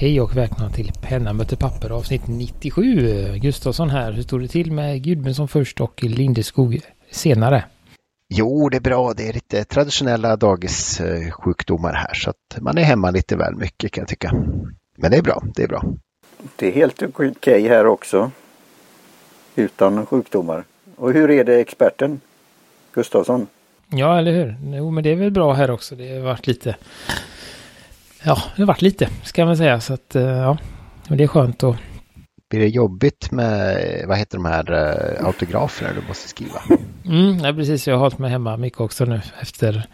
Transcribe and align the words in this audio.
Hej 0.00 0.20
och 0.20 0.36
välkomna 0.36 0.70
till 0.70 0.92
Penna 1.02 1.32
möter 1.32 1.56
papper 1.56 1.90
avsnitt 1.90 2.22
97. 2.26 3.38
Gustavsson 3.38 3.90
här. 3.90 4.12
Hur 4.12 4.22
står 4.22 4.40
det 4.40 4.48
till 4.48 4.72
med 4.72 5.02
Gudmundsson 5.02 5.48
först 5.48 5.80
och 5.80 6.02
Lindeskog 6.02 6.80
senare? 7.10 7.64
Jo, 8.34 8.68
det 8.68 8.76
är 8.76 8.80
bra. 8.80 9.12
Det 9.16 9.28
är 9.28 9.32
lite 9.32 9.64
traditionella 9.64 10.36
dagissjukdomar 10.36 11.92
här 11.92 12.14
så 12.14 12.30
att 12.30 12.62
man 12.62 12.78
är 12.78 12.82
hemma 12.82 13.10
lite 13.10 13.36
väl 13.36 13.54
mycket 13.54 13.92
kan 13.92 14.02
jag 14.02 14.08
tycka. 14.08 14.32
Men 14.96 15.10
det 15.10 15.16
är 15.16 15.22
bra, 15.22 15.42
det 15.54 15.62
är 15.62 15.68
bra. 15.68 15.82
Det 16.56 16.66
är 16.66 16.72
helt 16.72 17.02
okej 17.02 17.30
okay 17.30 17.68
här 17.68 17.86
också. 17.86 18.30
Utan 19.56 20.06
sjukdomar. 20.06 20.64
Och 20.96 21.12
hur 21.12 21.30
är 21.30 21.44
det 21.44 21.60
experten? 21.60 22.20
Gustavsson? 22.92 23.46
Ja, 23.88 24.18
eller 24.18 24.32
hur? 24.32 24.56
Jo, 24.76 24.90
men 24.90 25.04
det 25.04 25.10
är 25.10 25.16
väl 25.16 25.30
bra 25.30 25.52
här 25.52 25.70
också. 25.70 25.96
Det 25.96 26.16
har 26.16 26.20
varit 26.20 26.46
lite... 26.46 26.76
Ja, 28.22 28.42
det 28.56 28.62
har 28.62 28.66
varit 28.66 28.82
lite, 28.82 29.08
ska 29.22 29.46
man 29.46 29.56
säga. 29.56 29.80
Så 29.80 29.94
att, 29.94 30.16
eh, 30.16 30.22
ja, 30.22 30.58
men 31.08 31.18
det 31.18 31.24
är 31.24 31.28
skönt 31.28 31.62
att... 31.62 31.76
Blir 32.50 32.60
det 32.60 32.68
jobbigt 32.68 33.30
med, 33.30 34.04
vad 34.08 34.18
heter 34.18 34.36
de 34.36 34.44
här 34.44 34.72
uh, 34.72 35.26
autograferna 35.26 35.90
du 35.92 36.08
måste 36.08 36.28
skriva? 36.28 36.62
Mm, 37.04 37.38
ja, 37.38 37.52
precis. 37.52 37.88
Jag 37.88 37.94
har 37.94 38.00
hållit 38.00 38.18
mig 38.18 38.30
hemma 38.30 38.56
mycket 38.56 38.80
också 38.80 39.04
nu 39.04 39.20
efter, 39.40 39.86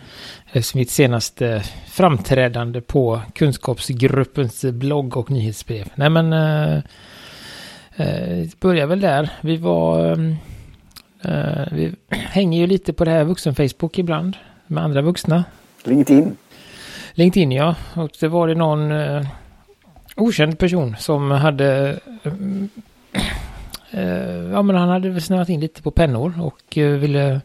efter 0.52 0.77
mitt 0.77 0.91
senaste 0.91 1.62
framträdande 1.88 2.80
på 2.80 3.20
kunskapsgruppens 3.34 4.65
blogg 4.65 5.16
och 5.16 5.30
nyhetsbrev. 5.30 5.88
Nej, 5.95 6.10
men... 6.10 6.32
Uh, 6.32 6.82
uh, 8.01 8.48
börjar 8.60 8.87
väl 8.87 9.01
där. 9.01 9.30
Vi 9.41 9.56
var... 9.56 10.20
Uh, 11.27 11.66
vi 11.73 11.95
hänger 12.09 12.60
ju 12.60 12.66
lite 12.66 12.93
på 12.93 13.04
det 13.04 13.10
här 13.10 13.24
vuxen-Facebook 13.24 13.98
ibland 13.98 14.37
med 14.66 14.84
andra 14.84 15.02
vuxna. 15.02 15.45
LinkedIn. 15.84 16.37
LinkedIn 17.15 17.52
ja, 17.52 17.74
och 17.95 18.10
det 18.20 18.29
var 18.29 18.48
det 18.48 18.54
någon 18.54 18.93
eh, 18.93 19.26
okänd 20.16 20.59
person 20.59 20.96
som 20.98 21.30
hade 21.30 22.01
eh, 22.23 22.32
eh, 23.90 24.51
ja 24.52 24.62
men 24.62 24.76
han 24.76 24.88
hade 24.88 25.10
väl 25.10 25.23
snöat 25.23 25.48
in 25.48 25.60
lite 25.60 25.82
på 25.82 25.90
pennor 25.90 26.34
och 26.40 26.79
eh, 26.79 26.90
ville 26.90 27.40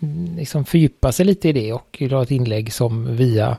mm, 0.00 0.36
liksom 0.36 0.64
fördjupa 0.64 1.12
sig 1.12 1.26
lite 1.26 1.48
i 1.48 1.52
det 1.52 1.72
och 1.72 1.96
la 2.00 2.22
ett 2.22 2.30
inlägg 2.30 2.72
som 2.72 3.16
via 3.16 3.56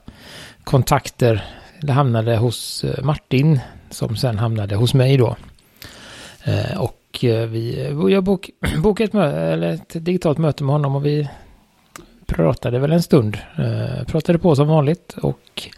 kontakter 0.64 1.44
det 1.82 1.92
hamnade 1.92 2.38
hos 2.38 2.86
Martin 3.04 3.60
som 3.90 4.16
sen 4.16 4.38
hamnade 4.38 4.76
hos 4.76 4.94
mig 4.94 5.18
då. 5.18 5.36
och 6.78 7.20
vi, 7.22 7.94
jag 8.10 8.24
bok, 8.24 8.50
bokade 8.78 9.06
ett, 9.06 9.14
möte, 9.14 9.38
eller 9.38 9.74
ett 9.74 10.06
digitalt 10.06 10.38
möte 10.38 10.64
med 10.64 10.74
honom 10.74 10.96
och 10.96 11.06
vi 11.06 11.30
pratade 12.28 12.80
väl 12.80 12.92
en 12.92 13.04
stund. 13.04 13.38
Eh, 13.58 14.06
pratade 14.06 14.40
på 14.40 14.56
som 14.56 14.68
vanligt 14.68 15.16
och 15.22 15.70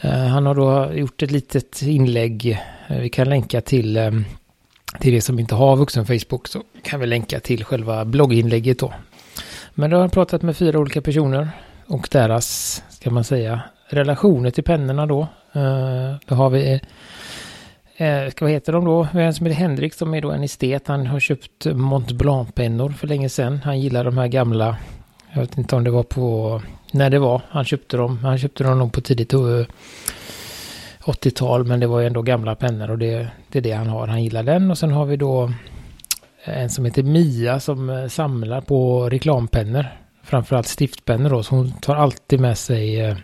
eh, 0.00 0.10
han 0.10 0.46
har 0.46 0.54
då 0.54 0.94
gjort 0.94 1.22
ett 1.22 1.30
litet 1.30 1.82
inlägg. 1.82 2.58
Eh, 2.88 2.98
vi 2.98 3.08
kan 3.08 3.28
länka 3.28 3.60
till, 3.60 3.96
eh, 3.96 4.10
till 5.00 5.12
det 5.12 5.20
som 5.20 5.38
inte 5.38 5.54
har 5.54 5.76
vuxen 5.76 6.06
Facebook 6.06 6.48
så 6.48 6.62
kan 6.82 7.00
vi 7.00 7.06
länka 7.06 7.40
till 7.40 7.64
själva 7.64 8.04
blogginlägget 8.04 8.78
då. 8.78 8.92
Men 9.74 9.90
då 9.90 9.96
har 9.96 10.00
han 10.00 10.10
pratat 10.10 10.42
med 10.42 10.56
fyra 10.56 10.78
olika 10.78 11.02
personer 11.02 11.48
och 11.86 12.08
deras, 12.10 12.82
ska 12.88 13.10
man 13.10 13.24
säga, 13.24 13.60
relationer 13.88 14.50
till 14.50 14.64
pennorna 14.64 15.06
då. 15.06 15.20
Eh, 15.52 16.14
då 16.26 16.34
har 16.34 16.50
vi 16.50 16.80
Eh, 17.98 18.32
vad 18.40 18.50
heter 18.50 18.72
de 18.72 18.84
då? 18.84 19.08
Vi 19.12 19.18
har 19.18 19.26
en 19.26 19.34
som 19.34 19.46
heter 19.46 19.60
Henrik 19.60 19.94
som 19.94 20.14
är 20.14 20.20
då 20.20 20.30
en 20.30 20.42
estet. 20.42 20.88
Han 20.88 21.06
har 21.06 21.20
köpt 21.20 21.66
Mont 21.66 22.12
Blanc-pennor 22.12 22.90
för 22.90 23.06
länge 23.06 23.28
sedan. 23.28 23.60
Han 23.64 23.80
gillar 23.80 24.04
de 24.04 24.18
här 24.18 24.28
gamla. 24.28 24.76
Jag 25.36 25.40
vet 25.40 25.58
inte 25.58 25.76
om 25.76 25.84
det 25.84 25.90
var 25.90 26.02
på 26.02 26.62
när 26.92 27.10
det 27.10 27.18
var. 27.18 27.42
Han 27.48 27.64
köpte 27.64 27.96
dem. 27.96 28.18
Han 28.18 28.38
köpte 28.38 28.64
dem 28.64 28.78
nog 28.78 28.92
på 28.92 29.00
tidigt 29.00 29.32
eh, 29.32 29.38
80-tal. 31.00 31.64
Men 31.64 31.80
det 31.80 31.86
var 31.86 32.00
ju 32.00 32.06
ändå 32.06 32.22
gamla 32.22 32.54
pennor 32.54 32.90
och 32.90 32.98
det, 32.98 33.28
det 33.48 33.58
är 33.58 33.62
det 33.62 33.72
han 33.72 33.86
har. 33.86 34.06
Han 34.06 34.22
gillar 34.22 34.42
den. 34.42 34.70
Och 34.70 34.78
sen 34.78 34.92
har 34.92 35.04
vi 35.04 35.16
då 35.16 35.44
eh, 36.44 36.62
en 36.62 36.70
som 36.70 36.84
heter 36.84 37.02
Mia 37.02 37.60
som 37.60 37.90
eh, 37.90 38.08
samlar 38.08 38.60
på 38.60 39.08
reklampennor. 39.08 39.86
Framförallt 40.22 40.66
stiftpennor 40.66 41.30
då. 41.30 41.42
Så 41.42 41.54
hon 41.54 41.72
tar 41.72 41.96
alltid 41.96 42.40
med 42.40 42.58
sig 42.58 43.16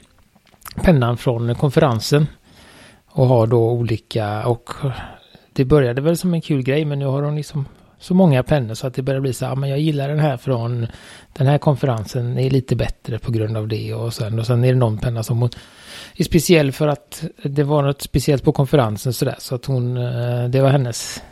pennan 0.83 1.17
från 1.17 1.55
konferensen. 1.55 2.27
Och 3.06 3.27
har 3.27 3.47
då 3.47 3.71
olika 3.71 4.47
och 4.47 4.71
det 5.53 5.65
började 5.65 6.01
väl 6.01 6.17
som 6.17 6.34
en 6.34 6.41
kul 6.41 6.62
grej 6.62 6.84
men 6.84 6.99
nu 6.99 7.06
har 7.06 7.22
hon 7.22 7.37
liksom 7.37 7.67
så 8.03 8.15
många 8.15 8.43
pennor 8.43 8.75
så 8.75 8.87
att 8.87 8.95
det 8.95 9.03
börjar 9.03 9.21
bli 9.21 9.33
så 9.33 9.45
här, 9.45 9.53
ah, 9.53 9.55
men 9.55 9.71
jag 9.71 9.81
gillar 9.81 10.09
den 10.09 10.19
här 10.19 10.37
från 10.37 10.87
den 11.33 11.47
här 11.47 11.59
konferensen 11.59 12.39
är 12.39 12.51
lite 12.51 12.77
bättre 12.77 13.19
på 13.19 13.33
grund 13.33 13.57
av 13.57 13.69
det 13.69 13.95
och 13.95 14.15
sen, 14.15 14.39
och 14.39 14.47
sen 14.47 14.65
är 14.65 14.73
det 14.73 14.79
någon 14.79 14.99
penna 14.99 15.23
som 15.23 15.41
hon 15.41 15.51
är 16.17 16.25
speciell 16.25 16.73
för 16.73 16.89
att 16.89 17.25
det 17.43 17.63
var 17.63 17.83
något 17.83 18.03
speciellt 18.03 18.45
på 18.45 18.53
konferensen 18.53 19.13
sådär 19.13 19.37
så 19.39 19.55
att 19.55 19.65
hon, 19.65 19.97
eh, 19.97 20.49
det 20.49 20.61
var 20.61 20.69
hennes 20.69 21.23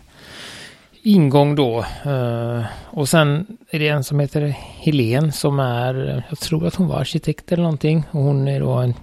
ingång 1.02 1.54
då. 1.54 1.84
Eh, 2.04 2.62
och 2.84 3.08
sen 3.08 3.46
är 3.70 3.78
det 3.78 3.88
en 3.88 4.04
som 4.04 4.20
heter 4.20 4.54
Helen 4.78 5.32
som 5.32 5.60
är, 5.60 6.24
jag 6.28 6.38
tror 6.38 6.66
att 6.66 6.74
hon 6.74 6.88
var 6.88 7.00
arkitekt 7.00 7.52
eller 7.52 7.62
någonting 7.62 8.04
och 8.10 8.22
hon 8.22 8.48
är 8.48 8.60
då 8.60 8.72
en 8.72 8.94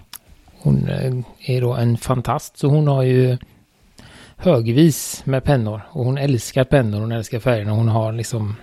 hon 0.60 0.90
eh, 0.90 1.14
är 1.56 1.62
då 1.62 1.74
en 1.74 1.98
fantast, 1.98 2.58
så 2.58 2.68
hon 2.68 2.88
har 2.88 3.04
ju 3.04 3.38
högvis 4.38 5.25
med 5.25 5.44
pennor. 5.44 5.81
Och 5.90 6.06
hon 6.06 6.18
älskar 6.18 6.64
pennor, 6.64 7.00
hon 7.00 7.12
älskar 7.12 7.40
färgerna, 7.40 7.72
hon 7.72 7.88
har 7.88 8.14
liksom, 8.14 8.56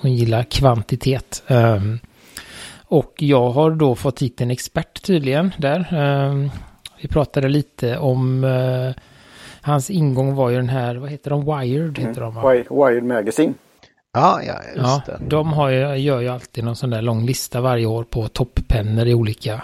hon 0.00 0.14
gillar 0.14 0.42
kvantitet. 0.42 1.42
Um, 1.48 1.98
och 2.84 3.14
jag 3.18 3.50
har 3.50 3.70
då 3.70 3.94
fått 3.94 4.22
hit 4.22 4.40
en 4.40 4.50
expert 4.50 5.02
tydligen 5.02 5.52
där. 5.58 5.94
Um, 5.94 6.50
vi 7.00 7.08
pratade 7.08 7.48
lite 7.48 7.98
om 7.98 8.44
uh, 8.44 8.92
hans 9.60 9.90
ingång 9.90 10.34
var 10.34 10.50
ju 10.50 10.56
den 10.56 10.68
här, 10.68 10.94
vad 10.94 11.10
heter 11.10 11.30
de, 11.30 11.44
Wired 11.44 11.98
heter 11.98 12.22
mm. 12.22 12.34
de 12.34 12.34
va? 12.34 12.52
Wired 12.52 13.04
Magazine. 13.04 13.54
Ja, 14.12 14.42
ja, 14.42 14.54
just 14.76 14.76
ja, 14.76 15.02
det. 15.06 15.18
De 15.28 15.52
har 15.52 15.70
ju, 15.70 15.96
gör 15.96 16.20
ju 16.20 16.28
alltid 16.28 16.64
någon 16.64 16.76
sån 16.76 16.90
där 16.90 17.02
lång 17.02 17.26
lista 17.26 17.60
varje 17.60 17.86
år 17.86 18.04
på 18.04 18.28
topppennor 18.28 19.06
i 19.06 19.14
olika 19.14 19.62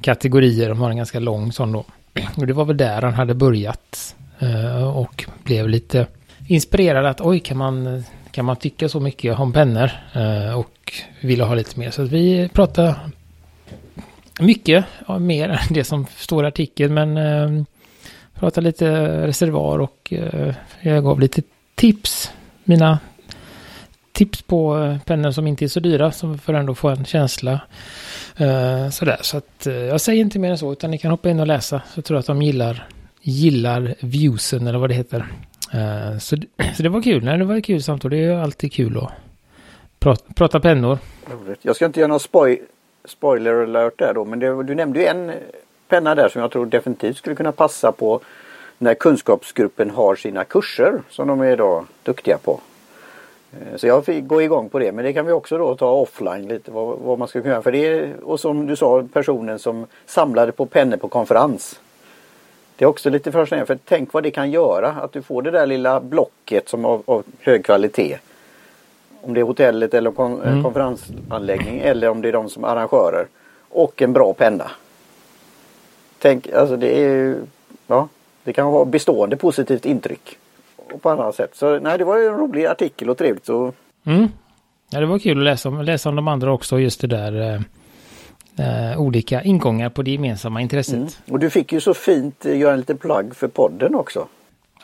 kategorier. 0.00 0.68
De 0.68 0.80
har 0.80 0.90
en 0.90 0.96
ganska 0.96 1.20
lång 1.20 1.52
sån 1.52 1.72
då. 1.72 1.84
Och 2.36 2.46
det 2.46 2.52
var 2.52 2.64
väl 2.64 2.76
där 2.76 3.02
han 3.02 3.14
hade 3.14 3.34
börjat. 3.34 4.16
Eh, 4.40 4.96
och 4.96 5.24
blev 5.44 5.68
lite 5.68 6.06
inspirerad 6.46 7.06
att 7.06 7.20
oj, 7.20 7.40
kan 7.40 7.56
man, 7.56 8.04
kan 8.30 8.44
man 8.44 8.56
tycka 8.56 8.88
så 8.88 9.00
mycket 9.00 9.38
om 9.38 9.52
pennor? 9.52 9.90
Eh, 10.12 10.58
och 10.58 10.92
ville 11.20 11.44
ha 11.44 11.54
lite 11.54 11.78
mer. 11.78 11.90
Så 11.90 12.02
att 12.02 12.12
vi 12.12 12.48
pratade 12.48 12.94
mycket 14.40 14.84
ja, 15.08 15.18
mer 15.18 15.48
än 15.68 15.74
det 15.74 15.84
som 15.84 16.06
står 16.16 16.44
i 16.44 16.48
artikeln. 16.48 16.94
Men 16.94 17.16
ehm, 17.16 17.66
pratade 18.34 18.64
lite 18.64 18.90
reservoar 19.26 19.78
och 19.78 20.12
eh, 20.12 20.54
jag 20.80 21.04
gav 21.04 21.20
lite 21.20 21.42
tips. 21.74 22.32
Mina 22.64 22.98
tips 24.12 24.42
på 24.42 24.98
pennor 25.04 25.30
som 25.30 25.46
inte 25.46 25.64
är 25.64 25.68
så 25.68 25.80
dyra. 25.80 26.12
Som 26.12 26.38
för 26.38 26.54
ändå 26.54 26.74
få 26.74 26.88
en 26.88 27.04
känsla 27.04 27.60
sådär, 28.90 29.18
så 29.20 29.36
att 29.36 29.66
jag 29.66 30.00
säger 30.00 30.20
inte 30.20 30.38
mer 30.38 30.50
än 30.50 30.58
så, 30.58 30.72
utan 30.72 30.90
ni 30.90 30.98
kan 30.98 31.10
hoppa 31.10 31.30
in 31.30 31.40
och 31.40 31.46
läsa. 31.46 31.82
Så 31.94 32.02
tror 32.02 32.16
jag 32.16 32.20
att 32.20 32.26
de 32.26 32.42
gillar, 32.42 32.88
gillar 33.20 33.94
viewsen 34.00 34.66
eller 34.66 34.78
vad 34.78 34.90
det 34.90 34.94
heter. 34.94 35.26
Uh, 35.74 36.18
så, 36.18 36.36
så 36.76 36.82
det 36.82 36.88
var 36.88 37.02
kul, 37.02 37.24
nej 37.24 37.38
det 37.38 37.44
var 37.44 37.56
ett 37.56 37.64
kul 37.64 37.82
samtal. 37.82 38.10
Det 38.10 38.24
är 38.24 38.38
alltid 38.38 38.72
kul 38.72 38.96
att 38.96 39.12
prata, 39.98 40.32
prata 40.34 40.60
pennor. 40.60 40.98
Jag 41.62 41.76
ska 41.76 41.86
inte 41.86 42.00
göra 42.00 42.08
någon 42.08 42.20
spoil, 42.20 42.58
spoiler 43.04 43.62
alert 43.62 43.98
där 43.98 44.14
då, 44.14 44.24
men 44.24 44.38
det, 44.38 44.62
du 44.62 44.74
nämnde 44.74 45.00
ju 45.00 45.06
en 45.06 45.32
penna 45.88 46.14
där 46.14 46.28
som 46.28 46.42
jag 46.42 46.50
tror 46.50 46.66
definitivt 46.66 47.16
skulle 47.16 47.36
kunna 47.36 47.52
passa 47.52 47.92
på 47.92 48.20
när 48.78 48.94
kunskapsgruppen 48.94 49.90
har 49.90 50.16
sina 50.16 50.44
kurser 50.44 51.02
som 51.08 51.28
de 51.28 51.40
är 51.40 51.56
då 51.56 51.84
duktiga 52.02 52.38
på. 52.38 52.60
Eh, 53.52 53.76
så 53.76 53.86
jag 53.86 54.04
fick 54.04 54.26
gå 54.26 54.42
igång 54.42 54.68
på 54.68 54.78
det 54.78 54.92
men 54.92 55.04
det 55.04 55.12
kan 55.12 55.26
vi 55.26 55.32
också 55.32 55.58
då 55.58 55.76
ta 55.76 55.90
offline 55.90 56.48
lite 56.48 56.70
vad, 56.70 56.98
vad 56.98 57.18
man 57.18 57.28
ska 57.28 57.40
kunna 57.40 57.52
göra. 57.52 57.62
För 57.62 57.72
det 57.72 58.14
och 58.22 58.40
som 58.40 58.66
du 58.66 58.76
sa 58.76 59.04
personen 59.12 59.58
som 59.58 59.86
samlade 60.06 60.52
på 60.52 60.66
pennor 60.66 60.96
på 60.96 61.08
konferens. 61.08 61.80
Det 62.80 62.84
är 62.84 62.88
också 62.88 63.10
lite 63.10 63.32
fascinerande 63.32 63.66
för 63.66 63.78
tänk 63.84 64.12
vad 64.12 64.22
det 64.22 64.30
kan 64.30 64.50
göra 64.50 64.88
att 64.88 65.12
du 65.12 65.22
får 65.22 65.42
det 65.42 65.50
där 65.50 65.66
lilla 65.66 66.00
blocket 66.00 66.68
som 66.68 66.84
av, 66.84 67.02
av 67.06 67.24
hög 67.40 67.64
kvalitet. 67.64 68.18
Om 69.20 69.34
det 69.34 69.40
är 69.40 69.44
hotellet 69.44 69.94
eller 69.94 70.10
kon, 70.10 70.42
mm. 70.42 70.62
konferensanläggning 70.62 71.80
eller 71.80 72.08
om 72.08 72.22
det 72.22 72.28
är 72.28 72.32
de 72.32 72.48
som 72.48 72.64
arrangörer. 72.64 73.26
Och 73.68 74.02
en 74.02 74.12
bra 74.12 74.32
penna. 74.32 74.70
Tänk, 76.18 76.52
alltså 76.52 76.76
det 76.76 77.04
är 77.04 77.36
ja, 77.86 78.08
det 78.44 78.52
kan 78.52 78.66
ha 78.66 78.84
bestående 78.84 79.36
positivt 79.36 79.86
intryck 79.86 80.38
och 80.76 81.02
på 81.02 81.10
andra 81.10 81.32
sätt. 81.32 81.50
Så 81.54 81.78
nej, 81.78 81.98
det 81.98 82.04
var 82.04 82.18
ju 82.18 82.26
en 82.26 82.36
rolig 82.36 82.66
artikel 82.66 83.10
och 83.10 83.18
trevligt. 83.18 83.46
Så... 83.46 83.72
Mm. 84.04 84.28
Ja, 84.90 85.00
det 85.00 85.06
var 85.06 85.18
kul 85.18 85.38
att 85.38 85.44
läsa 85.44 85.68
om, 85.68 85.82
läsa 85.82 86.08
om 86.08 86.16
de 86.16 86.28
andra 86.28 86.52
också, 86.52 86.78
just 86.78 87.00
det 87.00 87.06
där 87.06 87.64
eh, 88.60 88.92
eh, 88.92 89.00
olika 89.00 89.42
ingångar 89.42 89.90
på 89.90 90.02
det 90.02 90.10
gemensamma 90.10 90.60
intresset. 90.60 90.94
Mm. 90.94 91.08
Och 91.30 91.38
du 91.38 91.50
fick 91.50 91.72
ju 91.72 91.80
så 91.80 91.94
fint 91.94 92.46
eh, 92.46 92.58
göra 92.58 92.72
en 92.72 92.78
liten 92.78 92.98
plagg 92.98 93.36
för 93.36 93.48
podden 93.48 93.94
också. 93.94 94.28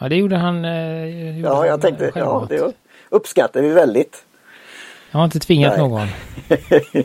Ja, 0.01 0.09
det 0.09 0.17
gjorde 0.17 0.37
han. 0.37 0.65
Eh, 0.65 1.05
gjorde 1.05 1.49
ja, 1.49 1.67
jag 1.67 1.81
tänkte, 1.81 2.13
ja, 2.15 2.47
det 2.49 2.73
uppskattar 3.09 3.63
vi 3.63 3.69
väldigt. 3.69 4.25
Jag 5.11 5.19
har 5.19 5.25
inte 5.25 5.39
tvingat 5.39 5.73
nej. 5.77 5.89
någon. 5.89 6.09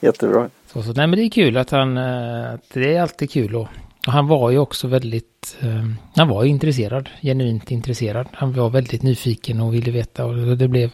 Jättebra. 0.00 0.50
Så, 0.66 0.82
så, 0.82 0.92
nej, 0.92 1.06
men 1.06 1.18
det 1.18 1.24
är 1.24 1.30
kul 1.30 1.56
att 1.56 1.70
han, 1.70 1.96
eh, 1.96 2.54
att 2.54 2.70
det 2.72 2.94
är 2.94 3.02
alltid 3.02 3.30
kul 3.30 3.56
att 3.56 3.68
och 4.06 4.12
han 4.12 4.26
var 4.26 4.50
ju 4.50 4.58
också 4.58 4.88
väldigt, 4.88 5.56
eh, 5.60 5.84
han 6.16 6.28
var 6.28 6.44
ju 6.44 6.50
intresserad, 6.50 7.10
genuint 7.22 7.70
intresserad. 7.70 8.28
Han 8.32 8.52
var 8.52 8.70
väldigt 8.70 9.02
nyfiken 9.02 9.60
och 9.60 9.74
ville 9.74 9.90
veta 9.90 10.24
och 10.24 10.56
det 10.56 10.68
blev, 10.68 10.90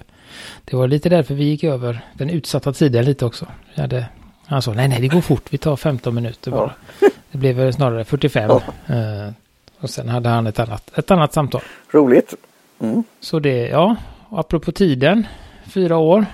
det 0.64 0.76
var 0.76 0.88
lite 0.88 1.08
därför 1.08 1.34
vi 1.34 1.44
gick 1.44 1.64
över 1.64 2.04
den 2.14 2.30
utsatta 2.30 2.72
tiden 2.72 3.04
lite 3.04 3.24
också. 3.24 3.46
Jag 3.74 3.82
hade, 3.82 4.06
han 4.52 4.62
sa 4.62 4.72
nej, 4.72 4.88
nej, 4.88 5.00
det 5.00 5.08
går 5.08 5.20
fort, 5.20 5.42
vi 5.50 5.58
tar 5.58 5.76
15 5.76 6.14
minuter 6.14 6.50
bara. 6.50 6.72
Ja. 7.00 7.08
Det 7.32 7.38
blev 7.38 7.72
snarare 7.72 8.04
45. 8.04 8.50
Ja. 8.50 8.62
Eh, 8.94 9.32
och 9.80 9.90
sen 9.90 10.08
hade 10.08 10.28
han 10.28 10.46
ett 10.46 10.58
annat, 10.58 10.98
ett 10.98 11.10
annat 11.10 11.32
samtal. 11.32 11.62
Roligt. 11.90 12.34
Mm. 12.80 13.04
Så 13.20 13.38
det, 13.38 13.68
ja, 13.68 13.96
apropå 14.30 14.72
tiden, 14.72 15.26
fyra 15.64 15.96
år. 15.96 16.26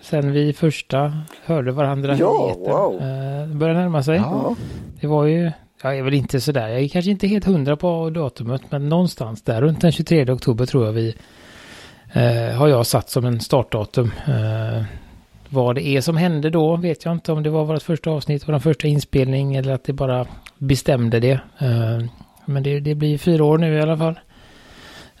Sen 0.00 0.32
vi 0.32 0.52
första 0.52 1.12
hörde 1.44 1.72
varandra 1.72 2.16
ja, 2.16 2.56
i. 2.56 2.68
Wow. 2.68 2.94
Eh, 2.94 3.46
börjar 3.46 3.74
närma 3.74 4.02
sig. 4.02 4.16
Ja. 4.16 4.56
Det 5.00 5.06
var 5.06 5.24
ju, 5.24 5.52
jag 5.82 5.98
är 5.98 6.02
väl 6.02 6.14
inte 6.14 6.40
sådär, 6.40 6.68
jag 6.68 6.80
är 6.80 6.88
kanske 6.88 7.10
inte 7.10 7.26
helt 7.26 7.44
hundra 7.44 7.76
på 7.76 8.10
datumet, 8.10 8.62
men 8.70 8.88
någonstans 8.88 9.42
där 9.42 9.60
runt 9.60 9.80
den 9.80 9.92
23 9.92 10.30
oktober 10.30 10.66
tror 10.66 10.86
jag 10.86 10.92
vi 10.92 11.14
eh, 12.12 12.56
har 12.56 12.68
jag 12.68 12.86
satt 12.86 13.10
som 13.10 13.24
en 13.24 13.40
startdatum. 13.40 14.12
Eh, 14.26 14.82
vad 15.50 15.74
det 15.74 15.86
är 15.86 16.00
som 16.00 16.16
hände 16.16 16.50
då 16.50 16.76
vet 16.76 17.04
jag 17.04 17.14
inte 17.14 17.32
om 17.32 17.42
det 17.42 17.50
var 17.50 17.64
vårt 17.64 17.82
första 17.82 18.10
avsnitt, 18.10 18.48
vår 18.48 18.58
första 18.58 18.88
inspelning 18.88 19.56
eller 19.56 19.72
att 19.72 19.84
det 19.84 19.92
bara 19.92 20.26
bestämde 20.58 21.20
det. 21.20 21.40
Eh, 21.58 22.00
men 22.44 22.62
det, 22.62 22.80
det, 22.80 22.94
blir 22.94 23.18
fyra 23.18 23.44
år 23.44 23.58
nu 23.58 23.74
i 23.74 23.80
alla 23.80 23.98
fall. 23.98 24.20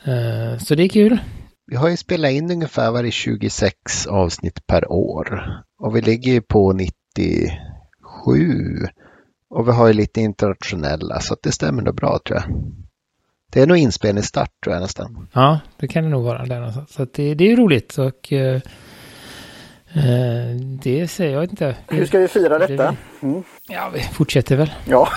Eh, 0.04 0.58
så 0.58 0.74
det 0.74 0.82
är 0.82 0.88
kul. 0.88 1.18
Vi 1.66 1.76
har 1.76 1.88
ju 1.88 1.96
spelat 1.96 2.30
in 2.30 2.50
ungefär 2.50 2.90
varje 2.90 3.10
26 3.10 4.06
avsnitt 4.06 4.66
per 4.66 4.92
år 4.92 5.42
och 5.78 5.96
vi 5.96 6.00
ligger 6.00 6.32
ju 6.32 6.40
på 6.40 6.72
97 6.72 7.56
och 9.50 9.68
vi 9.68 9.72
har 9.72 9.86
ju 9.86 9.92
lite 9.92 10.20
internationella 10.20 11.20
så 11.20 11.36
det 11.42 11.52
stämmer 11.52 11.82
nog 11.82 11.94
bra 11.94 12.18
tror 12.26 12.38
jag. 12.38 12.44
Det 13.52 13.60
är 13.60 13.66
nog 13.66 13.76
inspelningsstart 13.76 14.50
tror 14.64 14.74
jag 14.74 14.82
nästan. 14.82 15.28
Ja, 15.32 15.60
det 15.76 15.88
kan 15.88 16.04
det 16.04 16.10
nog 16.10 16.24
vara 16.24 16.46
där 16.46 16.72
Så 16.88 17.06
det, 17.12 17.34
det 17.34 17.52
är 17.52 17.56
roligt 17.56 17.98
och 17.98 18.32
eh, 18.32 18.60
det 20.82 21.08
säger 21.08 21.34
jag 21.34 21.44
inte. 21.44 21.76
Hur 21.88 22.06
ska 22.06 22.18
vi 22.18 22.28
fira 22.28 22.58
detta? 22.58 22.96
Mm. 23.20 23.42
Ja, 23.68 23.90
vi 23.94 24.00
fortsätter 24.00 24.56
väl. 24.56 24.72
Ja, 24.88 25.08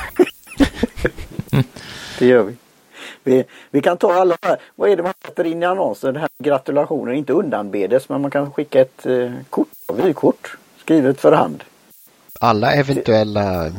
det 2.20 2.25
gör 2.25 2.44
vi. 2.44 2.56
vi. 3.24 3.44
Vi 3.72 3.81
kan 3.81 3.98
ta 3.98 4.14
alla 4.14 4.38
här. 4.42 4.58
Vad 4.75 4.90
är 4.90 4.98
det 4.98 5.04
man 5.04 5.14
sätter 5.25 5.44
in 5.44 5.64
i 5.64 5.66
annonsen? 5.66 6.14
Det 6.14 6.20
här 6.20 6.30
gratulationer, 6.44 7.14
inte 7.14 7.34
undanbedes 7.34 8.10
men 8.10 8.22
man 8.22 8.31
kan 8.31 8.52
skicka 8.52 8.81
ett 8.81 9.06
eh, 9.06 9.31
kort, 9.50 9.68
vykort 9.94 10.58
skrivet 10.78 11.20
för 11.20 11.31
hand. 11.31 11.64
Alla 12.40 12.74
eventuella 12.74 13.72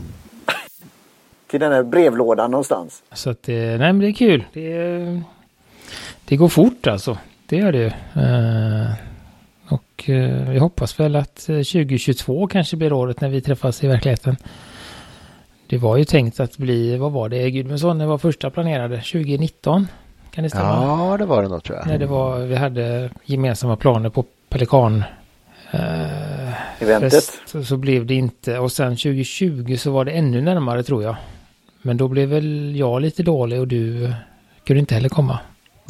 till 1.47 1.61
den 1.61 1.73
här 1.73 1.83
brevlådan 1.83 2.51
någonstans. 2.51 3.03
Så 3.13 3.31
att 3.31 3.43
det, 3.43 3.79
nej 3.79 3.93
men 3.93 3.99
det 3.99 4.09
är 4.09 4.13
kul. 4.13 4.45
Det, 4.53 5.23
det 6.25 6.37
går 6.37 6.49
fort 6.49 6.87
alltså. 6.87 7.19
Det 7.47 7.57
gör 7.57 7.73
det. 7.73 7.87
Uh, 8.17 8.93
och 10.05 10.09
uh, 10.09 10.51
vi 10.51 10.59
hoppas 10.59 11.01
väl 11.01 11.17
att 11.17 11.35
2022 11.37 12.47
kanske 12.47 12.77
blir 12.77 12.93
året 12.93 13.21
när 13.21 13.29
vi 13.29 13.41
träffas 13.41 13.85
i 13.85 13.89
verkligheten. 13.89 14.37
Det 15.67 15.79
var 15.79 15.97
ju 15.97 16.05
tänkt 16.05 16.41
att 16.41 16.57
bli, 16.57 16.97
vad 16.97 17.13
var 17.13 17.29
det, 17.29 17.51
Gudmundsson, 17.51 17.99
det 17.99 18.07
var 18.07 18.19
första 18.19 18.51
planerade, 18.51 18.97
2019? 18.97 19.89
Kan 20.31 20.45
det 20.45 20.51
stämma? 20.51 21.11
Ja, 21.11 21.17
det 21.17 21.27
var 21.27 21.43
det 21.43 21.49
nog 21.49 21.65
tror 21.65 21.79
jag. 21.79 21.87
När 21.87 21.99
det 21.99 22.07
var, 22.07 22.39
vi 22.39 22.57
hade 22.57 23.11
gemensamma 23.25 23.77
planer 23.77 24.11
på 24.11 24.25
Pelikan. 24.49 25.05
Uh, 25.75 26.83
Eventet. 26.83 27.41
Så, 27.47 27.65
så 27.65 27.77
blev 27.77 28.07
det 28.07 28.15
inte. 28.15 28.59
Och 28.59 28.73
sen 28.73 28.91
2020 28.91 29.77
så 29.77 29.91
var 29.91 30.05
det 30.05 30.11
ännu 30.11 30.41
närmare 30.41 30.83
tror 30.83 31.03
jag. 31.03 31.17
Men 31.83 31.97
då 31.97 32.09
blev 32.09 32.29
väl 32.29 32.77
jag 32.77 33.03
lite 33.03 33.23
dålig 33.23 33.61
och 33.61 33.69
du 33.69 34.13
kunde 34.65 34.81
inte 34.81 34.95
heller 34.95 35.09
komma. 35.09 35.39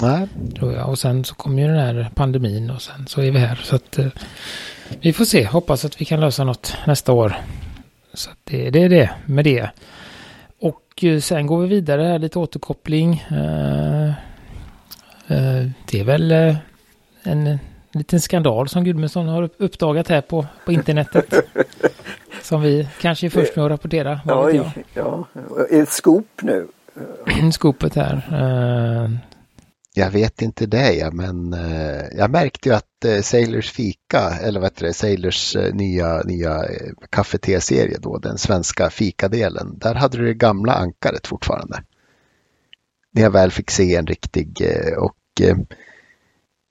Nej. 0.05 0.29
Tror 0.59 0.73
jag. 0.73 0.89
Och 0.89 0.99
sen 0.99 1.25
så 1.25 1.35
kom 1.35 1.59
ju 1.59 1.67
den 1.67 1.79
här 1.79 2.11
pandemin 2.15 2.71
och 2.71 2.83
sen 2.83 3.07
så 3.07 3.21
är 3.21 3.31
vi 3.31 3.39
här. 3.39 3.61
Så 3.65 3.77
att 3.77 3.99
eh, 3.99 4.07
vi 5.01 5.13
får 5.13 5.25
se. 5.25 5.45
Hoppas 5.45 5.85
att 5.85 6.01
vi 6.01 6.05
kan 6.05 6.21
lösa 6.21 6.45
något 6.45 6.77
nästa 6.87 7.13
år. 7.13 7.35
Så 8.15 8.31
att 8.31 8.39
det, 8.45 8.71
det 8.71 8.83
är 8.83 8.89
det 8.89 9.11
med 9.27 9.45
det. 9.45 9.71
Och 10.61 11.05
eh, 11.05 11.21
sen 11.21 11.47
går 11.47 11.61
vi 11.61 11.69
vidare 11.69 12.03
här 12.03 12.19
lite 12.19 12.39
återkoppling. 12.39 13.27
Uh, 13.31 14.09
uh, 15.31 15.71
det 15.91 16.01
är 16.01 16.05
väl 16.05 16.33
uh, 16.33 16.57
en 17.23 17.59
liten 17.93 18.21
skandal 18.21 18.69
som 18.69 18.85
Gudmundsson 18.85 19.29
har 19.29 19.51
uppdagat 19.59 20.09
här 20.09 20.21
på, 20.21 20.47
på 20.65 20.73
internetet. 20.73 21.35
Som 22.43 22.63
vi 22.63 22.89
kanske 23.01 23.27
är 23.27 23.31
först 23.31 23.57
med 23.57 23.65
att 23.65 23.71
rapportera. 23.71 24.21
Ja, 24.25 24.51
ja, 24.95 25.27
ett 25.71 25.89
scoop 25.89 26.27
nu. 26.43 26.67
Skopet 27.53 27.95
här. 27.95 28.23
Jag 29.97 30.11
vet 30.11 30.43
inte 30.43 30.67
det, 30.67 31.13
men 31.13 31.55
uh, 31.55 32.03
jag 32.17 32.31
märkte 32.31 32.69
ju 32.69 32.75
att 32.75 33.05
uh, 33.07 33.21
Sailors 33.21 33.71
fika, 33.71 34.31
eller 34.43 34.61
vad 34.61 34.67
heter 34.67 34.87
det, 34.87 34.93
Sailors 34.93 35.57
uh, 35.57 35.75
nya, 35.75 36.23
nya 36.25 36.65
kaffe-te-serie 37.11 37.99
då, 38.01 38.19
den 38.19 38.39
svenska 38.39 38.91
fikadelen, 38.91 39.79
där 39.79 39.95
hade 39.95 40.19
du 40.19 40.25
det 40.25 40.35
gamla 40.35 40.73
ankaret 40.73 41.27
fortfarande. 41.27 41.83
När 43.13 43.23
jag 43.23 43.31
väl 43.31 43.51
fick 43.51 43.71
se 43.71 43.97
en 43.97 44.07
riktig 44.07 44.63
och 44.99 45.17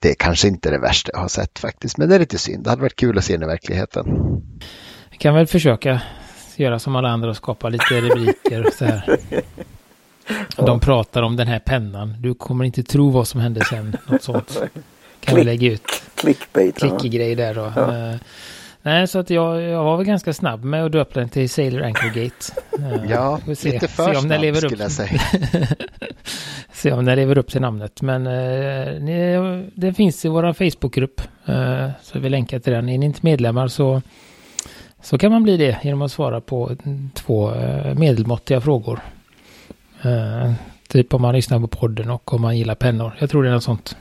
det 0.01 0.09
är 0.09 0.15
kanske 0.19 0.47
inte 0.47 0.71
det 0.71 0.79
värsta 0.79 1.11
jag 1.13 1.19
har 1.19 1.27
sett 1.27 1.59
faktiskt, 1.59 1.97
men 1.97 2.09
det 2.09 2.15
är 2.15 2.19
lite 2.19 2.37
synd. 2.37 2.63
Det 2.63 2.69
hade 2.69 2.81
varit 2.81 2.95
kul 2.95 3.17
att 3.17 3.23
se 3.23 3.33
den 3.33 3.43
i 3.43 3.45
verkligheten. 3.45 4.05
Vi 5.11 5.17
kan 5.17 5.35
väl 5.35 5.47
försöka 5.47 6.01
göra 6.55 6.79
som 6.79 6.95
alla 6.95 7.09
andra 7.09 7.29
och 7.29 7.35
skapa 7.35 7.69
lite 7.69 8.01
rubriker 8.01 8.67
och 8.67 8.73
så 8.73 8.85
här. 8.85 9.19
De 10.65 10.79
pratar 10.79 11.21
om 11.21 11.35
den 11.35 11.47
här 11.47 11.59
pennan. 11.59 12.15
Du 12.19 12.33
kommer 12.33 12.65
inte 12.65 12.83
tro 12.83 13.09
vad 13.09 13.27
som 13.27 13.41
hände 13.41 13.65
sen. 13.65 13.97
Något 14.07 14.23
sånt. 14.23 14.61
Kan 15.19 15.35
vi 15.35 15.43
lägga 15.43 15.71
ut. 15.71 16.03
Clickbait. 16.15 16.77
Klickig 16.77 17.37
där 17.37 17.55
då. 17.55 17.73
Ja. 17.75 18.11
Uh, 18.11 18.15
nej, 18.81 19.07
så 19.07 19.19
att 19.19 19.29
jag, 19.29 19.61
jag 19.61 19.83
var 19.83 19.97
väl 19.97 20.05
ganska 20.05 20.33
snabb 20.33 20.63
med 20.63 20.85
att 20.85 20.91
döpa 20.91 21.19
den 21.19 21.29
till 21.29 21.49
Sailor 21.49 21.83
Anchorgate. 21.83 22.35
Uh, 22.79 23.11
ja, 23.11 23.39
se, 23.55 23.71
lite 23.71 23.87
för 23.87 24.13
se 24.13 24.17
om 24.17 24.23
snabb 24.23 24.55
skulle 24.55 24.83
jag 24.83 24.91
säga. 24.91 25.21
se 26.73 26.91
om 26.91 27.05
den 27.05 27.15
lever 27.15 27.37
upp 27.37 27.51
till 27.51 27.61
namnet. 27.61 28.01
Men 28.01 28.27
uh, 28.27 29.01
ni, 29.01 29.69
det 29.75 29.93
finns 29.93 30.25
i 30.25 30.27
vår 30.27 30.53
Facebookgrupp. 30.53 31.21
Uh, 31.49 31.89
så 32.01 32.19
vi 32.19 32.29
länkar 32.29 32.59
till 32.59 32.73
den. 32.73 32.89
Är 32.89 32.97
ni 32.97 33.05
inte 33.05 33.19
medlemmar 33.23 33.67
så 33.67 34.01
så 35.03 35.17
kan 35.17 35.31
man 35.31 35.43
bli 35.43 35.57
det 35.57 35.77
genom 35.83 36.01
att 36.01 36.11
svara 36.11 36.41
på 36.41 36.71
två 37.13 37.53
eh, 37.53 37.95
medelmåttiga 37.95 38.61
frågor. 38.61 38.99
Uh, 40.05 40.53
typ 40.87 41.13
om 41.13 41.21
man 41.21 41.35
lyssnar 41.35 41.59
på 41.59 41.67
podden 41.67 42.09
och 42.09 42.33
om 42.33 42.41
man 42.41 42.57
gillar 42.57 42.75
pennor. 42.75 43.15
Jag 43.19 43.29
tror 43.29 43.43
det 43.43 43.49
är 43.49 43.53
något 43.53 43.63
sånt. 43.63 43.95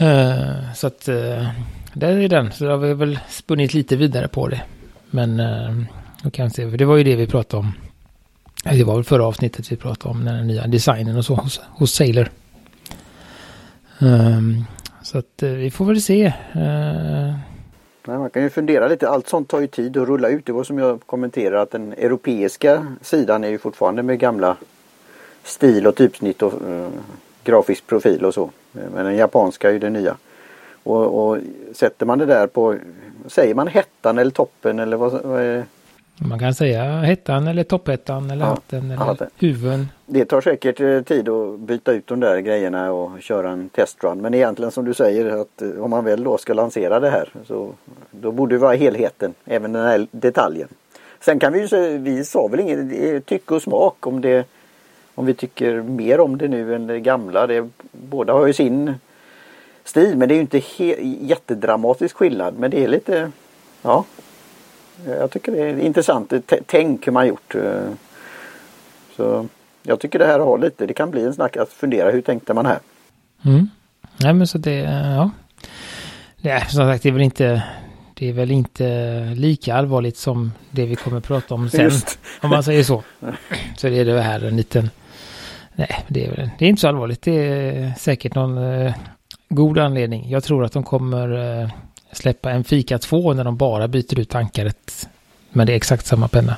Uh, 0.00 0.72
så 0.74 0.86
att 0.86 1.08
eh, 1.08 1.16
uh, 1.16 1.48
det 1.92 2.06
är 2.06 2.28
den. 2.28 2.52
Så 2.52 2.64
då 2.64 2.70
har 2.70 2.78
vi 2.78 2.94
väl 2.94 3.18
spunnit 3.28 3.74
lite 3.74 3.96
vidare 3.96 4.28
på 4.28 4.48
det. 4.48 4.60
Men 5.10 5.40
uh, 5.40 5.82
då 6.22 6.30
kan 6.30 6.50
se. 6.50 6.70
För 6.70 6.78
det 6.78 6.84
var 6.84 6.96
ju 6.96 7.04
det 7.04 7.16
vi 7.16 7.26
pratade 7.26 7.60
om. 7.60 7.72
Det 8.64 8.84
var 8.84 8.94
väl 8.94 9.04
förra 9.04 9.24
avsnittet 9.24 9.72
vi 9.72 9.76
pratade 9.76 10.14
om. 10.14 10.24
Den 10.24 10.46
nya 10.46 10.66
designen 10.66 11.16
och 11.16 11.24
så 11.24 11.34
hos, 11.34 11.60
hos 11.68 11.92
Sailor. 11.92 12.30
Um, 13.98 14.64
så 15.02 15.18
att 15.18 15.42
vi 15.42 15.70
får 15.70 15.84
väl 15.84 16.02
se. 16.02 16.32
Nej, 18.06 18.18
man 18.18 18.30
kan 18.30 18.42
ju 18.42 18.50
fundera 18.50 18.88
lite. 18.88 19.08
Allt 19.08 19.28
sånt 19.28 19.48
tar 19.48 19.60
ju 19.60 19.66
tid 19.66 19.96
att 19.96 20.08
rulla 20.08 20.28
ut. 20.28 20.46
Det 20.46 20.52
var 20.52 20.64
som 20.64 20.78
jag 20.78 21.00
kommenterade 21.06 21.62
att 21.62 21.70
den 21.70 21.92
europeiska 21.92 22.86
sidan 23.00 23.44
är 23.44 23.48
ju 23.48 23.58
fortfarande 23.58 24.02
med 24.02 24.18
gamla 24.18 24.56
stil 25.44 25.86
och 25.86 25.96
typsnitt 25.96 26.42
och 26.42 26.52
uh, 26.52 26.88
grafisk 27.44 27.86
profil 27.86 28.24
och 28.24 28.34
så. 28.34 28.50
Men 28.72 29.04
den 29.04 29.16
japanska 29.16 29.68
är 29.68 29.72
ju 29.72 29.78
det 29.78 29.90
nya. 29.90 30.16
Och, 30.82 31.28
och 31.28 31.38
sätter 31.72 32.06
man 32.06 32.18
det 32.18 32.26
där 32.26 32.46
på, 32.46 32.76
säger 33.26 33.54
man 33.54 33.66
hettan 33.66 34.18
eller 34.18 34.30
toppen 34.30 34.78
eller 34.78 34.96
vad, 34.96 35.12
vad 35.22 35.40
är 35.40 35.56
det? 35.56 35.64
Man 36.16 36.38
kan 36.38 36.54
säga 36.54 37.00
hettan 37.00 37.46
eller 37.46 37.64
toppettan 37.64 38.30
eller 38.30 38.44
ja, 38.44 38.50
hatten 38.50 38.90
eller 38.90 39.28
huven. 39.38 39.88
Det 40.06 40.24
tar 40.24 40.40
säkert 40.40 40.80
eh, 40.80 41.02
tid 41.02 41.28
att 41.28 41.58
byta 41.58 41.92
ut 41.92 42.06
de 42.06 42.20
där 42.20 42.38
grejerna 42.38 42.92
och 42.92 43.22
köra 43.22 43.50
en 43.50 43.68
testrun. 43.68 44.20
Men 44.20 44.34
egentligen 44.34 44.70
som 44.72 44.84
du 44.84 44.94
säger 44.94 45.40
att 45.40 45.62
eh, 45.62 45.70
om 45.70 45.90
man 45.90 46.04
väl 46.04 46.24
då 46.24 46.38
ska 46.38 46.54
lansera 46.54 47.00
det 47.00 47.10
här 47.10 47.28
så 47.46 47.72
då 48.10 48.32
borde 48.32 48.54
det 48.54 48.58
vara 48.58 48.76
helheten, 48.76 49.34
även 49.44 49.72
den 49.72 49.86
här 49.86 50.06
detaljen. 50.10 50.68
Sen 51.20 51.38
kan 51.38 51.52
vi 51.52 51.60
ju 51.60 51.68
säga, 51.68 51.98
vi 51.98 52.24
sa 52.24 52.46
väl 52.46 52.60
inget, 52.60 53.26
tycke 53.26 53.54
och 53.54 53.62
smak 53.62 54.06
om 54.06 54.20
det 54.20 54.46
om 55.14 55.26
vi 55.26 55.34
tycker 55.34 55.82
mer 55.82 56.20
om 56.20 56.38
det 56.38 56.48
nu 56.48 56.74
än 56.74 56.86
det 56.86 57.00
gamla. 57.00 57.46
Det, 57.46 57.68
båda 57.92 58.32
har 58.32 58.46
ju 58.46 58.52
sin 58.52 58.94
stil 59.84 60.16
men 60.16 60.28
det 60.28 60.34
är 60.34 60.36
ju 60.36 60.40
inte 60.40 60.62
jättedramatisk 61.26 62.16
skillnad 62.16 62.54
men 62.58 62.70
det 62.70 62.84
är 62.84 62.88
lite 62.88 63.30
ja 63.82 64.04
jag 65.06 65.30
tycker 65.30 65.52
det 65.52 65.58
är 65.58 65.78
intressant 65.78 66.32
tänk 66.66 67.06
hur 67.06 67.12
man 67.12 67.26
gjort. 67.26 67.54
Eh. 67.54 67.90
Så 69.16 69.46
jag 69.82 70.00
tycker 70.00 70.18
det 70.18 70.26
här 70.26 70.38
har 70.38 70.58
lite, 70.58 70.86
det 70.86 70.94
kan 70.94 71.10
bli 71.10 71.24
en 71.24 71.34
snack 71.34 71.56
att 71.56 71.68
fundera 71.68 72.10
hur 72.10 72.22
tänkte 72.22 72.54
man 72.54 72.66
här? 72.66 72.78
Mm. 73.44 73.68
Nej 74.16 74.32
men 74.32 74.46
så 74.46 74.58
det, 74.58 74.74
ja. 75.16 75.30
Det 76.42 76.50
är, 76.50 76.60
som 76.60 76.86
sagt 76.92 77.02
det 77.02 77.08
är 77.08 77.12
väl 77.12 77.22
inte, 77.22 77.44
det 77.44 77.62
det 78.22 78.28
är 78.28 78.32
väl 78.32 78.50
inte 78.50 78.84
lika 79.36 79.74
allvarligt 79.74 80.16
som 80.16 80.52
det 80.70 80.86
vi 80.86 80.94
kommer 80.94 81.18
att 81.18 81.24
prata 81.24 81.54
om 81.54 81.70
sen. 81.70 81.84
Just. 81.84 82.18
Om 82.40 82.50
man 82.50 82.62
säger 82.62 82.82
så. 82.82 83.02
Så 83.76 83.88
är 83.88 84.04
det 84.04 84.20
här 84.20 84.44
en 84.44 84.56
liten... 84.56 84.90
Nej, 85.74 86.04
det 86.08 86.26
är, 86.26 86.30
väl- 86.36 86.50
det 86.58 86.64
är 86.64 86.68
inte 86.68 86.80
så 86.80 86.88
allvarligt. 86.88 87.22
Det 87.22 87.32
är 87.32 87.92
säkert 87.98 88.34
någon 88.34 88.58
eh, 88.58 88.94
god 89.48 89.78
anledning. 89.78 90.30
Jag 90.30 90.44
tror 90.44 90.64
att 90.64 90.72
de 90.72 90.82
kommer 90.82 91.60
eh, 91.62 91.70
släppa 92.12 92.50
en 92.50 92.64
Fika 92.64 92.98
2 92.98 93.32
när 93.32 93.44
de 93.44 93.56
bara 93.56 93.88
byter 93.88 94.18
ut 94.18 94.34
ankaret. 94.34 95.08
Men 95.50 95.66
det 95.66 95.72
är 95.72 95.76
exakt 95.76 96.06
samma 96.06 96.28
penna. 96.28 96.56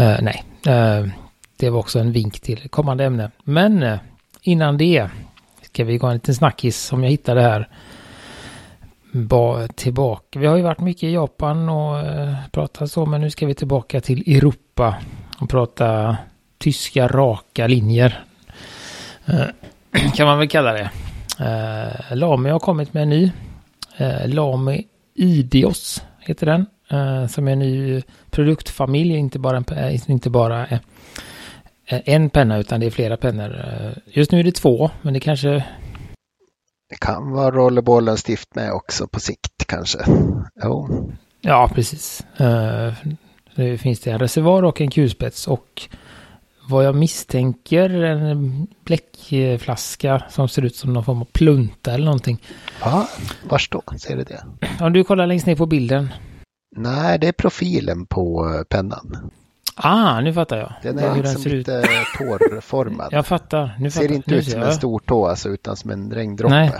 Uh, 0.00 0.16
nej, 0.22 0.44
uh, 0.68 1.08
det 1.56 1.70
var 1.70 1.78
också 1.78 1.98
en 1.98 2.12
vink 2.12 2.40
till 2.40 2.68
kommande 2.68 3.04
ämne. 3.04 3.30
Men 3.44 3.82
uh, 3.82 3.98
innan 4.42 4.78
det 4.78 5.08
ska 5.62 5.84
vi 5.84 5.98
gå 5.98 6.06
en 6.06 6.14
liten 6.14 6.34
snackis 6.34 6.80
som 6.80 7.04
jag 7.04 7.10
hittade 7.10 7.42
här. 7.42 7.68
Ba, 9.12 9.68
tillbaka. 9.68 10.38
Vi 10.38 10.46
har 10.46 10.56
ju 10.56 10.62
varit 10.62 10.80
mycket 10.80 11.02
i 11.02 11.12
Japan 11.12 11.68
och 11.68 12.04
pratat 12.50 12.90
så, 12.90 13.06
men 13.06 13.20
nu 13.20 13.30
ska 13.30 13.46
vi 13.46 13.54
tillbaka 13.54 14.00
till 14.00 14.36
Europa 14.36 14.96
och 15.40 15.50
prata 15.50 16.16
tyska 16.58 17.08
raka 17.08 17.66
linjer. 17.66 18.24
Kan 20.14 20.26
man 20.26 20.38
väl 20.38 20.48
kalla 20.48 20.72
det. 20.72 20.90
Eh, 21.40 22.16
Lamy 22.16 22.50
har 22.50 22.58
kommit 22.58 22.94
med 22.94 23.02
en 23.02 23.08
ny. 23.08 23.32
Eh, 24.00 24.28
Lamy 24.28 24.86
Idios 25.14 26.02
heter 26.20 26.46
den. 26.46 26.66
Eh, 26.90 27.26
som 27.26 27.48
är 27.48 27.52
en 27.52 27.58
ny 27.58 28.02
produktfamilj, 28.30 29.14
inte 29.14 29.38
bara 29.38 29.56
en, 29.56 29.64
eh, 29.76 30.10
inte 30.10 30.30
bara 30.30 30.66
eh, 30.66 30.78
en 31.86 32.30
penna 32.30 32.58
utan 32.58 32.80
det 32.80 32.86
är 32.86 32.90
flera 32.90 33.16
pennor. 33.16 33.58
Eh, 33.58 33.92
Just 34.06 34.32
nu 34.32 34.38
är 34.40 34.44
det 34.44 34.52
två, 34.52 34.90
men 35.02 35.14
det 35.14 35.20
kanske 35.20 35.48
Det 36.88 36.96
kan 37.00 37.30
vara 37.30 37.50
rollerbollen 37.50 38.16
stift 38.16 38.54
med 38.54 38.72
också 38.72 39.06
på 39.08 39.20
sikt 39.20 39.66
kanske. 39.66 39.98
Jo, 40.64 40.88
Ja, 41.42 41.70
precis. 41.74 42.22
Nu 43.54 43.78
finns 43.78 44.00
det 44.00 44.10
en 44.10 44.18
reservoar 44.18 44.62
och 44.62 44.80
en 44.80 44.90
kulspets 44.90 45.48
och 45.48 45.88
vad 46.70 46.84
jag 46.84 46.94
misstänker 46.94 47.90
en 48.04 48.66
bläckflaska 48.84 50.22
som 50.28 50.48
ser 50.48 50.64
ut 50.64 50.76
som 50.76 50.92
någon 50.92 51.04
form 51.04 51.20
av 51.20 51.24
plunta 51.24 51.92
eller 51.92 52.04
någonting. 52.04 52.42
ja, 52.80 53.08
vars 53.48 53.68
då? 53.68 53.82
Ser 53.98 54.16
du 54.16 54.22
det? 54.22 54.44
Om 54.80 54.92
du 54.92 55.04
kollar 55.04 55.26
längst 55.26 55.46
ner 55.46 55.56
på 55.56 55.66
bilden. 55.66 56.08
Nej, 56.76 57.18
det 57.18 57.28
är 57.28 57.32
profilen 57.32 58.06
på 58.06 58.54
eh, 58.56 58.62
pennan. 58.64 59.30
Ah, 59.76 60.20
nu 60.20 60.32
fattar 60.34 60.56
jag. 60.56 60.72
Den 60.82 60.98
Hur 60.98 61.04
är 61.06 61.08
den 61.14 61.18
liksom 61.22 61.42
ser 61.42 61.50
ut. 61.50 61.66
lite 61.66 61.84
tårformad. 62.18 63.08
Jag 63.12 63.26
fattar. 63.26 63.76
Nu 63.78 63.90
fattar 63.90 64.06
Ser 64.06 64.14
inte 64.14 64.30
nu 64.30 64.36
ut 64.36 64.50
som 64.50 64.60
jag. 64.60 64.68
en 64.68 64.74
stor 64.74 64.98
tå 64.98 65.26
alltså, 65.26 65.48
utan 65.48 65.76
som 65.76 65.90
en 65.90 66.10
regndroppe. 66.12 66.54
Nej. 66.54 66.72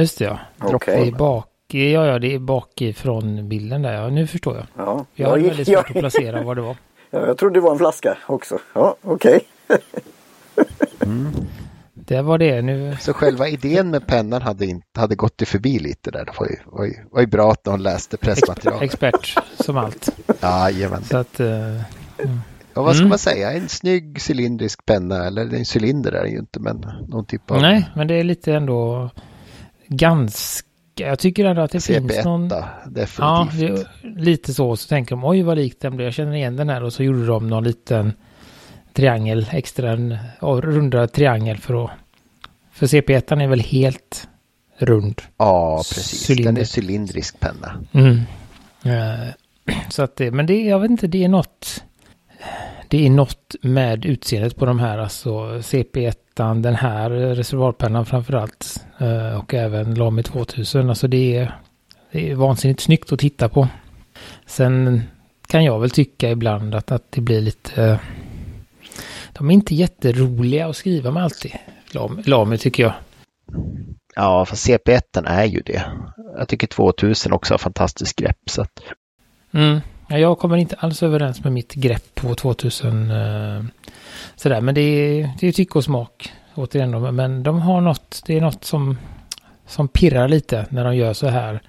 Just 0.00 0.18
det, 0.18 0.24
ja. 0.24 0.38
Är 0.86 1.10
bak. 1.10 1.46
Ja, 1.74 1.78
ja, 2.06 2.18
det 2.18 2.34
är 2.34 2.38
bakifrån 2.38 3.48
bilden 3.48 3.82
där. 3.82 3.92
Ja, 3.92 4.08
nu 4.08 4.26
förstår 4.26 4.56
jag. 4.56 4.66
Ja, 4.76 5.06
Jag 5.14 5.38
jag, 5.38 5.44
väldigt 5.48 5.68
svårt 5.68 5.90
att 5.90 5.96
placera 5.96 6.42
vad 6.42 6.56
det 6.56 6.60
var. 6.62 6.76
ja, 7.12 7.26
jag 7.26 7.38
trodde 7.38 7.54
det 7.54 7.60
var 7.60 7.72
en 7.72 7.78
flaska 7.78 8.18
också. 8.26 8.58
Ja, 8.72 8.96
okej. 9.02 9.40
Det 11.94 12.22
var 12.22 12.38
det. 12.38 12.62
Nu 12.62 12.96
Så 13.00 13.12
själva 13.12 13.48
idén 13.48 13.90
med 13.90 14.06
pennan 14.06 14.42
hade, 14.42 14.66
inte, 14.66 15.00
hade 15.00 15.14
gått 15.14 15.38
dig 15.38 15.46
förbi 15.46 15.78
lite 15.78 16.10
där. 16.10 16.24
Det 16.24 16.32
var 16.38 16.46
ju, 16.46 16.56
var 16.66 16.84
ju, 16.84 16.94
var 17.10 17.20
ju 17.20 17.26
bra 17.26 17.50
att 17.52 17.60
hon 17.66 17.82
läste 17.82 18.16
pressmaterialet. 18.16 18.82
expert 18.82 19.38
som 19.64 19.76
allt. 19.76 20.08
Jajamän. 20.42 21.04
Så 21.04 21.16
att... 21.16 21.40
eh, 21.40 21.80
Och 22.74 22.84
vad 22.84 22.94
ska 22.94 23.00
Mm. 23.02 23.08
man 23.08 23.18
säga? 23.18 23.52
En 23.52 23.68
snygg 23.68 24.18
cylindrisk 24.30 24.86
penna, 24.86 25.26
eller 25.26 25.42
en 25.54 25.64
cylinder 25.74 26.12
är 26.12 26.22
det 26.22 26.28
ju 26.30 26.38
inte, 26.38 26.60
men 26.60 26.76
någon 27.08 27.24
typ 27.26 27.50
av 27.50 27.60
Nej, 27.60 27.88
men 27.96 28.08
det 28.08 28.14
är 28.14 28.24
lite 28.24 28.52
ändå 28.54 29.10
ganska... 29.88 30.68
Jag 30.94 31.18
tycker 31.18 31.44
ändå 31.44 31.62
att 31.62 31.70
det 31.70 31.80
finns 31.80 32.12
CP1 32.12 32.24
någon... 32.24 32.48
då, 32.48 32.56
Ja, 32.56 32.90
definitivt. 32.90 33.86
det 34.02 34.08
är 34.08 34.20
lite 34.20 34.54
så. 34.54 34.76
Så 34.76 34.88
tänker 34.88 35.10
de, 35.16 35.24
oj 35.24 35.42
vad 35.42 35.56
lik 35.56 35.80
den 35.80 35.96
blev. 35.96 36.06
Jag 36.06 36.14
känner 36.14 36.34
igen 36.34 36.56
den 36.56 36.68
här. 36.68 36.82
Och 36.82 36.92
så 36.92 37.02
gjorde 37.02 37.26
de 37.26 37.48
någon 37.48 37.64
liten 37.64 38.12
triangel, 38.92 39.46
extra 39.50 39.90
en 39.92 40.16
rundad 40.40 41.12
triangel 41.12 41.56
för 41.58 41.84
att... 41.84 41.90
För 42.72 42.86
CP1 42.86 43.42
är 43.42 43.46
väl 43.46 43.60
helt 43.60 44.28
rund. 44.78 45.22
Ja, 45.36 45.76
precis. 45.76 46.26
Den 46.26 46.36
cylinder. 46.36 46.62
är 46.62 46.78
cylindrisk 46.80 47.40
penna. 47.40 47.80
Mm. 47.92 48.20
Eh, 48.84 49.28
Så 49.90 50.02
att 50.02 50.16
det, 50.16 50.30
men 50.30 50.46
det, 50.46 50.62
jag 50.62 50.80
vet 50.80 50.90
inte, 50.90 51.06
det 51.06 51.24
är 51.24 51.28
något. 51.28 51.84
Det 52.88 53.06
är 53.06 53.10
något 53.10 53.54
med 53.62 54.04
utseendet 54.04 54.56
på 54.56 54.66
de 54.66 54.80
här, 54.80 54.98
alltså 54.98 55.30
CP1, 55.58 56.14
den 56.34 56.74
här 56.74 57.10
reservoarpennan 57.10 58.06
framförallt. 58.06 58.86
eh, 58.98 59.38
Och 59.38 59.54
även 59.54 59.94
Lamy 59.94 60.22
2000, 60.22 60.88
alltså 60.88 61.08
det 61.08 61.36
är, 61.36 61.56
det 62.12 62.30
är 62.30 62.34
vansinnigt 62.34 62.80
snyggt 62.80 63.12
att 63.12 63.18
titta 63.18 63.48
på. 63.48 63.68
Sen 64.46 65.02
kan 65.46 65.64
jag 65.64 65.80
väl 65.80 65.90
tycka 65.90 66.30
ibland 66.30 66.74
att, 66.74 66.92
att 66.92 67.12
det 67.12 67.20
blir 67.20 67.40
lite... 67.40 67.84
eh, 67.84 67.98
De 69.32 69.50
är 69.50 69.54
inte 69.54 69.74
jätteroliga 69.74 70.66
att 70.68 70.76
skriva 70.76 71.10
med 71.10 71.22
alltid. 71.24 71.52
Lamy, 71.94 72.22
Lamy 72.22 72.58
tycker 72.58 72.82
jag. 72.82 72.92
Ja, 74.14 74.44
för 74.44 74.56
CP1 74.56 75.26
är 75.26 75.44
ju 75.44 75.60
det. 75.60 75.82
Jag 76.38 76.48
tycker 76.48 76.66
2000 76.66 77.32
också 77.32 77.54
har 77.54 77.58
fantastiskt 77.58 78.16
grepp. 78.16 78.38
Så 78.50 78.62
att, 78.62 78.70
Mm. 79.54 79.80
Ja, 80.12 80.18
jag 80.18 80.38
kommer 80.38 80.56
inte 80.56 80.76
alls 80.78 81.02
överens 81.02 81.44
med 81.44 81.52
mitt 81.52 81.74
grepp 81.74 82.14
på 82.14 82.34
2000. 82.34 83.10
Eh, 83.10 83.62
sådär, 84.36 84.60
men 84.60 84.74
det 84.74 84.80
är, 84.80 85.30
det 85.40 85.48
är 85.48 85.52
tycke 85.52 85.78
och 85.78 85.84
smak. 85.84 86.32
Återigen, 86.54 86.90
då, 86.90 87.12
men 87.12 87.42
de 87.42 87.60
har 87.60 87.80
något, 87.80 88.22
det 88.26 88.36
är 88.36 88.40
något 88.40 88.64
som, 88.64 88.98
som 89.66 89.88
pirrar 89.88 90.28
lite 90.28 90.66
när 90.70 90.84
de 90.84 90.96
gör 90.96 91.12
så 91.12 91.26
här 91.26 91.62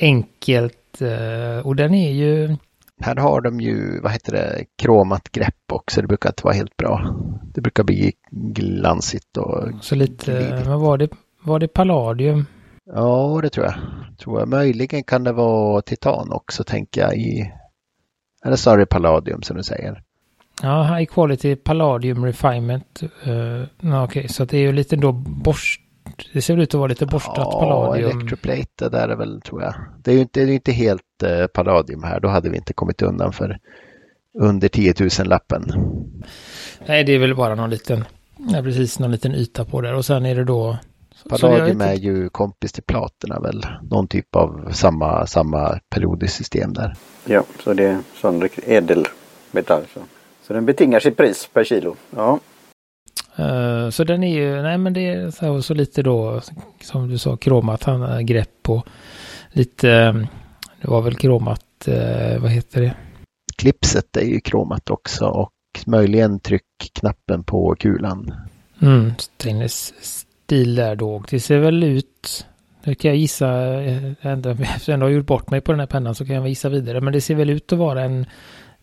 enkelt. 0.00 1.02
Eh, 1.02 1.66
och 1.66 1.76
den 1.76 1.94
är 1.94 2.12
ju, 2.12 2.56
här 3.00 3.16
har 3.16 3.40
de 3.40 3.60
ju, 3.60 4.00
vad 4.00 4.12
heter 4.12 4.32
det, 4.32 4.64
kromat 4.78 5.32
grepp 5.32 5.72
också. 5.72 6.00
Det 6.00 6.06
brukar 6.06 6.30
inte 6.30 6.44
vara 6.44 6.54
helt 6.54 6.76
bra. 6.76 7.14
Det 7.54 7.60
brukar 7.60 7.84
bli 7.84 8.12
glansigt 8.30 9.36
och 9.36 9.68
så 9.80 9.94
lite, 9.94 10.32
Glidigt. 10.32 10.66
men 10.66 10.80
var 10.80 10.98
det, 10.98 11.08
var 11.42 11.58
det 11.58 11.68
Palladium? 11.68 12.46
ja, 12.94 13.40
det 13.42 13.50
tror 13.50 13.66
jag. 13.66 13.74
Tror 14.18 14.38
jag. 14.38 14.48
Möjligen 14.48 15.04
kan 15.04 15.24
det 15.24 15.32
vara 15.32 15.82
titan 15.82 16.32
också, 16.32 16.64
tänker 16.64 17.00
jag. 17.00 17.16
I, 17.16 17.52
eller 18.44 18.56
snarare 18.56 18.86
palladium 18.86 19.42
som 19.42 19.56
du 19.56 19.62
säger. 19.62 20.02
Ja, 20.62 20.82
High 20.82 21.12
Quality 21.12 21.56
Palladium 21.56 22.24
Refinement. 22.24 23.02
Uh, 23.26 24.04
Okej, 24.04 24.28
så 24.28 24.42
att 24.42 24.48
det 24.48 24.56
är 24.56 24.62
ju 24.62 24.72
lite 24.72 24.96
då 24.96 25.12
borst, 25.12 25.80
det 26.32 26.42
ser 26.42 26.56
ut 26.56 26.68
att 26.68 26.78
vara 26.78 26.88
lite 26.88 27.06
borstat 27.06 27.34
ja, 27.36 27.60
Palladium. 27.60 28.10
Electroplate, 28.10 28.66
det 28.76 28.88
där 28.88 29.08
är 29.08 29.16
väl, 29.16 29.40
tror 29.40 29.62
jag. 29.62 29.74
Det 30.02 30.10
är 30.10 30.14
ju 30.14 30.20
inte, 30.20 30.44
det 30.44 30.52
är 30.52 30.54
inte 30.54 30.72
helt 30.72 31.22
eh, 31.22 31.46
palladium 31.46 32.02
här. 32.02 32.20
Då 32.20 32.28
hade 32.28 32.50
vi 32.50 32.56
inte 32.56 32.72
kommit 32.72 33.02
undan 33.02 33.32
för 33.32 33.58
under 34.38 34.68
10 34.68 34.94
000 35.00 35.28
lappen. 35.28 35.72
Nej, 36.86 37.04
det 37.04 37.12
är 37.12 37.18
väl 37.18 37.34
bara 37.34 37.54
någon 37.54 37.70
liten, 37.70 38.04
ja, 38.36 38.62
precis 38.62 38.98
någon 38.98 39.10
liten 39.10 39.34
yta 39.34 39.64
på 39.64 39.80
där. 39.80 39.94
Och 39.94 40.04
sen 40.04 40.26
är 40.26 40.34
det 40.34 40.44
då... 40.44 40.78
Palladium 41.28 41.80
är 41.80 41.94
ju 41.94 42.28
kompis 42.28 42.72
till 42.72 42.82
platerna 42.82 43.40
väl. 43.40 43.66
Någon 43.90 44.08
typ 44.08 44.36
av 44.36 44.72
samma, 44.72 45.26
samma 45.26 45.80
periodiskt 45.88 46.36
system 46.36 46.72
där. 46.72 46.94
Ja, 47.24 47.44
så 47.64 47.74
det 47.74 47.84
är 47.84 47.98
sån 48.14 48.42
riktigt 48.42 48.68
ädelmetall. 48.68 49.82
Så. 49.94 50.00
så 50.46 50.52
den 50.52 50.66
betingar 50.66 51.00
sitt 51.00 51.16
pris 51.16 51.48
per 51.52 51.64
kilo. 51.64 51.96
Ja, 52.10 52.38
Eh, 53.36 53.90
så 53.90 54.04
den 54.04 54.24
är 54.24 54.34
ju, 54.34 54.62
nej 54.62 54.78
men 54.78 54.92
det 54.92 55.06
är 55.06 55.30
så, 55.30 55.62
så 55.62 55.74
lite 55.74 56.02
då, 56.02 56.40
som 56.80 57.08
du 57.08 57.18
sa, 57.18 57.36
kromat 57.36 57.84
han 57.84 58.00
har 58.00 58.20
grepp 58.20 58.68
och 58.68 58.86
lite, 59.52 59.90
eh, 59.90 60.14
det 60.80 60.88
var 60.88 61.02
väl 61.02 61.14
kromat, 61.14 61.88
eh, 61.88 62.40
vad 62.40 62.50
heter 62.50 62.80
det? 62.80 62.94
Klipset 63.56 64.16
är 64.16 64.24
ju 64.24 64.40
kromat 64.40 64.90
också 64.90 65.26
och 65.26 65.52
möjligen 65.86 66.40
tryckknappen 66.40 67.44
på 67.44 67.74
kulan. 67.78 68.34
Mm, 68.82 69.12
stainless 69.18 69.94
stil 70.44 70.74
där 70.74 70.96
då. 70.96 71.22
Det 71.30 71.40
ser 71.40 71.58
väl 71.58 71.84
ut, 71.84 72.46
det 72.84 72.94
kan 72.94 73.08
jag 73.08 73.18
gissa, 73.18 73.80
eh, 73.82 74.12
ändå, 74.20 74.50
efter 74.60 74.92
jag 74.92 74.94
ändå 74.94 75.06
har 75.06 75.10
gjort 75.10 75.26
bort 75.26 75.50
mig 75.50 75.60
på 75.60 75.72
den 75.72 75.80
här 75.80 75.86
pennan 75.86 76.14
så 76.14 76.26
kan 76.26 76.36
jag 76.36 76.48
gissa 76.48 76.68
vidare. 76.68 77.00
Men 77.00 77.12
det 77.12 77.20
ser 77.20 77.34
väl 77.34 77.50
ut 77.50 77.72
att 77.72 77.78
vara 77.78 78.02
en, 78.02 78.26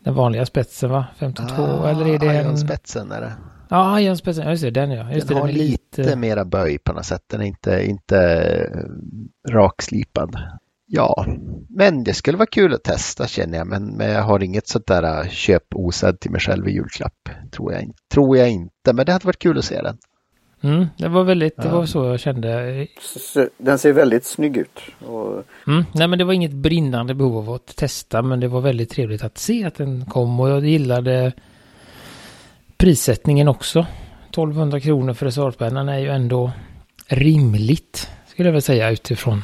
den 0.03 0.15
vanliga 0.15 0.45
spetsen 0.45 0.89
va? 0.89 1.05
52 1.17 1.85
eller 1.85 2.07
är 2.07 2.19
det 2.19 2.37
en... 2.37 2.53
Ah, 2.53 2.57
spetsen 2.57 3.11
är 3.11 3.21
det. 3.21 3.33
Ja, 3.69 3.99
Ironspetsen, 3.99 4.43
ja 4.43 4.51
just 4.51 4.63
det, 4.63 4.71
den 4.71 4.91
ja. 4.91 5.11
Just 5.13 5.27
Den 5.27 5.35
det, 5.35 5.41
har 5.41 5.47
den 5.47 5.57
lite, 5.57 6.01
lite... 6.01 6.15
mera 6.15 6.45
böj 6.45 6.77
på 6.77 6.93
något 6.93 7.05
sätt. 7.05 7.23
Den 7.27 7.41
är 7.41 7.45
inte, 7.45 7.85
inte 7.85 8.17
eh, 8.17 9.51
rakslipad. 9.51 10.37
Ja, 10.85 11.25
men 11.69 12.03
det 12.03 12.13
skulle 12.13 12.37
vara 12.37 12.47
kul 12.51 12.73
att 12.73 12.83
testa 12.83 13.27
känner 13.27 13.57
jag. 13.57 13.67
Men, 13.67 13.97
men 13.97 14.11
jag 14.11 14.21
har 14.21 14.43
inget 14.43 14.67
sånt 14.67 14.87
där 14.87 15.03
eh, 15.03 15.29
köp 15.29 15.63
osedd 15.75 16.19
till 16.19 16.31
mig 16.31 16.41
själv 16.41 16.67
i 16.67 16.71
julklapp. 16.71 17.29
Tror 17.51 17.73
jag, 17.73 17.81
inte. 17.81 17.99
tror 18.13 18.37
jag 18.37 18.49
inte, 18.49 18.93
men 18.93 19.05
det 19.05 19.11
hade 19.11 19.25
varit 19.25 19.39
kul 19.39 19.57
att 19.57 19.65
se 19.65 19.81
den. 19.81 19.97
Mm, 20.61 20.85
det 20.97 21.07
var 21.07 21.23
väldigt, 21.23 21.57
det 21.57 21.69
var 21.69 21.85
så 21.85 22.05
jag 22.05 22.19
kände. 22.19 22.87
den 23.57 23.79
ser 23.79 23.93
väldigt 23.93 24.25
snygg 24.25 24.57
ut. 24.57 24.79
Och, 25.07 25.43
Mm, 25.67 25.85
nej 25.93 26.07
men 26.07 26.19
det 26.19 26.25
var 26.25 26.33
inget 26.33 26.51
brinnande 26.51 27.13
behov 27.13 27.37
av 27.37 27.55
att 27.55 27.75
testa 27.75 28.21
men 28.21 28.39
det 28.39 28.47
var 28.47 28.61
väldigt 28.61 28.89
trevligt 28.89 29.23
att 29.23 29.37
se 29.37 29.65
att 29.65 29.75
den 29.75 30.05
kom 30.05 30.39
och 30.39 30.49
jag 30.49 30.65
gillade 30.65 31.31
prissättningen 32.77 33.47
också. 33.47 33.85
1200 34.29 34.79
kronor 34.79 35.13
för 35.13 35.25
reservpennan 35.25 35.89
är 35.89 35.99
ju 35.99 36.09
ändå 36.09 36.51
rimligt 37.07 38.09
skulle 38.27 38.49
jag 38.49 38.53
väl 38.53 38.61
säga 38.61 38.89
utifrån 38.89 39.43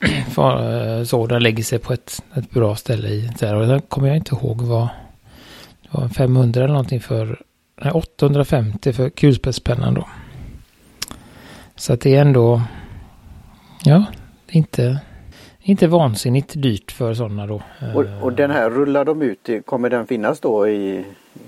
för, 0.30 1.04
så 1.04 1.26
den 1.26 1.42
lägger 1.42 1.64
sig 1.64 1.78
på 1.78 1.92
ett, 1.92 2.22
ett 2.34 2.50
bra 2.50 2.76
ställe 2.76 3.08
i. 3.08 3.30
Där. 3.40 3.54
Och 3.54 3.66
sen 3.66 3.80
kommer 3.80 4.08
jag 4.08 4.16
inte 4.16 4.34
ihåg 4.34 4.62
vad. 4.62 4.88
Det 5.82 5.88
var 5.98 6.08
500 6.08 6.60
eller 6.64 6.72
någonting 6.72 7.00
för. 7.00 7.42
Nej, 7.82 7.92
850 7.92 8.92
för 8.92 9.10
kulspetspennan 9.10 9.94
då. 9.94 10.08
Så 11.76 11.92
att 11.92 12.00
det 12.00 12.16
är 12.16 12.20
ändå. 12.20 12.62
Ja, 13.84 14.04
inte. 14.48 14.98
Inte 15.60 15.86
vansinnigt 15.86 16.62
dyrt 16.62 16.92
för 16.92 17.14
sådana 17.14 17.46
då. 17.46 17.62
Och, 17.94 18.04
och 18.22 18.32
den 18.32 18.50
här 18.50 18.70
rullar 18.70 19.04
de 19.04 19.22
ut, 19.22 19.48
kommer 19.64 19.90
den 19.90 20.06
finnas 20.06 20.40
då 20.40 20.68
i 20.68 21.04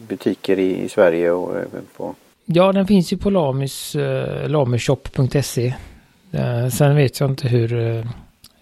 butiker 0.08 0.58
i, 0.58 0.84
i 0.84 0.88
Sverige 0.88 1.30
och 1.30 1.56
även 1.56 1.82
på? 1.96 2.14
Ja, 2.44 2.72
den 2.72 2.86
finns 2.86 3.12
ju 3.12 3.16
på 3.16 3.30
lamis, 3.30 3.96
uh, 3.96 4.48
lamishop.se. 4.48 5.74
Uh, 6.34 6.68
sen 6.68 6.96
vet 6.96 7.20
jag 7.20 7.30
inte 7.30 7.48
hur, 7.48 7.74
uh, 7.74 8.06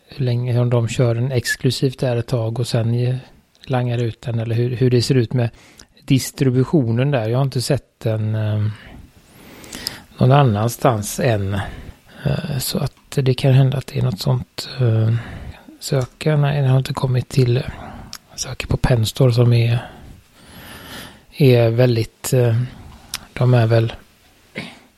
hur 0.09 0.25
länge, 0.25 0.61
om 0.61 0.71
de 0.71 0.89
kör 0.89 1.15
den 1.15 1.33
exklusivt 1.33 1.99
där 1.99 2.17
ett 2.17 2.27
tag 2.27 2.61
och 2.61 2.67
sen 2.67 3.19
langar 3.67 3.99
ut 3.99 4.21
den 4.21 4.39
eller 4.39 4.55
hur, 4.55 4.71
hur 4.71 4.91
det 4.91 5.03
ser 5.03 5.15
ut 5.15 5.33
med 5.33 5.51
distributionen 6.07 7.11
där. 7.11 7.29
Jag 7.29 7.39
har 7.39 7.45
inte 7.45 7.63
sett 7.63 8.01
den 8.01 8.35
uh, 8.35 8.69
någon 10.19 10.33
annanstans 10.33 11.21
än. 11.21 11.55
Uh, 12.27 12.59
så 12.59 12.79
att 12.79 12.93
det 13.15 13.35
kan 13.35 13.53
hända 13.53 13.79
att 13.79 13.87
det 13.87 13.99
är 13.99 14.03
något 14.03 14.21
sånt. 14.21 14.69
Uh, 14.81 15.15
söka, 15.81 16.37
nej 16.37 16.61
den 16.61 16.71
har 16.71 16.79
inte 16.79 16.95
kommit 16.95 17.29
till. 17.29 17.63
Söker 18.35 18.67
på 18.67 18.77
Penstore 18.77 19.33
som 19.33 19.53
är, 19.53 19.91
är 21.37 21.71
väldigt 21.71 22.35
de 23.33 23.55
är 23.55 23.67
väl 23.67 23.93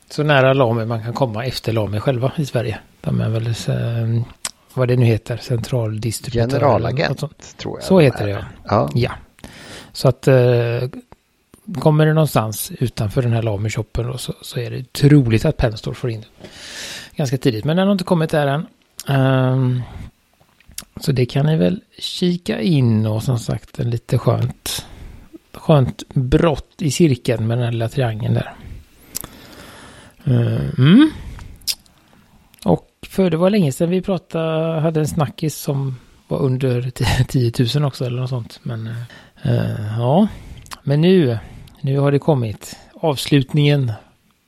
så 0.09 0.23
nära 0.23 0.53
Lame 0.53 0.85
man 0.85 1.03
kan 1.03 1.13
komma 1.13 1.45
efter 1.45 1.73
Lame 1.73 1.99
själva 1.99 2.31
i 2.35 2.45
Sverige. 2.45 2.79
De 3.01 3.21
är 3.21 3.29
väl, 3.29 3.47
eh, 3.47 4.23
vad 4.73 4.87
det 4.87 4.95
nu 4.95 5.05
heter, 5.05 5.37
centraldistributör. 5.37 6.59
Generalagent 6.59 7.57
tror 7.57 7.77
jag. 7.77 7.83
Så 7.83 7.99
heter 7.99 8.25
det 8.25 8.31
ja. 8.31 8.43
ja. 8.65 8.89
ja. 8.93 9.11
Så 9.99 10.07
att 10.07 10.27
eh, 10.27 10.89
kommer 11.73 12.05
det 12.05 12.13
någonstans 12.13 12.71
utanför 12.79 13.21
den 13.21 13.33
här 13.33 13.41
Lami-shoppen 13.41 14.07
då, 14.07 14.17
så, 14.17 14.33
så 14.41 14.59
är 14.59 14.71
det 14.71 14.93
troligt 14.93 15.45
att 15.45 15.57
Penstore 15.57 15.95
får 15.95 16.09
in 16.09 16.21
det. 16.21 16.47
Ganska 17.15 17.37
tidigt, 17.37 17.65
men 17.65 17.77
den 17.77 17.87
har 17.87 17.91
inte 17.91 18.03
kommit 18.03 18.29
där 18.29 18.47
än. 18.47 18.65
Um, 19.17 19.81
så 21.01 21.11
det 21.11 21.25
kan 21.25 21.45
ni 21.45 21.57
väl 21.57 21.81
kika 21.97 22.61
in 22.61 23.05
och 23.05 23.23
som 23.23 23.39
sagt 23.39 23.79
en 23.79 23.89
lite 23.89 24.17
skönt 24.17 24.85
skönt 25.53 26.03
brott 26.13 26.81
i 26.81 26.91
cirkeln 26.91 27.47
med 27.47 27.57
den 27.57 27.65
här 27.65 27.71
lilla 27.71 27.89
triangeln 27.89 28.33
där. 28.33 28.53
Ehm, 30.23 30.71
mm. 30.77 31.11
Och 32.65 32.89
för 33.09 33.29
det 33.29 33.37
var 33.37 33.49
länge 33.49 33.71
sedan 33.71 33.89
vi 33.89 34.01
pratade, 34.01 34.79
hade 34.79 34.99
en 34.99 35.07
snackis 35.07 35.55
som 35.55 35.95
var 36.27 36.39
under 36.39 36.91
10 37.23 37.51
000 37.75 37.85
också 37.85 38.05
eller 38.05 38.21
något 38.21 38.29
sånt. 38.29 38.59
Men 38.63 38.87
eh, 38.87 38.93
uh, 39.45 39.97
ja, 39.97 40.27
men 40.83 41.01
nu, 41.01 41.37
nu 41.81 41.99
har 41.99 42.11
det 42.11 42.19
kommit 42.19 42.77
avslutningen 42.93 43.91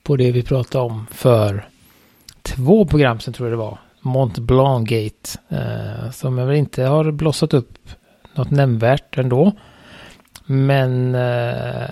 på 0.04 0.16
det 0.16 0.32
vi 0.32 0.44
pratade 0.44 0.84
om 0.84 1.08
för 1.12 1.68
två 2.42 2.86
program 2.86 3.20
sen 3.20 3.34
tror 3.34 3.50
jag 3.50 3.54
det 3.54 3.64
var. 3.64 3.80
Mont 4.02 4.40
Blanc 4.40 4.90
Gate. 4.90 5.40
Uh, 5.52 6.06
eh, 6.06 6.12
som 6.12 6.38
jag 6.38 6.46
väl 6.46 6.56
inte 6.56 6.84
har 6.84 7.12
blossat 7.12 7.54
upp 7.54 7.90
något 8.36 8.52
nämnvärt 8.52 9.18
ändå. 9.18 9.52
Men 10.46 11.16
uh, 11.16 11.90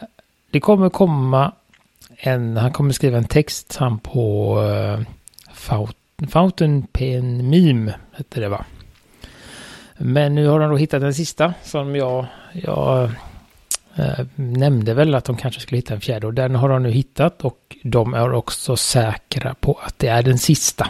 det 0.51 0.59
kommer 0.59 0.89
komma 0.89 1.51
en, 2.17 2.57
han 2.57 2.71
kommer 2.71 2.93
skriva 2.93 3.17
en 3.17 3.27
text 3.27 3.75
han 3.75 3.99
på 3.99 4.57
Fountain 6.27 6.87
Pen 6.91 7.49
Meme, 7.49 7.93
hette 8.11 8.39
det 8.39 8.49
va? 8.49 8.65
Men 10.01 10.35
nu 10.35 10.47
har 10.47 10.59
de 10.59 10.69
då 10.69 10.77
hittat 10.77 11.01
den 11.01 11.13
sista 11.13 11.53
som 11.63 11.95
jag, 11.95 12.25
jag 12.53 13.03
eh, 13.95 14.25
nämnde 14.35 14.93
väl 14.93 15.15
att 15.15 15.25
de 15.25 15.37
kanske 15.37 15.61
skulle 15.61 15.77
hitta 15.77 15.93
en 15.93 16.01
fjärde 16.01 16.27
och 16.27 16.33
den 16.33 16.55
har 16.55 16.69
de 16.69 16.83
nu 16.83 16.89
hittat 16.89 17.45
och 17.45 17.77
de 17.83 18.13
är 18.13 18.33
också 18.33 18.75
säkra 18.75 19.55
på 19.59 19.79
att 19.83 19.99
det 19.99 20.07
är 20.07 20.23
den 20.23 20.37
sista. 20.37 20.87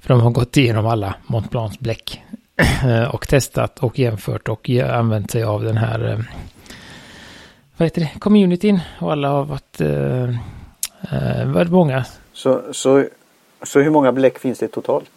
För 0.00 0.08
de 0.08 0.20
har 0.20 0.30
gått 0.30 0.56
igenom 0.56 0.86
alla 0.86 1.14
Mont 1.26 1.50
Blancs 1.50 1.78
bläck 1.78 2.22
eh, 2.84 3.14
och 3.14 3.28
testat 3.28 3.78
och 3.78 3.98
jämfört 3.98 4.48
och 4.48 4.70
använt 4.70 5.30
sig 5.30 5.42
av 5.42 5.62
den 5.62 5.76
här 5.76 6.12
eh, 6.12 6.18
vad 7.76 7.86
heter 7.86 8.00
det, 8.00 8.10
communityn 8.18 8.80
och 8.98 9.12
alla 9.12 9.28
har 9.28 9.44
varit, 9.44 9.80
eh, 9.80 10.28
eh 11.12 11.46
varit 11.46 11.70
många. 11.70 12.04
Så, 12.32 12.62
så, 12.72 13.04
så 13.62 13.80
hur 13.80 13.90
många 13.90 14.12
bläck 14.12 14.38
finns 14.38 14.58
det 14.58 14.68
totalt? 14.68 15.10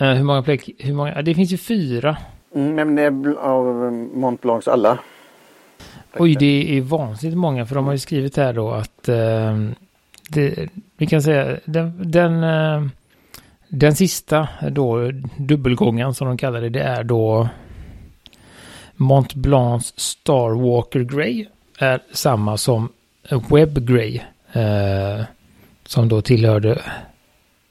Eh, 0.00 0.12
hur 0.12 0.24
många 0.24 0.42
bläck, 0.42 0.70
hur 0.78 0.94
många, 0.94 1.22
det 1.22 1.34
finns 1.34 1.52
ju 1.52 1.56
fyra. 1.56 2.16
Mm, 2.54 2.94
men 2.94 3.38
av 3.38 3.92
Mont 4.14 4.42
Blancs 4.42 4.68
alla? 4.68 4.98
Oj, 6.18 6.36
det 6.38 6.78
är 6.78 6.80
vansinnigt 6.80 7.38
många 7.38 7.66
för 7.66 7.74
de 7.74 7.84
har 7.84 7.92
ju 7.92 7.98
skrivit 7.98 8.36
här 8.36 8.52
då 8.52 8.70
att 8.70 9.08
eh, 9.08 9.58
det, 10.28 10.68
vi 10.96 11.06
kan 11.06 11.22
säga 11.22 11.58
den, 11.64 12.10
den 12.10 12.44
eh, 12.44 12.86
den 13.68 13.96
sista 13.96 14.48
då, 14.70 15.10
dubbelgången 15.36 16.14
som 16.14 16.26
de 16.26 16.36
kallar 16.36 16.60
det, 16.60 16.68
det 16.68 16.82
är 16.82 17.04
då 17.04 17.48
Mont 18.96 19.34
Blancs 19.34 19.92
Star 19.96 20.50
Walker 20.50 21.00
Grey 21.00 21.46
är 21.78 22.02
samma 22.12 22.56
som 22.56 22.88
Web 23.50 23.86
Grey. 23.86 24.20
Eh, 24.52 25.24
som 25.86 26.08
då 26.08 26.22
tillhörde 26.22 26.82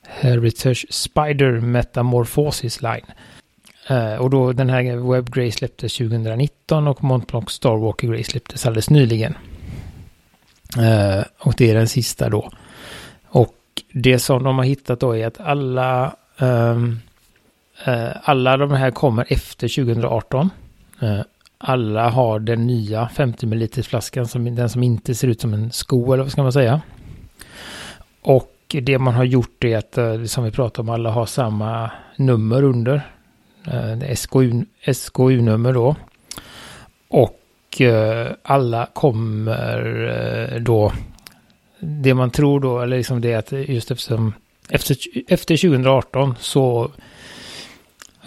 Heritage 0.09 0.85
Spider 0.89 1.59
Metamorphosis 1.59 2.81
Line. 2.81 3.05
Eh, 3.87 4.15
och 4.15 4.29
då 4.29 4.53
den 4.53 4.69
här 4.69 5.11
Web 5.11 5.33
Grey 5.33 5.51
släpptes 5.51 5.97
2019 5.97 6.87
och 6.87 7.03
Montblanc 7.03 7.49
Starwalker 7.49 8.07
Grey 8.07 8.23
släpptes 8.23 8.65
alldeles 8.65 8.89
nyligen. 8.89 9.33
Eh, 10.77 11.23
och 11.39 11.53
det 11.57 11.71
är 11.71 11.75
den 11.75 11.87
sista 11.87 12.29
då. 12.29 12.51
Och 13.25 13.55
det 13.91 14.19
som 14.19 14.43
de 14.43 14.57
har 14.57 14.65
hittat 14.65 14.99
då 14.99 15.17
är 15.17 15.27
att 15.27 15.39
alla, 15.39 16.15
um, 16.39 16.99
uh, 17.87 18.09
alla 18.23 18.57
de 18.57 18.71
här 18.71 18.91
kommer 18.91 19.25
efter 19.29 19.67
2018. 19.67 20.49
Uh, 21.03 21.21
alla 21.57 22.09
har 22.09 22.39
den 22.39 22.67
nya 22.67 23.09
50 23.09 23.45
ml 23.45 23.83
flaskan, 23.83 24.27
som, 24.27 24.55
den 24.55 24.69
som 24.69 24.83
inte 24.83 25.15
ser 25.15 25.27
ut 25.27 25.41
som 25.41 25.53
en 25.53 25.71
sko 25.71 26.13
eller 26.13 26.23
vad 26.23 26.31
ska 26.31 26.43
man 26.43 26.53
säga. 26.53 26.81
Och 28.21 28.51
det 28.71 28.99
man 28.99 29.13
har 29.13 29.23
gjort 29.23 29.63
är 29.63 29.77
att, 29.77 29.97
eh, 29.97 30.23
som 30.23 30.43
vi 30.43 30.51
pratade 30.51 30.81
om, 30.81 30.89
alla 30.89 31.11
har 31.11 31.25
samma 31.25 31.91
nummer 32.15 32.63
under. 32.63 33.01
Eh, 33.67 34.15
SKU, 34.15 34.65
SKU-nummer 34.93 35.73
då. 35.73 35.95
Och 37.07 37.81
eh, 37.81 38.31
alla 38.43 38.85
kommer 38.85 40.59
då 40.59 40.91
det 41.79 42.13
man 42.13 42.31
tror 42.31 42.59
då, 42.59 42.81
eller 42.81 42.97
liksom 42.97 43.21
det 43.21 43.35
att 43.35 43.51
just 43.51 43.91
eftersom 43.91 44.33
efter, 44.69 44.97
efter 45.27 45.57
2018 45.57 46.35
så 46.39 46.91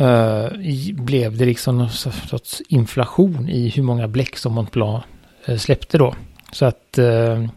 uh, 0.00 0.46
blev 0.94 1.36
det 1.36 1.44
liksom 1.44 1.78
någon 1.78 1.90
sorts 1.90 2.62
inflation 2.68 3.48
i 3.48 3.68
hur 3.68 3.82
många 3.82 4.08
bläck 4.08 4.36
som 4.36 4.52
Montblanc 4.52 5.04
uh, 5.48 5.56
släppte 5.56 5.98
då. 5.98 6.14
Så 6.52 6.64
att 6.64 6.98
uh, 6.98 7.48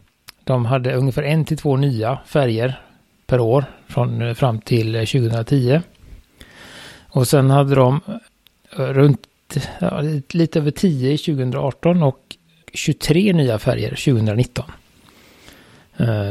de 0.45 0.65
hade 0.65 0.93
ungefär 0.93 1.23
en 1.23 1.45
till 1.45 1.57
två 1.57 1.77
nya 1.77 2.19
färger 2.25 2.81
per 3.27 3.39
år 3.39 3.65
från 3.87 4.21
eh, 4.21 4.33
fram 4.33 4.59
till 4.59 4.95
eh, 4.95 5.05
2010. 5.05 5.81
Och 7.09 7.27
sen 7.27 7.49
hade 7.49 7.75
de 7.75 7.99
eh, 8.77 8.81
runt 8.81 9.27
ja, 9.79 10.01
lite 10.29 10.59
över 10.59 10.71
10 10.71 11.17
2018 11.17 12.03
och 12.03 12.19
23 12.73 13.33
nya 13.33 13.59
färger 13.59 13.89
2019. 13.89 14.65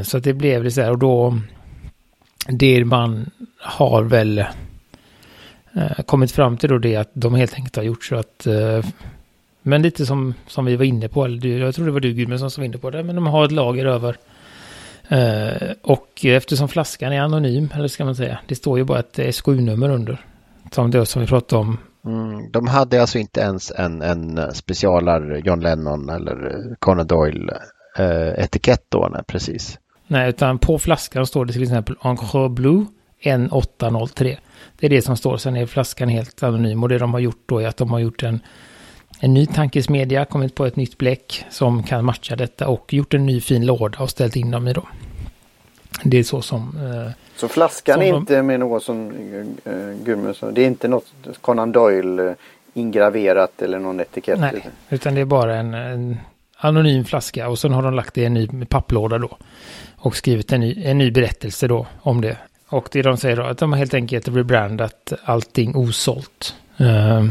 Så 0.05 0.17
att 0.17 0.25
det 0.25 0.35
blev 0.35 0.65
det 0.65 0.71
så 0.71 0.81
här 0.81 0.91
och 0.91 0.99
då 0.99 1.39
det 2.49 2.85
man 2.85 3.31
har 3.59 4.03
väl 4.03 4.45
kommit 6.07 6.33
fram 6.33 6.57
till 6.57 6.69
då 6.69 6.79
det 6.79 6.97
att 6.97 7.11
de 7.13 7.35
helt 7.35 7.55
enkelt 7.55 7.77
har 7.77 7.83
gjort 7.83 8.05
så 8.05 8.17
att 8.17 8.47
men 9.67 9.83
lite 9.83 10.07
som, 10.07 10.35
som 10.47 10.65
vi 10.65 10.77
var 10.77 10.85
inne 10.85 11.09
på, 11.09 11.25
eller 11.25 11.59
jag 11.59 11.75
tror 11.75 11.87
det 11.87 11.93
var 11.93 12.01
du 12.01 12.13
Gudmundsson 12.13 12.51
som 12.51 12.63
var 12.63 12.67
inne 12.67 12.79
på 12.79 12.91
det, 12.91 13.03
men 13.03 13.15
de 13.15 13.27
har 13.27 13.45
ett 13.45 13.53
lager 13.53 13.87
över. 13.87 14.17
och 15.83 16.25
eftersom 16.25 16.69
flaskan 16.69 17.13
är 17.13 17.21
anonym, 17.21 17.69
eller 17.75 17.89
ska 17.89 18.05
man 18.05 18.17
säga, 18.17 18.39
det 18.47 18.55
står 18.55 18.79
ju 18.79 18.85
bara 18.85 18.99
ett 18.99 19.35
SKU-nummer 19.35 19.91
under. 19.91 20.25
Som 20.73 20.91
det 20.91 21.07
som 21.07 21.23
vi 21.23 21.29
pratade 21.29 21.61
om. 21.61 21.79
Mm, 22.07 22.51
de 22.51 22.67
hade 22.67 23.01
alltså 23.01 23.19
inte 23.19 23.41
ens 23.41 23.71
en, 23.71 24.03
en 24.03 24.55
specialar 24.55 25.43
John 25.45 25.61
Lennon 25.61 26.09
eller 26.09 26.65
Conan 26.79 27.07
Doyle 27.07 27.51
eh, 27.99 28.49
då, 28.89 29.09
nej, 29.13 29.23
precis. 29.27 29.79
Nej, 30.07 30.29
utan 30.29 30.59
på 30.59 30.79
flaskan 30.79 31.27
står 31.27 31.45
det 31.45 31.53
till 31.53 31.63
exempel 31.63 31.97
Encore 32.01 32.49
Blue 32.49 32.87
N803. 33.23 34.37
Det 34.79 34.87
är 34.87 34.91
det 34.91 35.03
som 35.03 35.17
står, 35.17 35.37
sen 35.37 35.57
är 35.57 35.67
flaskan 35.67 36.09
helt 36.09 36.43
anonym 36.43 36.83
och 36.83 36.89
det 36.89 36.99
de 36.99 37.13
har 37.13 37.21
gjort 37.21 37.43
då 37.47 37.59
är 37.59 37.69
att 37.69 37.77
de 37.77 37.91
har 37.91 37.99
gjort 37.99 38.23
en, 38.23 38.41
en 39.25 39.35
ny 39.35 39.47
tankesmedja, 39.47 40.25
kommit 40.25 40.55
på 40.55 40.67
ett 40.67 40.77
nytt 40.77 40.99
bläck 40.99 41.45
som 41.51 41.83
kan 41.83 42.05
matcha 42.05 42.37
detta 42.37 42.69
och 42.69 42.95
gjort 42.95 43.15
en 43.15 43.27
ny 43.27 43.41
fin 43.41 43.67
låda 43.67 43.99
och 43.99 44.11
ställt 44.11 44.37
in 44.37 44.51
dem 44.51 44.69
i 44.69 44.73
då. 44.73 44.83
Det 46.03 46.19
är 46.19 46.23
så 46.23 46.43
som... 46.43 46.77
Eh, 46.77 47.13
så 47.37 47.49
flaskan 47.49 47.95
som 47.95 48.03
är 48.03 48.17
inte 48.17 48.43
med 48.43 48.61
något 48.61 48.83
som 48.83 49.11
äh, 49.65 50.05
Gudmund 50.05 50.37
sa, 50.37 50.51
det 50.51 50.63
är 50.63 50.67
inte 50.67 50.89
något 50.89 51.13
Conan 51.41 51.73
Doyle 51.73 52.19
eh, 52.19 52.35
ingraverat 52.75 53.63
eller 53.63 53.79
någon 53.79 54.01
etikett? 54.01 54.41
nej, 54.41 54.69
utan 54.89 55.15
det 55.15 55.21
är 55.21 55.25
bara 55.25 55.57
en, 55.57 55.75
en 55.75 56.17
anonym 56.57 57.05
flaska 57.05 57.49
och 57.49 57.59
sen 57.59 57.73
har 57.73 57.83
de 57.83 57.95
lagt 57.95 58.15
det 58.15 58.21
i 58.21 58.25
en 58.25 58.35
ny 58.35 58.49
papplåda 58.69 59.19
då. 59.19 59.37
Och 59.97 60.17
skrivit 60.17 60.53
en 60.53 60.61
ny, 60.61 60.85
en 60.85 60.99
ny 60.99 61.11
berättelse 61.11 61.69
då 61.69 61.87
om 62.01 62.21
det. 62.21 62.37
Och 62.69 62.89
det 62.93 63.03
de 63.03 63.17
säger 63.17 63.37
då 63.37 63.43
att 63.43 63.59
de 63.59 63.73
har 63.73 63.79
helt 63.79 63.95
enkelt 63.95 64.29
rebrandat 64.29 65.13
allting 65.25 65.77
osålt. 65.77 66.55
Eh, 66.77 67.25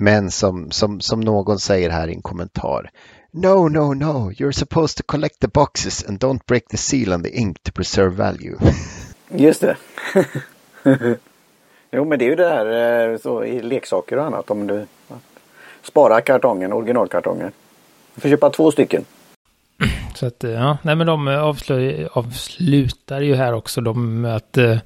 Men 0.00 0.30
som, 0.30 0.70
som, 0.70 1.00
som 1.00 1.20
någon 1.20 1.58
säger 1.58 1.90
här 1.90 2.08
i 2.08 2.14
en 2.14 2.22
kommentar. 2.22 2.90
No, 3.30 3.68
no, 3.68 3.94
no, 3.94 4.32
you're 4.32 4.52
supposed 4.52 4.96
to 4.96 5.02
collect 5.06 5.40
the 5.40 5.48
boxes 5.48 6.08
and 6.08 6.18
don't 6.18 6.46
break 6.46 6.68
the 6.68 6.76
seal 6.76 7.12
on 7.12 7.22
the 7.22 7.38
ink 7.38 7.62
to 7.62 7.72
preserve 7.72 8.10
value. 8.16 8.56
Just 9.28 9.60
det. 9.60 9.76
jo 11.90 12.04
men 12.04 12.18
det 12.18 12.24
är 12.24 12.28
ju 12.28 12.34
det 12.34 12.48
här 12.48 13.10
eh, 13.10 13.18
så, 13.18 13.44
i 13.44 13.62
leksaker 13.62 14.16
och 14.16 14.24
annat. 14.24 14.50
Om 14.50 14.66
du 14.66 14.86
sparar 15.82 16.20
kartongen, 16.20 16.72
originalkartongen. 16.72 17.52
Du 18.14 18.20
får 18.20 18.28
köpa 18.28 18.50
två 18.50 18.70
stycken. 18.70 19.04
Så 20.14 20.26
att, 20.26 20.44
eh, 20.44 20.50
ja, 20.50 20.78
nej 20.82 20.96
men 20.96 21.06
de 21.06 21.28
eh, 21.28 21.44
avslutar 22.12 23.20
ju 23.20 23.34
här 23.34 23.52
också 23.52 23.80
de 23.80 24.20
med 24.20 24.36
att... 24.36 24.58
Eh, 24.58 24.78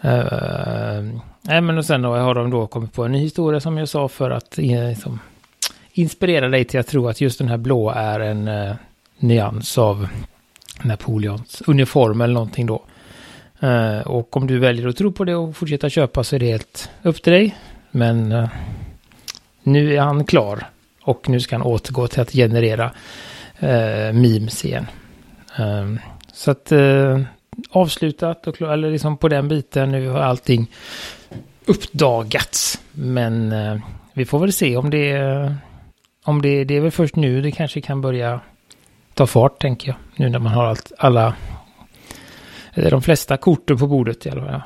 eh, 0.00 1.04
nej 1.46 1.60
men 1.60 1.78
och 1.78 1.84
sen 1.84 2.02
då 2.02 2.16
har 2.16 2.34
de 2.34 2.50
då 2.50 2.66
kommit 2.66 2.92
på 2.92 3.04
en 3.04 3.12
ny 3.12 3.18
historia 3.18 3.60
som 3.60 3.78
jag 3.78 3.88
sa 3.88 4.08
för 4.08 4.30
att 4.30 4.58
eh, 4.58 4.88
liksom, 4.88 5.20
inspirera 5.92 6.48
dig 6.48 6.64
till 6.64 6.80
att 6.80 6.86
tro 6.86 7.08
att 7.08 7.20
just 7.20 7.38
den 7.38 7.48
här 7.48 7.56
blå 7.56 7.90
är 7.90 8.20
en 8.20 8.48
eh, 8.48 8.74
nyans 9.18 9.78
av 9.78 10.08
Napoleons 10.82 11.62
uniform 11.66 12.20
eller 12.20 12.34
någonting 12.34 12.66
då. 12.66 12.82
Eh, 13.60 13.98
och 14.00 14.36
om 14.36 14.46
du 14.46 14.58
väljer 14.58 14.88
att 14.88 14.96
tro 14.96 15.12
på 15.12 15.24
det 15.24 15.34
och 15.34 15.56
fortsätta 15.56 15.90
köpa 15.90 16.24
så 16.24 16.36
är 16.36 16.40
det 16.40 16.46
helt 16.46 16.90
upp 17.02 17.22
till 17.22 17.32
dig. 17.32 17.56
Men 17.90 18.32
eh, 18.32 18.48
nu 19.62 19.94
är 19.94 20.00
han 20.00 20.24
klar 20.24 20.66
och 21.02 21.28
nu 21.28 21.40
ska 21.40 21.56
han 21.56 21.66
återgå 21.66 22.08
till 22.08 22.20
att 22.20 22.32
generera 22.32 22.90
eh, 23.58 24.12
memes 24.12 24.64
igen. 24.64 24.86
Ehm, 25.56 25.98
så 26.32 26.50
att 26.50 26.72
eh, 26.72 27.20
avslutat 27.70 28.46
och 28.46 28.56
klar, 28.56 28.72
eller 28.72 28.90
liksom 28.90 29.16
på 29.16 29.28
den 29.28 29.48
biten 29.48 29.90
nu 29.90 30.08
har 30.08 30.20
allting 30.20 30.70
uppdagats. 31.66 32.80
Men 32.92 33.52
eh, 33.52 33.76
vi 34.14 34.24
får 34.24 34.38
väl 34.38 34.52
se 34.52 34.76
om 34.76 34.90
det 34.90 35.54
om 36.24 36.42
det, 36.42 36.64
det 36.64 36.76
är 36.76 36.80
väl 36.80 36.90
först 36.90 37.16
nu 37.16 37.42
det 37.42 37.50
kanske 37.50 37.80
kan 37.80 38.00
börja 38.00 38.40
ta 39.14 39.26
fart 39.26 39.58
tänker 39.60 39.88
jag. 39.88 39.96
Nu 40.16 40.28
när 40.28 40.38
man 40.38 40.52
har 40.52 40.64
allt, 40.64 40.92
alla, 40.98 41.34
eller 42.74 42.90
de 42.90 43.02
flesta 43.02 43.36
korten 43.36 43.78
på 43.78 43.86
bordet 43.86 44.26
i 44.26 44.30
alla 44.30 44.44
fall. 44.46 44.62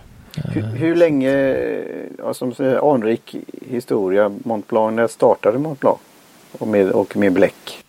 Hur, 0.52 0.62
hur 0.62 0.96
länge, 0.96 1.56
ja, 2.18 2.34
som 2.34 2.54
säger, 2.54 2.94
anrik 2.94 3.36
historia, 3.70 4.32
Mont 4.44 4.68
Blanc, 4.68 4.96
när 4.96 5.06
startade 5.06 5.58
Mont 5.58 5.80
Blanc? 5.80 5.98
Och 6.58 6.68
med, 6.68 6.90
och 6.90 7.16
med 7.16 7.32
bläck. 7.32 7.84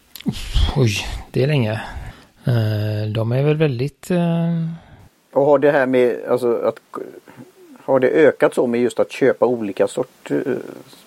Oj, 0.75 0.91
det 1.31 1.43
är 1.43 1.47
länge. 1.47 1.71
Eh, 2.45 3.11
de 3.13 3.31
är 3.31 3.43
väl 3.43 3.57
väldigt... 3.57 4.11
eh, 4.11 4.67
Och 5.33 5.45
har 5.45 5.59
det 5.59 5.71
här 5.71 5.85
med, 5.85 6.15
alltså 6.29 6.55
att 6.55 6.79
har 7.91 7.99
det 7.99 8.07
ökat 8.09 8.53
så 8.53 8.67
med 8.67 8.81
just 8.81 8.99
att 8.99 9.11
köpa 9.11 9.45
olika 9.45 9.87
sorters 9.87 10.47
eh, 10.47 10.53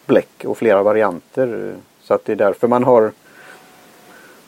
bläck 0.06 0.44
och 0.44 0.58
flera 0.58 0.82
varianter? 0.82 1.74
Så 2.02 2.14
att 2.14 2.24
det 2.24 2.32
är 2.32 2.36
därför 2.36 2.68
man 2.68 2.84
har 2.84 3.12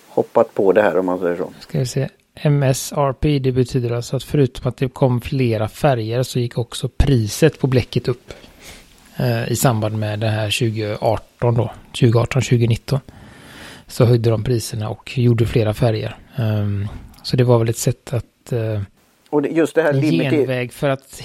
hoppat 0.08 0.54
på 0.54 0.72
det 0.72 0.82
här 0.82 0.98
om 0.98 1.06
man 1.06 1.18
säger 1.18 1.36
så. 1.36 1.52
Ska 1.60 1.78
vi 1.78 1.86
se. 1.86 2.08
MSRP, 2.34 3.38
det 3.38 3.52
betyder 3.52 3.90
alltså 3.90 4.16
att 4.16 4.22
förutom 4.22 4.68
att 4.68 4.76
det 4.76 4.88
kom 4.88 5.20
flera 5.20 5.68
färger 5.68 6.22
så 6.22 6.38
gick 6.38 6.58
också 6.58 6.88
priset 6.88 7.60
på 7.60 7.66
bläcket 7.66 8.08
upp. 8.08 8.32
Eh, 9.16 9.52
I 9.52 9.56
samband 9.56 9.98
med 9.98 10.18
det 10.18 10.28
här 10.28 10.58
2018 10.58 11.54
då. 11.54 11.70
2018-2019. 11.92 13.00
Så 13.86 14.04
höjde 14.04 14.30
de 14.30 14.44
priserna 14.44 14.88
och 14.88 15.18
gjorde 15.18 15.46
flera 15.46 15.74
färger. 15.74 16.16
Ehm, 16.36 16.88
så 17.22 17.36
det 17.36 17.44
var 17.44 17.58
väl 17.58 17.68
ett 17.68 17.76
sätt 17.78 18.12
att... 18.12 18.52
eh, 18.52 18.80
och 19.30 19.42
det, 19.42 19.48
just 19.48 19.74
det 19.74 19.82
här 19.82 19.92
en 19.92 20.00
limited. 20.00 20.32
genväg 20.32 20.72
för 20.72 20.88
att 20.88 21.20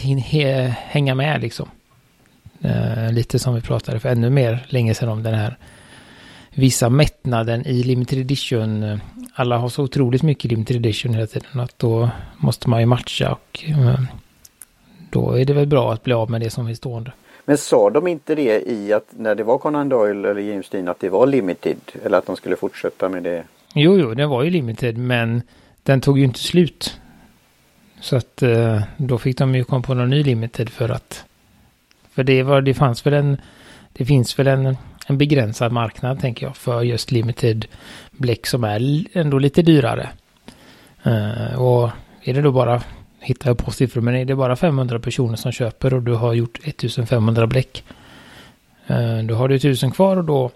hänga 0.75 1.15
med 1.15 1.41
liksom. 1.41 1.69
Eh, 2.61 3.11
lite 3.11 3.39
som 3.39 3.55
vi 3.55 3.61
pratade 3.61 3.99
för 3.99 4.09
ännu 4.09 4.29
mer 4.29 4.65
länge 4.67 4.93
sedan 4.93 5.09
om 5.09 5.23
den 5.23 5.33
här 5.33 5.57
vissa 6.53 6.89
mättnaden 6.89 7.67
i 7.67 7.83
limited 7.83 8.19
edition. 8.19 8.99
Alla 9.33 9.57
har 9.57 9.69
så 9.69 9.83
otroligt 9.83 10.23
mycket 10.23 10.51
limited 10.51 10.77
edition 10.77 11.13
hela 11.13 11.27
tiden 11.27 11.59
att 11.59 11.79
då 11.79 12.09
måste 12.37 12.69
man 12.69 12.79
ju 12.79 12.85
matcha 12.85 13.31
och 13.31 13.63
eh, 13.67 14.01
då 15.09 15.39
är 15.39 15.45
det 15.45 15.53
väl 15.53 15.67
bra 15.67 15.93
att 15.93 16.03
bli 16.03 16.13
av 16.13 16.31
med 16.31 16.41
det 16.41 16.49
som 16.49 16.67
är 16.67 16.73
stående. 16.73 17.11
Men 17.45 17.57
sa 17.57 17.89
de 17.89 18.07
inte 18.07 18.35
det 18.35 18.69
i 18.69 18.93
att 18.93 19.07
när 19.17 19.35
det 19.35 19.43
var 19.43 19.57
Conan 19.57 19.89
Doyle 19.89 20.29
eller 20.29 20.41
James 20.41 20.69
Dean 20.69 20.87
att 20.87 20.99
det 20.99 21.09
var 21.09 21.27
limited? 21.27 21.77
Eller 22.03 22.17
att 22.17 22.25
de 22.25 22.35
skulle 22.35 22.55
fortsätta 22.55 23.09
med 23.09 23.23
det? 23.23 23.43
Jo, 23.73 23.97
jo, 23.97 24.13
den 24.13 24.29
var 24.29 24.43
ju 24.43 24.49
limited 24.49 24.97
men 24.97 25.41
den 25.83 26.01
tog 26.01 26.19
ju 26.19 26.23
inte 26.23 26.39
slut. 26.39 27.00
Så 28.01 28.15
att 28.15 28.43
eh, 28.43 28.81
då 28.97 29.17
fick 29.17 29.37
de 29.37 29.55
ju 29.55 29.63
komma 29.63 29.81
på 29.81 29.93
någon 29.93 30.09
ny 30.09 30.23
limited 30.23 30.69
för 30.69 30.89
att 30.89 31.25
för 32.13 32.23
det 32.23 32.43
var, 32.43 32.61
det 32.61 32.73
fanns 32.73 33.05
väl 33.05 33.13
en 33.13 33.37
det 33.93 34.05
finns 34.05 34.39
väl 34.39 34.47
en, 34.47 34.77
en 35.07 35.17
begränsad 35.17 35.71
marknad 35.71 36.19
tänker 36.19 36.45
jag 36.45 36.57
för 36.57 36.81
just 36.81 37.11
limited 37.11 37.65
bläck 38.11 38.47
som 38.47 38.63
är 38.63 39.03
ändå 39.13 39.39
lite 39.39 39.61
dyrare. 39.61 40.09
Eh, 41.03 41.61
och 41.61 41.89
är 42.23 42.33
det 42.33 42.41
då 42.41 42.51
bara, 42.51 42.81
hittar 43.19 43.49
jag 43.49 43.57
på 43.57 43.71
siffror, 43.71 44.01
men 44.01 44.15
är 44.15 44.25
det 44.25 44.35
bara 44.35 44.55
500 44.55 44.99
personer 44.99 45.35
som 45.35 45.51
köper 45.51 45.93
och 45.93 46.01
du 46.01 46.13
har 46.13 46.33
gjort 46.33 46.59
1500 46.63 47.47
bläck. 47.47 47.83
Eh, 48.87 49.17
då 49.17 49.35
har 49.35 49.47
du 49.47 49.55
1000 49.55 49.91
kvar 49.91 50.17
och 50.17 50.23
då 50.23 50.51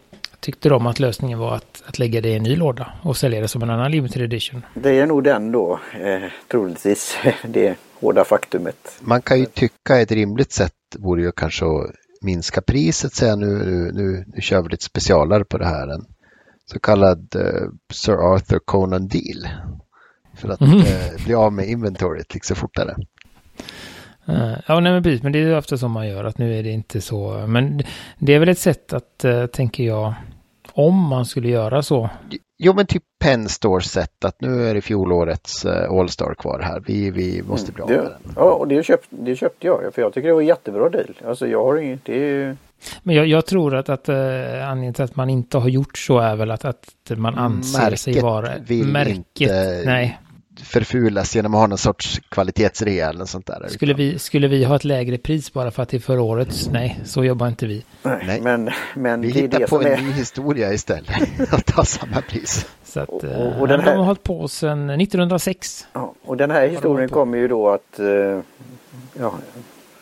tyckte 0.45 0.69
de 0.69 0.87
att 0.87 0.99
lösningen 0.99 1.39
var 1.39 1.55
att, 1.55 1.83
att 1.87 1.99
lägga 1.99 2.21
det 2.21 2.29
i 2.29 2.35
en 2.35 2.43
ny 2.43 2.55
låda 2.55 2.93
och 3.01 3.17
sälja 3.17 3.41
det 3.41 3.47
som 3.47 3.63
en 3.63 3.69
annan 3.69 3.91
limited 3.91 4.21
edition. 4.21 4.65
Det 4.73 4.99
är 4.99 5.05
nog 5.05 5.23
den 5.23 5.51
då, 5.51 5.79
eh, 5.93 6.31
troligtvis, 6.51 7.17
det 7.43 7.77
hårda 7.99 8.23
faktumet. 8.25 8.77
Man 9.01 9.21
kan 9.21 9.39
ju 9.39 9.45
tycka 9.45 9.99
ett 9.99 10.11
rimligt 10.11 10.51
sätt 10.51 10.73
vore 10.97 11.21
ju 11.21 11.31
kanske 11.31 11.65
att 11.65 11.91
minska 12.21 12.61
priset, 12.61 13.13
säga 13.13 13.35
nu, 13.35 13.45
nu, 13.45 13.91
nu, 13.93 14.25
nu 14.27 14.41
kör 14.41 14.61
vi 14.61 14.69
lite 14.69 14.83
specialare 14.83 15.45
på 15.45 15.57
det 15.57 15.65
här. 15.65 15.87
En 15.87 16.05
så 16.65 16.79
kallad 16.79 17.35
eh, 17.35 17.69
Sir 17.93 18.33
Arthur 18.33 18.59
Conan 18.65 19.07
deal. 19.07 19.47
För 20.37 20.49
att 20.49 20.59
Mhm. 20.59 20.79
eh, 20.79 21.25
bli 21.25 21.33
av 21.33 21.53
med 21.53 21.69
inventoriet 21.69 22.33
liksom 22.33 22.55
fortare. 22.55 22.95
Eh, 24.27 24.53
ja, 24.67 24.79
nej 24.79 24.91
men 24.93 25.03
precis, 25.03 25.23
men 25.23 25.31
det 25.31 25.39
är 25.39 25.47
ju 25.47 25.57
ofta 25.57 25.77
som 25.77 25.91
man 25.91 26.07
gör 26.07 26.23
att 26.23 26.37
nu 26.37 26.59
är 26.59 26.63
det 26.63 26.69
inte 26.71 27.01
så. 27.01 27.45
Men 27.47 27.81
det 28.19 28.33
är 28.33 28.39
väl 28.39 28.49
ett 28.49 28.59
sätt 28.59 28.93
att, 28.93 29.25
uh, 29.25 29.45
tänker 29.45 29.83
jag, 29.83 30.13
om 30.75 31.07
man 31.09 31.25
skulle 31.25 31.49
göra 31.49 31.83
så. 31.83 32.09
Jo 32.57 32.73
men 32.73 32.85
typ 32.85 33.03
Penn 33.23 33.49
Stores 33.49 33.91
sätt 33.91 34.25
att 34.25 34.41
nu 34.41 34.67
är 34.69 34.73
det 34.73 34.81
fjolårets 34.81 35.65
eh, 35.65 35.91
All-Star 35.91 36.33
kvar 36.33 36.59
här. 36.59 36.83
Vi, 36.87 37.11
vi 37.11 37.43
måste 37.47 37.71
bli 37.71 37.83
av 37.83 37.89
med 37.89 37.97
Det, 37.99 38.03
den. 38.03 38.33
ja, 38.35 38.41
och 38.51 38.67
det, 38.67 38.83
köpt, 38.83 39.07
det 39.09 39.35
köpte 39.35 39.67
jag 39.67 39.93
för 39.93 40.01
jag 40.01 40.13
tycker 40.13 40.27
det 40.27 40.33
var 40.33 40.41
en 40.41 40.47
jättebra 40.47 40.89
deal. 40.89 41.13
Alltså 41.27 41.47
jag 41.47 41.63
har 41.65 41.77
inget, 41.77 42.05
det 42.05 42.13
är 42.13 42.19
ju... 42.29 42.55
Men 43.03 43.15
jag, 43.15 43.27
jag 43.27 43.45
tror 43.45 43.75
att, 43.75 43.89
att 43.89 44.09
uh, 44.09 44.15
anledningen 44.15 44.93
till 44.93 45.03
att 45.03 45.15
man 45.15 45.29
inte 45.29 45.57
har 45.57 45.69
gjort 45.69 45.97
så 45.97 46.19
är 46.19 46.35
väl 46.35 46.51
att, 46.51 46.65
att 46.65 46.85
man 47.15 47.35
anser 47.37 47.95
sig 47.95 48.13
Märket 48.13 48.23
vara... 48.23 48.49
vill 48.67 48.87
märket, 48.87 49.17
inte- 49.41 49.83
nej. 49.85 50.19
Förfulas 50.63 51.35
genom 51.35 51.53
att 51.53 51.59
ha 51.59 51.67
någon 51.67 51.77
sorts 51.77 52.21
kvalitetsrea 52.29 53.09
eller 53.09 53.25
sånt 53.25 53.45
där. 53.45 53.67
Skulle 53.67 53.93
vi, 53.93 54.19
skulle 54.19 54.47
vi 54.47 54.63
ha 54.63 54.75
ett 54.75 54.83
lägre 54.83 55.17
pris 55.17 55.53
bara 55.53 55.71
för 55.71 55.83
att 55.83 55.89
det 55.89 55.97
är 55.97 56.01
förra 56.01 56.21
årets? 56.21 56.69
Nej, 56.71 56.99
så 57.05 57.23
jobbar 57.23 57.47
inte 57.47 57.65
vi. 57.67 57.83
Nej. 58.03 58.41
Men, 58.41 58.69
men 58.95 59.21
Vi 59.21 59.29
hittar 59.29 59.59
det 59.59 59.67
på 59.67 59.81
en 59.81 59.87
är... 59.87 59.97
ny 60.01 60.11
historia 60.11 60.73
istället. 60.73 61.09
Att 61.53 61.65
ta 61.65 61.83
samma 61.85 62.21
pris. 62.21 62.67
Så 62.83 62.99
att, 62.99 63.09
Och- 63.09 63.23
eh, 63.23 63.39
och- 63.55 63.61
och 63.61 63.67
den 63.67 63.79
de 63.79 63.85
här- 63.85 63.95
har 63.97 64.03
hållit 64.03 64.23
på 64.23 64.47
sedan 64.47 64.89
1906. 64.89 65.87
Ja, 65.93 66.13
och 66.25 66.37
den 66.37 66.51
här 66.51 66.67
historien 66.67 67.09
kommer 67.09 67.37
ju 67.37 67.47
då 67.47 67.69
att 67.69 67.99
eh, 67.99 68.39
ja, 69.19 69.33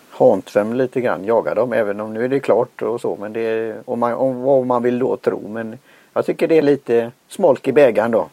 Hantfem 0.09 0.73
lite 0.73 1.01
grann 1.01 1.25
jaga 1.25 1.53
dem 1.53 1.73
även 1.73 1.99
om 1.99 2.13
nu 2.13 2.23
är 2.25 2.29
det 2.29 2.39
klart 2.39 2.81
och 2.81 3.01
så 3.01 3.17
men 3.19 3.33
det 3.33 3.39
är 3.41 3.75
om 3.85 3.99
man, 3.99 4.13
om, 4.13 4.41
vad 4.41 4.65
man 4.65 4.83
vill 4.83 4.99
då 4.99 5.17
tro 5.17 5.47
men 5.47 5.77
jag 6.13 6.25
tycker 6.25 6.47
det 6.47 6.57
är 6.57 6.61
lite 6.61 7.11
smolk 7.29 7.67
i 7.67 7.71
bägaren 7.73 8.11
då. 8.11 8.29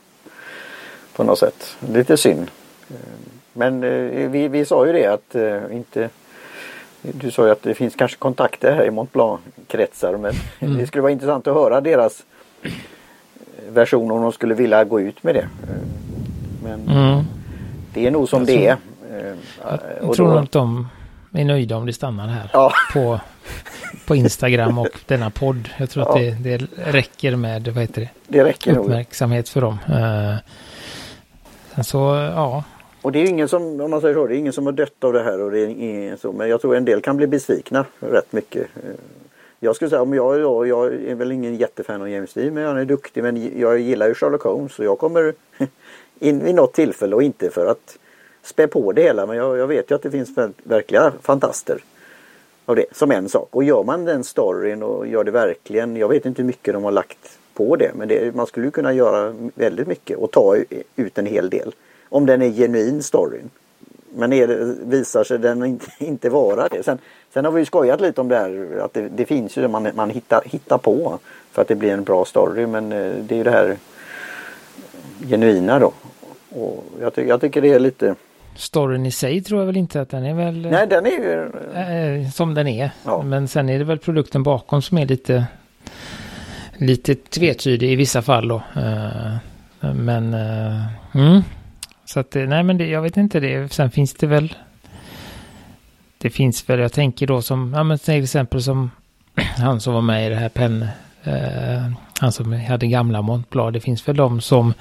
På 1.21 1.25
något 1.25 1.39
sätt. 1.39 1.77
Lite 1.93 2.17
synd. 2.17 2.51
Eh, 2.91 2.97
Men 3.53 3.85
eh, 3.85 4.29
vi, 4.31 4.49
vi 4.49 4.65
sa 4.65 4.87
ju 4.87 4.93
det 4.93 5.07
att 5.07 5.35
eh, 5.35 5.77
inte 5.77 6.09
Du 7.03 7.31
sa 7.31 7.45
ju 7.47 7.51
att 7.53 7.63
det 7.63 7.75
finns 7.75 7.95
kanske 7.95 8.17
kontakter 8.17 8.73
här 8.75 8.85
i 8.85 8.91
Mont 8.91 9.13
Blanc-kretsar 9.13 10.17
men 10.17 10.35
Mm. 10.61 10.79
det 10.79 10.87
skulle 10.87 11.03
vara 11.03 11.13
intressant 11.13 11.47
att 11.47 11.55
höra 11.55 11.81
deras 11.81 12.23
version 13.69 14.11
om 14.11 14.23
de 14.23 14.33
skulle 14.33 14.55
vilja 14.55 14.85
gå 14.85 15.01
ut 15.01 15.23
med 15.23 15.35
det. 15.35 15.49
Men 16.63 16.89
Mm. 16.89 17.25
det 17.95 18.07
är 18.07 18.11
nog 18.11 18.29
som 18.29 18.39
Jag 18.41 18.47
det 18.47 18.67
är. 18.67 18.77
Jag 20.01 20.09
och 20.09 20.17
tror 20.17 20.27
då- 20.27 20.35
nog 20.35 20.43
att 20.45 20.53
de 20.53 20.89
är 21.33 21.45
nöjda 21.45 21.77
om 21.77 21.87
det 21.87 21.93
stannar 21.93 22.29
här. 22.29 22.51
Ja, 22.53 22.73
På, 22.93 23.21
på 24.07 24.15
Instagram 24.17 24.79
och 24.79 24.89
denna 25.07 25.31
podd. 25.31 25.69
Jag 25.79 25.91
tror 25.91 26.03
att 26.03 26.23
Ja. 26.23 26.31
det, 26.43 26.57
det 26.59 26.67
räcker 26.93 27.37
med 27.37 27.69
vad 27.69 27.83
heter 27.83 28.01
det, 28.01 28.09
det 28.29 28.45
räcker 28.45 28.73
nog. 28.75 28.85
uppmärksamhet 28.85 29.49
för 29.49 29.61
dem. 29.61 29.79
Så, 31.85 31.99
ja. 32.35 32.65
Och 33.03 33.13
det 33.13 33.19
är 33.19 33.27
ingen 33.27 33.49
som, 33.49 33.81
om 33.81 33.91
man 33.91 34.01
säger 34.01 34.15
så, 34.15 34.27
det 34.27 34.35
är 34.35 34.39
ingen 34.39 34.53
som 34.53 34.67
har 34.67 34.73
dött 34.73 35.05
av 35.05 35.13
det 35.13 35.23
här 35.23 35.41
och 35.41 35.51
det 35.51 35.61
är 35.61 35.67
ingen 35.67 36.19
så. 36.19 36.33
Men 36.33 36.49
jag 36.49 36.61
tror 36.61 36.77
en 36.77 36.85
del 36.85 37.01
kan 37.01 37.17
bli 37.17 37.27
besvikna 37.27 37.85
rätt 38.01 38.33
mycket. 38.33 38.63
Eh, 38.63 38.95
jag 39.61 39.77
skulle 39.77 39.91
säga 39.91 40.03
om 40.03 40.15
jag, 40.15 40.41
jag, 40.41 40.69
jag 40.69 40.95
är 40.95 41.15
väl 41.15 41.33
ingen 41.33 41.57
jättefan 41.57 42.03
av 42.03 42.09
James 42.09 42.35
Dean 42.35 42.55
men 42.55 42.67
han 42.67 42.77
är 42.77 42.85
duktig. 42.85 43.23
Men 43.23 43.61
jag 43.61 43.79
gillar 43.79 44.09
ju 44.09 44.15
Sherlock 44.15 44.43
Holmes 44.43 44.73
så 44.73 44.85
jag 44.85 44.99
kommer 44.99 45.35
in 46.19 46.45
vid 46.45 46.55
något 46.55 46.73
tillfälle 46.73 47.17
och 47.17 47.23
inte 47.23 47.51
för 47.51 47.67
att 47.67 47.99
spä 48.43 48.67
på 48.67 48.93
det 48.93 49.03
hela. 49.03 49.27
Men 49.27 49.37
jag, 49.37 49.59
jag 49.59 49.67
vet 49.67 49.91
ju 49.91 49.95
att 49.95 50.03
det 50.03 50.11
finns 50.11 50.31
verkliga 50.65 51.13
fantaster 51.23 51.79
av 52.67 52.77
det 52.77 52.85
som 52.93 53.11
en 53.11 53.29
sak. 53.29 53.49
Och 53.51 53.65
gör 53.65 53.85
man 53.85 54.05
den 54.05 54.25
storyn 54.25 54.83
och 54.83 55.07
gör 55.07 55.25
det 55.25 55.31
verkligen. 55.31 55.97
Jag 55.97 56.09
vet 56.09 56.27
inte 56.27 56.43
hur 56.43 56.47
mycket 56.47 56.75
de 56.75 56.85
har 56.85 56.93
lagt 56.93 57.40
på 57.61 57.77
det. 57.77 57.91
Men 57.95 58.09
det, 58.09 58.35
man 58.35 58.47
skulle 58.47 58.71
kunna 58.71 58.93
göra 58.93 59.35
väldigt 59.55 59.87
mycket 59.87 60.17
och 60.19 60.31
ta 60.31 60.57
ut 60.97 61.19
en 61.19 61.27
hel 61.27 61.51
del. 61.51 61.75
Om 62.09 62.27
den 62.27 62.43
är 62.43 62.51
genuin 62.51 63.03
storyn. 63.03 63.51
Men 64.15 64.33
är 64.33 64.47
det, 64.47 64.77
visar 64.85 65.25
sig 65.25 65.39
den 65.39 65.65
inte, 65.65 65.87
inte 66.05 66.29
vara 66.29 66.69
det. 66.69 66.83
Sen, 66.83 66.99
sen 67.35 67.45
har 67.45 67.53
vi 67.53 67.61
ju 67.61 67.65
skojat 67.65 68.01
lite 68.01 68.21
om 68.21 68.29
det 68.29 68.37
här 68.37 68.81
att 68.85 68.95
det, 68.95 69.09
det 69.09 69.25
finns 69.25 69.57
ju 69.57 69.69
man, 69.69 69.89
man 69.95 70.11
hittar, 70.11 70.43
hittar 70.45 70.79
på 70.79 71.19
för 71.53 71.63
att 71.63 71.69
det 71.69 71.75
blir 71.75 71.93
en 71.93 72.05
bra 72.05 72.25
story. 72.25 72.67
Men 72.67 72.93
eh, 72.93 73.13
det 73.23 73.35
är 73.35 73.39
ju 73.39 73.45
det 73.45 73.51
här 73.51 73.77
genuina 75.29 75.79
då. 75.79 75.93
Och 76.51 76.85
jag, 77.01 77.15
ty 77.15 77.23
jag 77.23 77.41
tycker 77.41 77.63
det 77.63 77.73
är 77.73 77.81
lite 77.81 78.15
Storyn 78.57 79.07
i 79.07 79.11
sig 79.11 79.43
tror 79.43 79.61
jag 79.61 79.67
väl 79.67 79.77
inte 79.77 80.01
att 80.01 80.11
den 80.11 80.25
är 80.25 80.35
väl... 80.35 80.69
Nej 80.71 80.87
den 80.87 81.07
är 81.07 81.11
ju... 81.11 82.23
Äh, 82.25 82.31
som 82.31 82.55
den 82.55 82.69
är. 82.69 82.91
Ja. 83.05 83.23
Men 83.23 83.49
sen 83.49 83.69
är 83.69 83.79
det 83.79 83.85
väl 83.85 83.99
produkten 83.99 84.43
bakom 84.43 84.83
som 84.83 84.99
är 84.99 85.07
lite... 85.07 85.47
Lite 86.81 87.15
tvetydig 87.15 87.93
i 87.93 87.97
vissa 87.97 88.23
fall 88.23 88.49
då. 88.49 88.63
Uh, 88.77 89.37
men... 89.95 90.35
Uh, 90.35 90.87
mm. 91.15 91.43
Så 92.05 92.21
att, 92.21 92.37
eh, 92.37 92.43
nej 92.43 92.63
men 92.63 92.79
det, 92.79 92.87
jag 92.87 93.03
vet 93.03 93.17
inte 93.17 93.41
det. 93.41 93.73
Sen 93.73 93.91
finns 93.91 94.15
det 94.15 94.27
väl... 94.27 94.55
Det 96.19 96.31
finns 96.31 96.69
väl, 96.69 96.81
jag 96.81 96.93
tänker 96.93 97.27
då 97.27 97.43
som, 97.43 97.73
ja 97.75 97.83
men 97.83 97.99
till 97.99 98.23
exempel 98.23 98.63
som 98.63 98.91
han 99.57 99.81
som 99.81 99.95
var 99.95 100.01
med 100.01 100.27
i 100.27 100.29
det 100.29 100.37
här 100.37 100.49
penn... 100.49 100.87
Uh, 101.27 101.93
han 102.21 102.33
som 102.33 102.53
hade 102.53 102.87
gamla 102.87 103.23
Montblad. 103.23 103.73
Det 103.73 103.81
finns 103.81 104.09
väl 104.09 104.17
de 104.17 104.41
som 104.41 104.75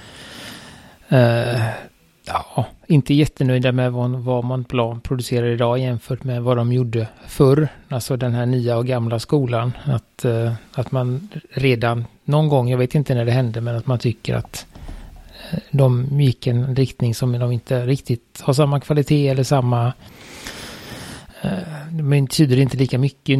ja, 2.32 2.66
inte 2.86 3.14
jättenöjda 3.14 3.72
med 3.72 3.92
vad, 3.92 4.10
vad 4.10 4.44
Montblanc 4.44 5.02
producerar 5.02 5.46
idag 5.46 5.78
jämfört 5.78 6.24
med 6.24 6.42
vad 6.42 6.56
de 6.56 6.72
gjorde 6.72 7.08
förr. 7.26 7.68
Alltså 7.88 8.16
den 8.16 8.34
här 8.34 8.46
nya 8.46 8.76
och 8.76 8.86
gamla 8.86 9.18
skolan. 9.18 9.72
Att, 9.84 10.24
eh, 10.24 10.52
att 10.72 10.92
man 10.92 11.28
redan 11.50 12.04
någon 12.24 12.48
gång, 12.48 12.68
jag 12.68 12.78
vet 12.78 12.94
inte 12.94 13.14
när 13.14 13.24
det 13.24 13.32
hände, 13.32 13.60
men 13.60 13.76
att 13.76 13.86
man 13.86 13.98
tycker 13.98 14.34
att 14.34 14.66
eh, 15.50 15.58
de 15.70 16.20
gick 16.20 16.46
en 16.46 16.76
riktning 16.76 17.14
som 17.14 17.38
de 17.38 17.52
inte 17.52 17.86
riktigt 17.86 18.40
har 18.42 18.52
samma 18.52 18.80
kvalitet 18.80 19.28
eller 19.28 19.42
samma... 19.42 19.92
Uh, 21.44 22.02
men 22.02 22.26
tyder 22.26 22.58
inte 22.58 22.76
lika 22.76 22.98
mycket 22.98 23.38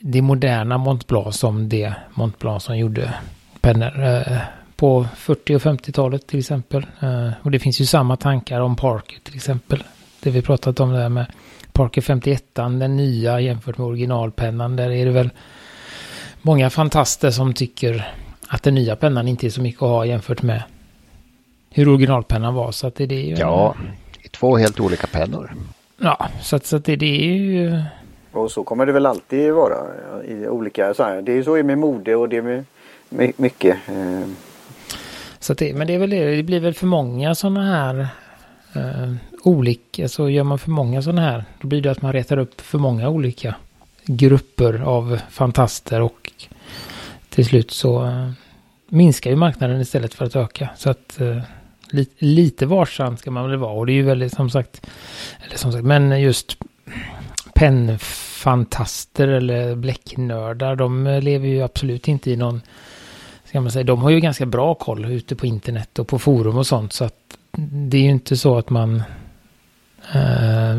det 0.00 0.22
moderna 0.22 0.78
Montblanc 0.78 1.36
som 1.36 1.68
det 1.68 1.94
Montblanc 2.14 2.62
som 2.62 2.78
gjorde 2.78 3.14
Penner 3.60 4.46
på 4.76 5.06
40 5.16 5.56
och 5.56 5.62
50-talet 5.62 6.26
till 6.26 6.38
exempel. 6.38 6.86
Uh, 7.02 7.30
och 7.42 7.50
det 7.50 7.58
finns 7.58 7.80
ju 7.80 7.86
samma 7.86 8.16
tankar 8.16 8.60
om 8.60 8.76
Parker 8.76 9.18
till 9.22 9.34
exempel. 9.34 9.84
Det 10.20 10.30
vi 10.30 10.42
pratat 10.42 10.80
om 10.80 10.92
där 10.92 11.08
med 11.08 11.26
Parker 11.72 12.00
51, 12.00 12.44
den 12.54 12.96
nya 12.96 13.40
jämfört 13.40 13.78
med 13.78 13.86
originalpennan. 13.86 14.76
Där 14.76 14.90
är 14.90 15.04
det 15.04 15.10
väl 15.10 15.30
många 16.42 16.70
fantaster 16.70 17.30
som 17.30 17.54
tycker 17.54 18.12
att 18.48 18.62
den 18.62 18.74
nya 18.74 18.96
pennan 18.96 19.28
inte 19.28 19.46
är 19.46 19.50
så 19.50 19.62
mycket 19.62 19.82
att 19.82 19.88
ha 19.88 20.06
jämfört 20.06 20.42
med 20.42 20.62
hur 21.70 21.88
originalpennan 21.88 22.54
var. 22.54 22.72
Så 22.72 22.86
att 22.86 22.94
det, 22.94 23.06
det 23.06 23.14
är 23.14 23.26
ju 23.26 23.34
ja, 23.34 23.74
en, 23.78 24.30
två 24.30 24.56
helt 24.56 24.80
olika 24.80 25.06
pennor. 25.06 25.54
Ja, 25.98 26.28
så 26.42 26.56
att, 26.56 26.66
så 26.66 26.76
att 26.76 26.84
det, 26.84 26.96
det 26.96 27.06
är 27.06 27.36
ju... 27.36 27.82
Och 28.32 28.50
så 28.50 28.64
kommer 28.64 28.86
det 28.86 28.92
väl 28.92 29.06
alltid 29.06 29.52
vara 29.52 29.76
i 30.24 30.48
olika 30.48 30.94
så 30.94 31.02
här. 31.02 31.22
Det 31.22 31.32
är 31.32 31.42
så 31.42 31.62
med 31.62 31.78
mode 31.78 32.16
och 32.16 32.28
det 32.28 32.36
är 32.36 32.42
med 32.42 32.64
mycket. 33.36 33.76
Eh, 33.88 34.28
så 35.46 35.54
det, 35.54 35.74
men 35.74 35.86
det 35.86 35.94
är 35.94 35.98
väl 35.98 36.10
det, 36.10 36.36
det 36.36 36.42
blir 36.42 36.60
väl 36.60 36.74
för 36.74 36.86
många 36.86 37.34
sådana 37.34 37.64
här 37.64 38.08
eh, 38.72 39.14
olika, 39.42 39.96
så 39.96 40.02
alltså 40.02 40.30
gör 40.30 40.44
man 40.44 40.58
för 40.58 40.70
många 40.70 41.02
sådana 41.02 41.22
här, 41.22 41.44
då 41.60 41.68
blir 41.68 41.82
det 41.82 41.90
att 41.90 42.02
man 42.02 42.12
retar 42.12 42.36
upp 42.36 42.60
för 42.60 42.78
många 42.78 43.08
olika 43.08 43.54
grupper 44.06 44.82
av 44.82 45.20
fantaster 45.30 46.00
och 46.00 46.32
till 47.28 47.46
slut 47.46 47.70
så 47.70 48.04
eh, 48.06 48.30
minskar 48.88 49.30
ju 49.30 49.36
marknaden 49.36 49.80
istället 49.80 50.14
för 50.14 50.24
att 50.24 50.36
öka. 50.36 50.68
Så 50.76 50.90
att 50.90 51.20
eh, 51.20 51.40
li, 51.90 52.06
lite 52.18 52.66
varsam 52.66 53.16
ska 53.16 53.30
man 53.30 53.50
väl 53.50 53.58
vara 53.58 53.72
och 53.72 53.86
det 53.86 53.92
är 53.92 53.94
ju 53.94 54.02
väldigt 54.02 54.34
som 54.34 54.50
sagt, 54.50 54.86
eller 55.46 55.56
som 55.56 55.72
sagt, 55.72 55.84
men 55.84 56.20
just 56.20 56.56
pennfantaster 57.54 59.28
eller 59.28 59.74
bläcknördar, 59.74 60.76
de 60.76 61.06
eh, 61.06 61.22
lever 61.22 61.48
ju 61.48 61.62
absolut 61.62 62.08
inte 62.08 62.30
i 62.30 62.36
någon 62.36 62.60
ska 63.56 63.60
man 63.60 63.70
säga, 63.70 63.84
de 63.84 64.02
har 64.02 64.10
ju 64.10 64.20
ganska 64.20 64.46
bra 64.46 64.74
koll 64.74 65.04
ute 65.04 65.36
på 65.36 65.46
internet 65.46 65.98
och 65.98 66.08
på 66.08 66.18
forum 66.18 66.56
och 66.56 66.66
sånt. 66.66 66.92
Så 66.92 67.04
att 67.04 67.38
det 67.90 67.96
är 67.96 68.02
ju 68.02 68.10
inte 68.10 68.36
så 68.36 68.58
att 68.58 68.70
man, 68.70 69.02
eh, 70.14 70.78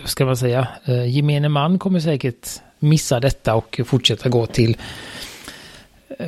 vad 0.00 0.08
ska 0.08 0.24
man 0.24 0.36
säga, 0.36 0.68
eh, 0.84 1.16
gemene 1.16 1.48
man 1.48 1.78
kommer 1.78 2.00
säkert 2.00 2.48
missa 2.78 3.20
detta 3.20 3.54
och 3.54 3.80
fortsätta 3.84 4.28
gå 4.28 4.46
till 4.46 4.76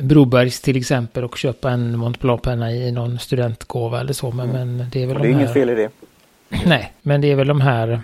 Brobergs 0.01 0.61
till 0.61 0.77
exempel 0.77 1.23
och 1.23 1.37
köpa 1.37 1.71
en 1.71 1.97
Montblanc-penna 1.97 2.71
i 2.71 2.91
någon 2.91 3.19
studentgåva 3.19 3.99
eller 3.99 4.13
så. 4.13 4.31
Men, 4.31 4.49
mm. 4.49 4.77
men 4.77 4.89
det 4.89 5.03
är 5.03 5.07
väl 5.07 5.15
och 5.15 5.23
det 5.23 5.29
är 5.29 5.33
de 5.33 5.39
inget 5.39 5.53
fel 5.53 5.69
i 5.69 5.75
det. 5.75 5.89
Nej, 6.65 6.93
men 7.01 7.21
det 7.21 7.31
är 7.31 7.35
väl 7.35 7.47
de 7.47 7.61
här 7.61 8.01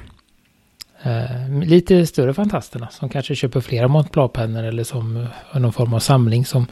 eh, 1.04 1.64
lite 1.66 2.08
större 2.08 2.34
fantasterna 2.34 2.88
som 2.92 3.10
kanske 3.10 3.36
köper 3.36 3.62
flera 3.62 3.88
Montblanc-pennor 3.88 4.64
eller 4.64 4.84
som 4.84 5.28
eh, 5.54 5.60
någon 5.60 5.74
form 5.74 5.94
av 5.94 6.00
samling 6.00 6.46
som 6.46 6.68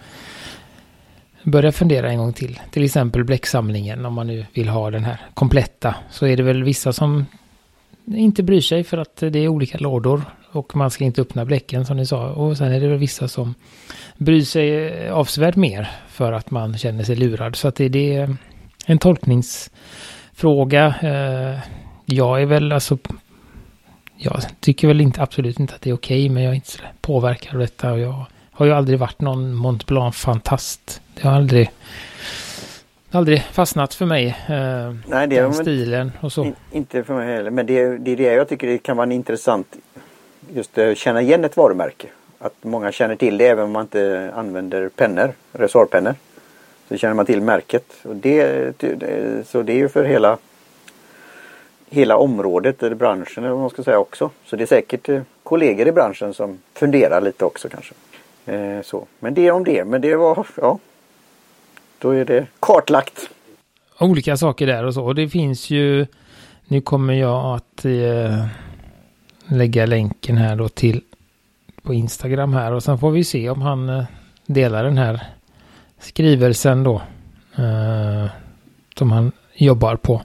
börja 1.52 1.72
fundera 1.72 2.12
en 2.12 2.18
gång 2.18 2.34
till. 2.34 2.60
Till 2.72 2.84
exempel 2.84 3.24
bläcksamlingen 3.24 4.06
om 4.06 4.14
man 4.14 4.28
nu 4.28 4.46
vill 4.54 4.70
ha 4.70 4.92
den 4.92 5.04
här 5.04 5.18
kompletta. 5.34 5.96
Så 6.10 6.28
är 6.28 6.38
det 6.38 6.44
väl 6.44 6.64
vissa 6.64 6.94
som 6.94 7.26
inte 8.06 8.44
bryr 8.44 8.62
sig 8.62 8.84
för 8.84 8.98
att 8.98 9.16
det 9.16 9.40
är 9.40 9.48
olika 9.48 9.78
lådor 9.78 10.22
och 10.52 10.76
man 10.76 10.92
ska 10.92 11.04
inte 11.04 11.22
öppna 11.22 11.46
bläcken 11.46 11.86
som 11.86 11.98
ni 11.98 12.06
sa. 12.06 12.30
Och 12.30 12.58
sen 12.58 12.72
är 12.72 12.80
det 12.80 12.88
väl 12.88 12.98
vissa 12.98 13.28
som 13.28 13.56
bryr 14.18 14.42
sig 14.42 14.88
eh, 14.88 15.14
avsevärt 15.14 15.56
mer 15.56 15.92
för 16.08 16.34
att 16.34 16.52
man 16.52 16.78
känner 16.78 17.04
sig 17.04 17.16
lurad. 17.16 17.56
Så 17.56 17.68
att 17.68 17.76
det 17.76 18.16
är 18.16 18.36
en 18.86 18.98
tolkningsfråga. 18.98 20.96
Eh, 21.02 21.60
jag 22.06 22.42
är 22.42 22.46
väl 22.46 22.72
alltså 22.72 22.98
jag 24.18 24.42
tycker 24.60 24.88
väl 24.88 25.02
inte 25.02 25.22
absolut 25.22 25.60
inte 25.60 25.76
att 25.76 25.82
det 25.82 25.90
är 25.90 25.94
okej 25.94 26.22
okay, 26.24 26.30
men 26.30 26.44
jag 26.44 26.52
är 26.52 26.56
inte 26.56 26.72
påverkad 27.02 27.54
av 27.54 27.60
detta 27.60 27.92
och 27.92 28.00
jag 28.00 28.26
har 28.52 28.66
ju 28.66 28.72
aldrig 28.72 29.00
varit 29.00 29.22
någon 29.22 29.54
Mont 29.56 29.86
Blanc-fantast. 29.86 31.02
Det 31.21 31.27
har 31.27 31.36
aldrig, 31.36 31.71
aldrig 33.12 33.43
fastnat 33.43 33.93
för 33.93 34.06
mig. 34.06 34.27
Eh, 34.27 34.95
Nej, 35.08 35.27
det 35.27 35.41
den 35.41 35.53
stilen 35.53 36.12
och 36.19 36.32
så. 36.32 36.43
In, 36.43 36.56
inte 36.71 37.03
för 37.03 37.13
mig 37.13 37.36
heller. 37.36 37.51
Men 37.51 37.65
det, 37.65 37.97
det 37.97 38.12
är 38.12 38.15
det 38.17 38.23
jag 38.23 38.49
tycker 38.49 38.67
det 38.67 38.77
kan 38.77 38.97
vara 38.97 39.13
intressant. 39.13 39.75
Just 40.53 40.77
att 40.77 40.97
känna 40.97 41.21
igen 41.21 41.45
ett 41.45 41.58
varumärke. 41.58 42.08
Att 42.39 42.53
många 42.62 42.91
känner 42.91 43.15
till 43.15 43.38
det 43.38 43.47
även 43.47 43.65
om 43.65 43.71
man 43.71 43.82
inte 43.82 44.32
använder 44.36 44.89
pennor, 44.89 45.32
resorpennor. 45.53 46.15
Så 46.89 46.97
känner 46.97 47.13
man 47.13 47.25
till 47.25 47.41
märket. 47.41 47.93
Och 48.03 48.15
det, 48.15 48.73
så 49.47 49.62
det 49.62 49.73
är 49.73 49.77
ju 49.77 49.89
för 49.89 50.03
hela 50.03 50.38
hela 51.89 52.17
området 52.17 52.84
eller 52.84 52.95
branschen 52.95 53.43
eller 53.43 53.53
vad 53.53 53.62
man 53.62 53.69
ska 53.69 53.84
säga 53.84 53.99
också. 53.99 54.30
Så 54.45 54.56
det 54.56 54.63
är 54.63 54.67
säkert 54.67 55.10
eh, 55.10 55.21
kollegor 55.43 55.88
i 55.88 55.91
branschen 55.91 56.34
som 56.34 56.58
funderar 56.73 57.21
lite 57.21 57.45
också 57.45 57.69
kanske. 57.69 57.93
Eh, 58.45 58.82
så. 58.82 59.06
Men 59.19 59.34
det 59.34 59.51
om 59.51 59.63
det. 59.63 59.86
Men 59.86 60.01
det 60.01 60.15
var, 60.15 60.47
ja. 60.56 60.80
Då 62.00 62.10
är 62.10 62.26
det 62.26 62.48
kartlagt. 62.60 63.30
Olika 64.00 64.38
saker 64.38 64.68
där 64.68 64.86
och 64.86 64.94
så. 64.94 65.06
Och 65.06 65.16
det 65.16 65.30
finns 65.30 65.70
ju, 65.70 66.06
nu 66.66 66.82
kommer 66.82 67.14
jag 67.14 67.56
att 67.56 67.86
eh, 67.86 68.46
lägga 69.48 69.86
länken 69.86 70.38
här 70.38 70.56
då 70.56 70.70
till 70.70 71.02
på 71.82 71.94
Instagram 71.94 72.54
här 72.54 72.72
och 72.72 72.84
sen 72.84 72.98
får 72.98 73.12
vi 73.12 73.24
se 73.24 73.50
om 73.50 73.62
han 73.62 73.90
eh, 73.90 74.04
delar 74.46 74.84
den 74.84 74.98
här 74.98 75.26
skrivelsen 76.00 76.84
då. 76.84 77.02
Eh, 77.56 78.26
som 78.98 79.12
han 79.12 79.32
jobbar 79.54 79.96
på. 79.96 80.22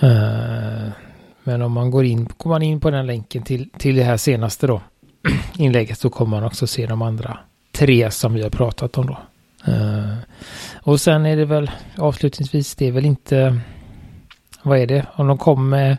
Eh, 0.00 0.88
men 1.44 1.62
om 1.62 1.72
man 1.72 1.90
går 1.90 2.04
in, 2.04 2.28
går 2.36 2.50
man 2.50 2.62
in 2.62 2.80
på 2.80 2.90
den 2.90 3.06
länken 3.06 3.42
till, 3.42 3.70
till 3.70 3.96
det 3.96 4.02
här 4.02 4.16
senaste 4.16 4.66
då 4.66 4.80
inlägget 5.56 5.98
så 5.98 6.10
kommer 6.10 6.36
man 6.36 6.44
också 6.46 6.66
se 6.66 6.86
de 6.86 7.02
andra 7.02 7.38
tre 7.72 8.10
som 8.10 8.34
vi 8.34 8.42
har 8.42 8.50
pratat 8.50 8.98
om 8.98 9.06
då. 9.06 9.18
Uh, 9.68 10.14
och 10.82 11.00
sen 11.00 11.26
är 11.26 11.36
det 11.36 11.44
väl 11.44 11.70
avslutningsvis, 11.96 12.74
det 12.74 12.86
är 12.86 12.92
väl 12.92 13.04
inte, 13.04 13.60
vad 14.62 14.78
är 14.78 14.86
det, 14.86 15.06
om 15.14 15.26
de 15.26 15.38
kommer 15.38 15.70
med 15.70 15.96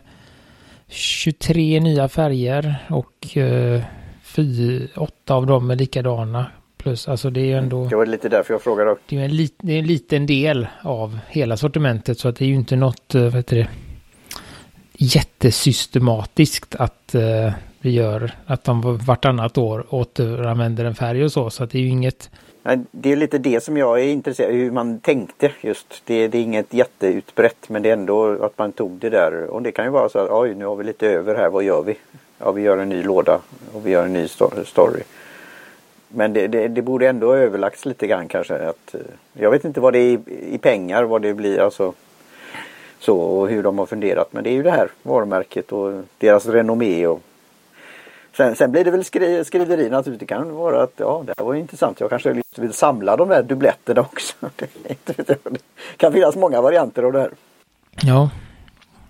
23 0.88 1.80
nya 1.80 2.08
färger 2.08 2.86
och 2.90 3.36
uh, 3.36 3.82
fy, 4.22 4.86
åtta 4.96 5.34
av 5.34 5.46
dem 5.46 5.70
är 5.70 5.76
likadana. 5.76 6.46
Plus, 6.76 7.08
alltså 7.08 7.30
det 7.30 7.40
är 7.40 7.44
ju 7.44 7.54
ändå... 7.54 7.84
Det 7.84 7.96
var 7.96 8.06
lite 8.06 8.28
därför 8.28 8.54
jag 8.54 8.62
frågade. 8.62 8.96
Det 9.08 9.18
är, 9.18 9.24
en 9.24 9.36
lit, 9.36 9.54
det 9.58 9.72
är 9.72 9.78
en 9.78 9.86
liten 9.86 10.26
del 10.26 10.66
av 10.82 11.18
hela 11.28 11.56
sortimentet 11.56 12.18
så 12.18 12.28
att 12.28 12.36
det 12.36 12.44
är 12.44 12.48
ju 12.48 12.54
inte 12.54 12.76
något, 12.76 13.14
uh, 13.14 13.22
vad 13.22 13.34
heter 13.34 13.56
det, 13.56 13.68
jättesystematiskt 14.92 16.74
att 16.74 17.14
uh, 17.14 17.52
vi 17.80 17.90
gör 17.90 18.32
att 18.46 18.64
de 18.64 18.98
vartannat 18.98 19.58
år 19.58 19.86
återanvänder 19.94 20.84
en 20.84 20.94
färg 20.94 21.24
och 21.24 21.32
så. 21.32 21.50
Så 21.50 21.64
att 21.64 21.70
det 21.70 21.78
är 21.78 21.82
ju 21.82 21.88
inget... 21.88 22.30
Det 22.90 23.12
är 23.12 23.16
lite 23.16 23.38
det 23.38 23.64
som 23.64 23.76
jag 23.76 24.00
är 24.00 24.04
intresserad 24.04 24.50
av, 24.50 24.56
hur 24.56 24.70
man 24.70 24.98
tänkte 24.98 25.52
just. 25.60 26.02
Det, 26.04 26.28
det, 26.28 26.38
är 26.38 26.42
inget 26.42 26.74
jätteutbrett 26.74 27.68
men 27.68 27.82
det 27.82 27.88
är 27.88 27.92
ändå 27.92 28.44
att 28.44 28.58
man 28.58 28.72
tog 28.72 28.90
det 28.90 29.10
där. 29.10 29.46
Och 29.46 29.62
det 29.62 29.72
kan 29.72 29.84
ju 29.84 29.90
vara 29.90 30.08
så 30.08 30.18
att 30.18 30.30
oj 30.30 30.54
nu 30.54 30.64
har 30.64 30.76
vi 30.76 30.84
lite 30.84 31.08
över 31.08 31.34
här, 31.34 31.50
vad 31.50 31.62
gör 31.62 31.82
vi? 31.82 31.96
Ja 32.38 32.52
vi 32.52 32.62
gör 32.62 32.78
en 32.78 32.88
ny 32.88 33.02
låda 33.02 33.40
och 33.72 33.86
vi 33.86 33.90
gör 33.90 34.04
en 34.04 34.12
ny 34.12 34.28
story. 34.64 35.02
Men 36.08 36.32
det, 36.32 36.46
det, 36.46 36.68
det 36.68 36.82
borde 36.82 37.08
ändå 37.08 37.32
överlagts 37.32 37.84
lite 37.84 38.06
grann 38.06 38.28
kanske. 38.28 38.54
Att, 38.54 38.94
eh, 38.94 39.00
jag 39.32 39.50
vet 39.50 39.64
inte 39.64 39.80
vad 39.80 39.92
det 39.92 39.98
är 39.98 40.04
i, 40.04 40.18
i 40.54 40.58
pengar, 40.58 41.02
vad 41.02 41.22
det 41.22 41.34
blir 41.34 41.60
alltså. 41.60 41.92
Så 42.98 43.18
och 43.18 43.48
hur 43.48 43.62
de 43.62 43.78
har 43.78 43.86
funderat. 43.86 44.32
Men 44.32 44.44
det 44.44 44.50
är 44.50 44.54
ju 44.54 44.62
det 44.62 44.70
här 44.70 44.88
varumärket 45.02 45.72
och 45.72 46.02
deras 46.18 46.46
renommé 46.46 47.06
och 47.06 47.22
Sen, 48.40 48.56
sen 48.56 48.72
blir 48.72 48.84
det 48.84 48.90
väl 48.90 49.04
skri, 49.04 49.44
skriveri 49.44 49.90
naturligtvis. 49.90 50.28
Det 50.28 50.34
kan 50.34 50.54
vara 50.54 50.82
att 50.82 50.92
ja, 50.96 51.24
det 51.26 51.42
var 51.42 51.54
intressant. 51.54 52.00
Jag 52.00 52.10
kanske 52.10 52.42
vill 52.56 52.72
samla 52.72 53.16
de 53.16 53.28
där 53.28 53.42
dubbletterna 53.42 54.00
också. 54.00 54.34
Det 55.26 55.60
kan 55.96 56.12
finnas 56.12 56.36
många 56.36 56.60
varianter 56.60 57.02
av 57.02 57.12
det 57.12 57.20
här. 57.20 57.30
Ja, 58.02 58.30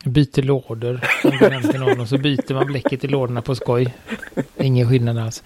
byter 0.05 0.43
lådor. 0.43 1.01
någon 1.79 2.01
och 2.01 2.09
så 2.09 2.19
byter 2.19 2.55
man 2.55 2.67
bläcket 2.67 3.05
i 3.05 3.09
lådorna 3.09 3.43
på 3.43 3.55
skoj. 3.55 3.95
Ingen 4.57 4.89
skillnad 4.89 5.19
alls. 5.19 5.43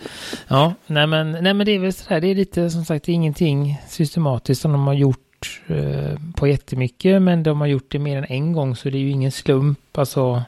Ja, 0.49 0.75
nej 0.87 1.07
men, 1.07 1.33
nej 1.33 1.55
men 1.55 1.66
det 1.66 1.73
är 1.73 1.79
väl 1.79 1.92
sådär. 1.92 2.20
Det 2.20 2.29
är 2.29 2.35
lite 2.35 2.70
som 2.70 2.85
sagt 2.85 3.09
ingenting 3.09 3.81
systematiskt 3.88 4.62
som 4.62 4.73
de 4.73 4.87
har 4.87 4.94
gjort 4.94 5.62
eh, 5.66 6.18
på 6.37 6.47
jättemycket. 6.47 7.23
Men 7.23 7.42
de 7.42 7.61
har 7.61 7.66
gjort 7.66 7.92
det 7.92 7.99
mer 7.99 8.18
än 8.18 8.25
en 8.25 8.53
gång 8.53 8.77
så 8.77 8.90
det 8.90 8.99
är 8.99 9.01
ju 9.01 9.11
ingen 9.11 9.33
slump. 9.33 9.99
Alltså 9.99 10.42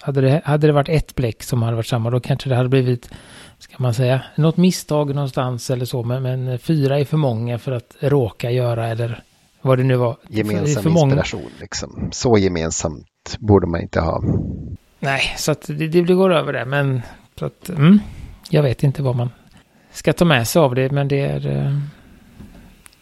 hade 0.00 0.20
det, 0.20 0.42
hade 0.44 0.66
det 0.66 0.72
varit 0.72 0.88
ett 0.88 1.14
bläck 1.14 1.42
som 1.42 1.62
hade 1.62 1.76
varit 1.76 1.86
samma 1.86 2.10
då 2.10 2.20
kanske 2.20 2.48
det 2.48 2.56
hade 2.56 2.68
blivit, 2.68 3.10
ska 3.58 3.74
man 3.78 3.94
säga, 3.94 4.22
något 4.36 4.56
misstag 4.56 5.14
någonstans 5.14 5.70
eller 5.70 5.84
så. 5.84 6.02
Men, 6.02 6.22
men 6.22 6.58
fyra 6.58 6.98
är 6.98 7.04
för 7.04 7.16
många 7.16 7.58
för 7.58 7.72
att 7.72 7.96
råka 8.00 8.50
göra 8.50 8.86
eller 8.86 9.22
vad 9.62 9.78
det 9.78 9.84
nu 9.84 9.96
var. 9.96 10.16
Gemensam 10.28 10.82
för 10.82 10.90
inspiration 10.90 11.40
många. 11.40 11.52
liksom. 11.60 12.08
Så 12.12 12.38
gemensamt 12.38 13.36
borde 13.38 13.66
man 13.66 13.80
inte 13.80 14.00
ha. 14.00 14.22
Nej, 14.98 15.22
så 15.36 15.52
att 15.52 15.62
det, 15.66 15.88
det 15.88 16.14
går 16.14 16.34
över 16.34 16.52
det. 16.52 16.64
Men 16.64 17.02
så 17.38 17.46
att, 17.46 17.68
mm, 17.68 18.00
jag 18.50 18.62
vet 18.62 18.82
inte 18.82 19.02
vad 19.02 19.16
man 19.16 19.30
ska 19.92 20.12
ta 20.12 20.24
med 20.24 20.48
sig 20.48 20.60
av 20.60 20.74
det. 20.74 20.90
Men 20.90 21.08
det 21.08 21.20
är, 21.20 21.46
eh, 21.46 21.78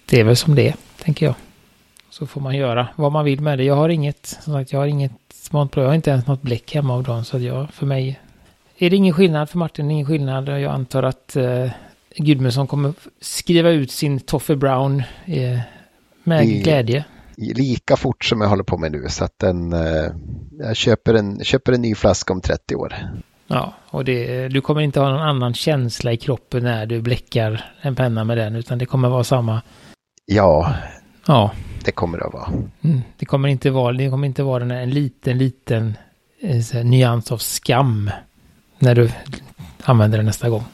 det 0.06 0.20
är 0.20 0.24
väl 0.24 0.37
som 0.37 0.54
det 0.54 0.68
är, 0.68 0.74
tänker 1.02 1.26
jag. 1.26 1.35
Så 2.11 2.26
får 2.26 2.40
man 2.40 2.56
göra 2.56 2.88
vad 2.96 3.12
man 3.12 3.24
vill 3.24 3.40
med 3.40 3.59
det. 3.59 3.64
Jag 3.64 3.76
har 3.76 3.88
inget, 3.88 4.26
som 4.26 4.52
sagt, 4.52 4.72
jag 4.72 4.78
har 4.78 4.87
inget 4.87 5.12
Montblanc. 5.52 5.85
Jag 5.85 5.90
har 5.90 5.94
inte 5.94 6.11
ens 6.11 6.26
något 6.26 6.42
bläck 6.42 6.74
hemma 6.74 6.94
av 6.94 7.02
dem. 7.02 7.24
Så 7.24 7.38
jag, 7.38 7.70
för 7.70 7.87
mig 7.87 8.20
är 8.78 8.90
det 8.90 8.96
ingen 8.96 9.14
skillnad. 9.14 9.50
För 9.50 9.59
Martin 9.59 9.90
ingen 9.90 10.06
skillnad. 10.06 10.48
Jag 10.48 10.64
antar 10.64 11.02
att 11.02 11.37
eh, 11.37 11.70
Gudmundsson 12.16 12.66
kommer 12.66 12.92
skriva 13.20 13.70
ut 13.70 13.90
sin 13.90 14.20
Toffe 14.20 14.56
Brown 14.56 15.02
eh, 15.24 15.59
med 16.24 16.44
I, 16.44 16.62
glädje. 16.62 17.04
Lika 17.37 17.96
fort 17.96 18.24
som 18.24 18.40
jag 18.40 18.48
håller 18.48 18.64
på 18.64 18.78
med 18.78 18.92
nu. 18.92 19.04
Så 19.09 19.24
att 19.24 19.38
den, 19.38 19.72
eh, 19.72 20.06
jag 20.59 20.76
köper 20.76 21.14
en, 21.14 21.44
köper 21.44 21.72
en 21.72 21.82
ny 21.82 21.94
flaska 21.94 22.32
om 22.32 22.40
30 22.40 22.74
år. 22.74 22.94
Ja, 23.46 23.74
och 23.90 24.04
det, 24.04 24.48
du 24.48 24.61
kommer 24.61 24.80
inte 24.80 25.00
ha 25.00 25.11
någon 25.11 25.22
annan 25.28 25.54
känsla 25.54 26.12
i 26.12 26.16
kroppen 26.16 26.62
när 26.62 26.87
du 26.87 27.00
bläckar 27.00 27.64
en 27.80 27.94
penna 27.94 28.24
med 28.24 28.38
den. 28.38 28.56
Utan 28.56 28.78
det 28.78 28.87
kommer 28.87 29.09
vara 29.09 29.24
samma. 29.24 29.62
Ja. 30.26 30.74
Ja 31.26 31.50
det 31.87 31.92
kommer 31.92 32.18
det 32.18 32.25
att 32.25 32.33
vara. 32.33 32.49
Mm, 32.83 33.03
det 33.16 33.27
kommer 33.27 33.49
inte 33.49 33.70
vara, 33.70 33.92
det 33.92 34.11
kommer 34.11 34.27
inte 34.27 34.42
vara 34.42 34.75
en 34.75 34.90
liten, 34.90 35.38
liten 35.38 35.96
eh, 36.40 36.85
nyans 36.85 37.33
av 37.33 37.38
skam 37.38 38.11
när 38.79 38.94
du 38.94 39.11
använder 39.83 40.18
det 40.18 40.25
nästa 40.25 40.49
gång. 40.49 40.64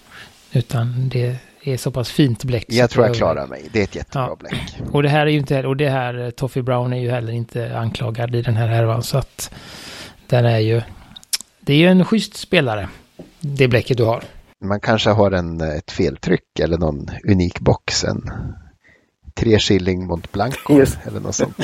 Utan 0.52 1.08
det 1.08 1.36
är 1.62 1.76
så 1.76 1.90
pass 1.90 2.10
fint 2.10 2.44
bläck. 2.44 2.64
Jag 2.68 2.90
tror 2.90 3.06
jag 3.06 3.14
klarar 3.14 3.46
mig. 3.46 3.68
Det 3.72 3.78
är 3.78 3.84
ett 3.84 3.96
jättebra 3.96 4.26
ja. 4.28 4.36
bläck. 4.36 4.76
Och 4.92 5.02
det 5.02 5.08
här 5.08 5.26
är 5.26 5.30
ju 5.30 5.38
inte, 5.38 5.66
och 5.66 5.76
det 5.76 5.88
här 5.88 6.24
eh, 6.24 6.30
Toffee 6.30 6.62
Brown 6.62 6.92
är 6.92 7.00
ju 7.00 7.10
heller 7.10 7.32
inte 7.32 7.78
anklagad 7.78 8.34
i 8.34 8.42
den 8.42 8.56
här 8.56 8.68
härvan. 8.68 9.02
Så 9.02 9.18
att 9.18 9.54
den 10.26 10.46
är 10.46 10.58
ju, 10.58 10.82
det 11.60 11.72
är 11.72 11.78
ju 11.78 11.88
en 11.88 12.04
schysst 12.04 12.36
spelare. 12.36 12.88
Det 13.40 13.68
bläcket 13.68 13.96
du 13.96 14.04
har. 14.04 14.24
Man 14.64 14.80
kanske 14.80 15.10
har 15.10 15.30
en, 15.30 15.60
ett 15.60 15.90
feltryck 15.90 16.58
eller 16.60 16.78
någon 16.78 17.10
unik 17.28 17.60
box. 17.60 18.04
En 18.04 18.30
tre 19.34 19.58
shilling 19.58 20.06
Mont 20.06 20.32
Blanco 20.32 20.78
Just. 20.78 20.98
eller 21.06 21.20
något 21.20 21.34
sånt. 21.34 21.56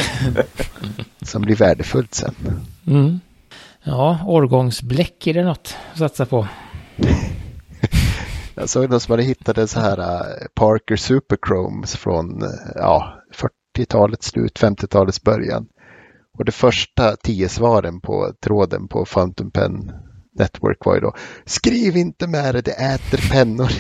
som 1.23 1.43
blir 1.43 1.57
värdefullt 1.57 2.15
sen. 2.15 2.35
Mm. 2.87 3.21
Ja, 3.83 4.21
årgångsbläck 4.27 5.27
är 5.27 5.35
det 5.35 5.45
något 5.45 5.77
att 5.93 5.99
satsa 5.99 6.27
på. 6.27 6.49
Jag 8.55 8.69
såg 8.69 8.91
någon 8.91 9.01
som 9.01 9.13
hade 9.13 9.23
hittat 9.23 9.59
en 9.59 9.69
så 9.69 9.81
här 9.81 9.99
uh, 9.99 10.47
Parker 10.55 10.97
Superchromes 10.97 11.97
från 11.97 12.43
uh, 12.43 12.49
ja, 12.75 13.23
40-talets 13.77 14.27
slut, 14.27 14.61
50-talets 14.61 15.23
början. 15.23 15.67
Och 16.39 16.45
det 16.45 16.53
första 16.53 17.17
tio 17.17 17.49
svaren 17.49 18.01
på 18.01 18.33
tråden 18.45 18.89
på 18.89 19.05
Fountain 19.05 19.51
Pen 19.51 19.93
Network 20.39 20.85
var 20.85 20.95
ju 20.95 21.01
då 21.01 21.15
Skriv 21.45 21.97
inte 21.97 22.27
med 22.27 22.55
det, 22.55 22.61
det 22.61 22.73
äter 22.73 23.31
pennor. 23.31 23.71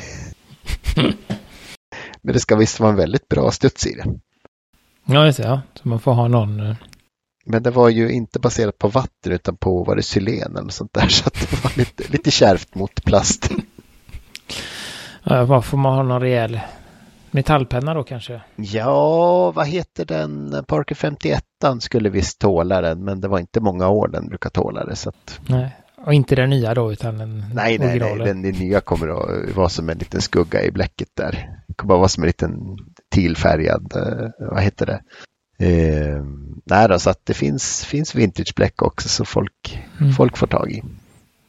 Men 2.22 2.33
det 2.33 2.40
ska 2.40 2.57
visst 2.57 2.81
vara 2.81 2.90
en 2.90 2.96
väldigt 2.96 3.28
bra 3.28 3.50
studs 3.50 3.87
i 3.87 3.94
det. 3.94 4.04
Ja, 5.04 5.26
just 5.26 5.38
det. 5.38 5.44
Ja. 5.48 5.61
Så 5.74 5.88
man 5.88 6.00
får 6.00 6.12
ha 6.12 6.28
någon... 6.28 6.61
Eh, 6.61 6.76
Men 7.44 7.62
det 7.62 7.70
var 7.70 7.88
ju 7.88 8.11
inte 8.11 8.38
baserat 8.38 8.78
på 8.78 8.88
vatten 8.88 9.33
utan 9.33 9.57
på 9.57 9.85
var 9.85 9.96
det 9.96 10.02
sylen 10.02 10.57
eller 10.57 10.70
sånt 10.70 10.92
där. 10.92 11.09
Så 11.09 11.31
det 11.31 11.64
var 11.64 11.78
lite, 11.78 12.12
lite 12.12 12.31
kärvt 12.31 12.74
mot 12.74 13.04
plast. 13.04 13.50
Ja, 15.22 15.44
vad 15.44 15.64
får 15.64 15.78
man 15.78 15.94
ha 15.94 16.02
någon 16.02 16.20
rejäl 16.20 16.61
metallpenna 17.31 17.94
då 17.94 18.02
kanske? 18.04 18.40
Ja, 18.57 19.50
vad 19.50 19.66
heter 19.66 20.04
den? 20.04 20.64
Parker 20.68 20.94
51 20.94 21.44
skulle 21.81 22.09
visst 22.09 22.38
tåla 22.38 22.81
den, 22.81 23.04
men 23.04 23.20
det 23.20 23.28
var 23.28 23.38
inte 23.38 23.61
många 23.61 23.88
år 23.88 24.09
den 24.09 24.28
brukar 24.28 24.50
tåla 24.50 24.85
det. 24.85 24.96
Så 24.96 25.09
att... 25.09 25.40
Nej, 25.46 25.76
och 26.04 26.14
inte 26.14 26.34
den 26.34 26.50
nya 26.50 26.74
då 26.74 26.92
utan 26.92 27.18
den 27.18 27.44
Nej, 27.54 27.78
nej, 27.78 27.98
nej. 27.98 28.18
Den, 28.18 28.42
den 28.42 28.52
nya 28.52 28.80
kommer 28.80 29.08
att 29.08 29.54
vara 29.56 29.68
som 29.68 29.88
en 29.88 29.98
liten 29.98 30.20
skugga 30.20 30.62
i 30.62 30.70
bläcket 30.70 31.08
där. 31.14 31.50
Det 31.68 31.74
kommer 31.74 31.94
att 31.94 31.98
vara 31.98 32.08
som 32.08 32.22
en 32.22 32.26
liten 32.26 32.78
tillfärgad, 33.08 33.92
eh, 33.96 34.30
vad 34.38 34.62
heter 34.62 34.87
det? 34.87 35.00
Eh, 35.66 36.22
nej 36.64 36.88
då, 36.88 36.98
så 36.98 37.11
att 37.11 37.26
det 37.26 37.34
finns, 37.34 37.84
finns 37.84 38.14
vintagebläck 38.14 38.82
också 38.82 39.08
så 39.08 39.24
folk, 39.24 39.82
mm. 40.00 40.12
folk 40.12 40.37
får 40.37 40.46
tag 40.46 40.72
i. 40.72 40.82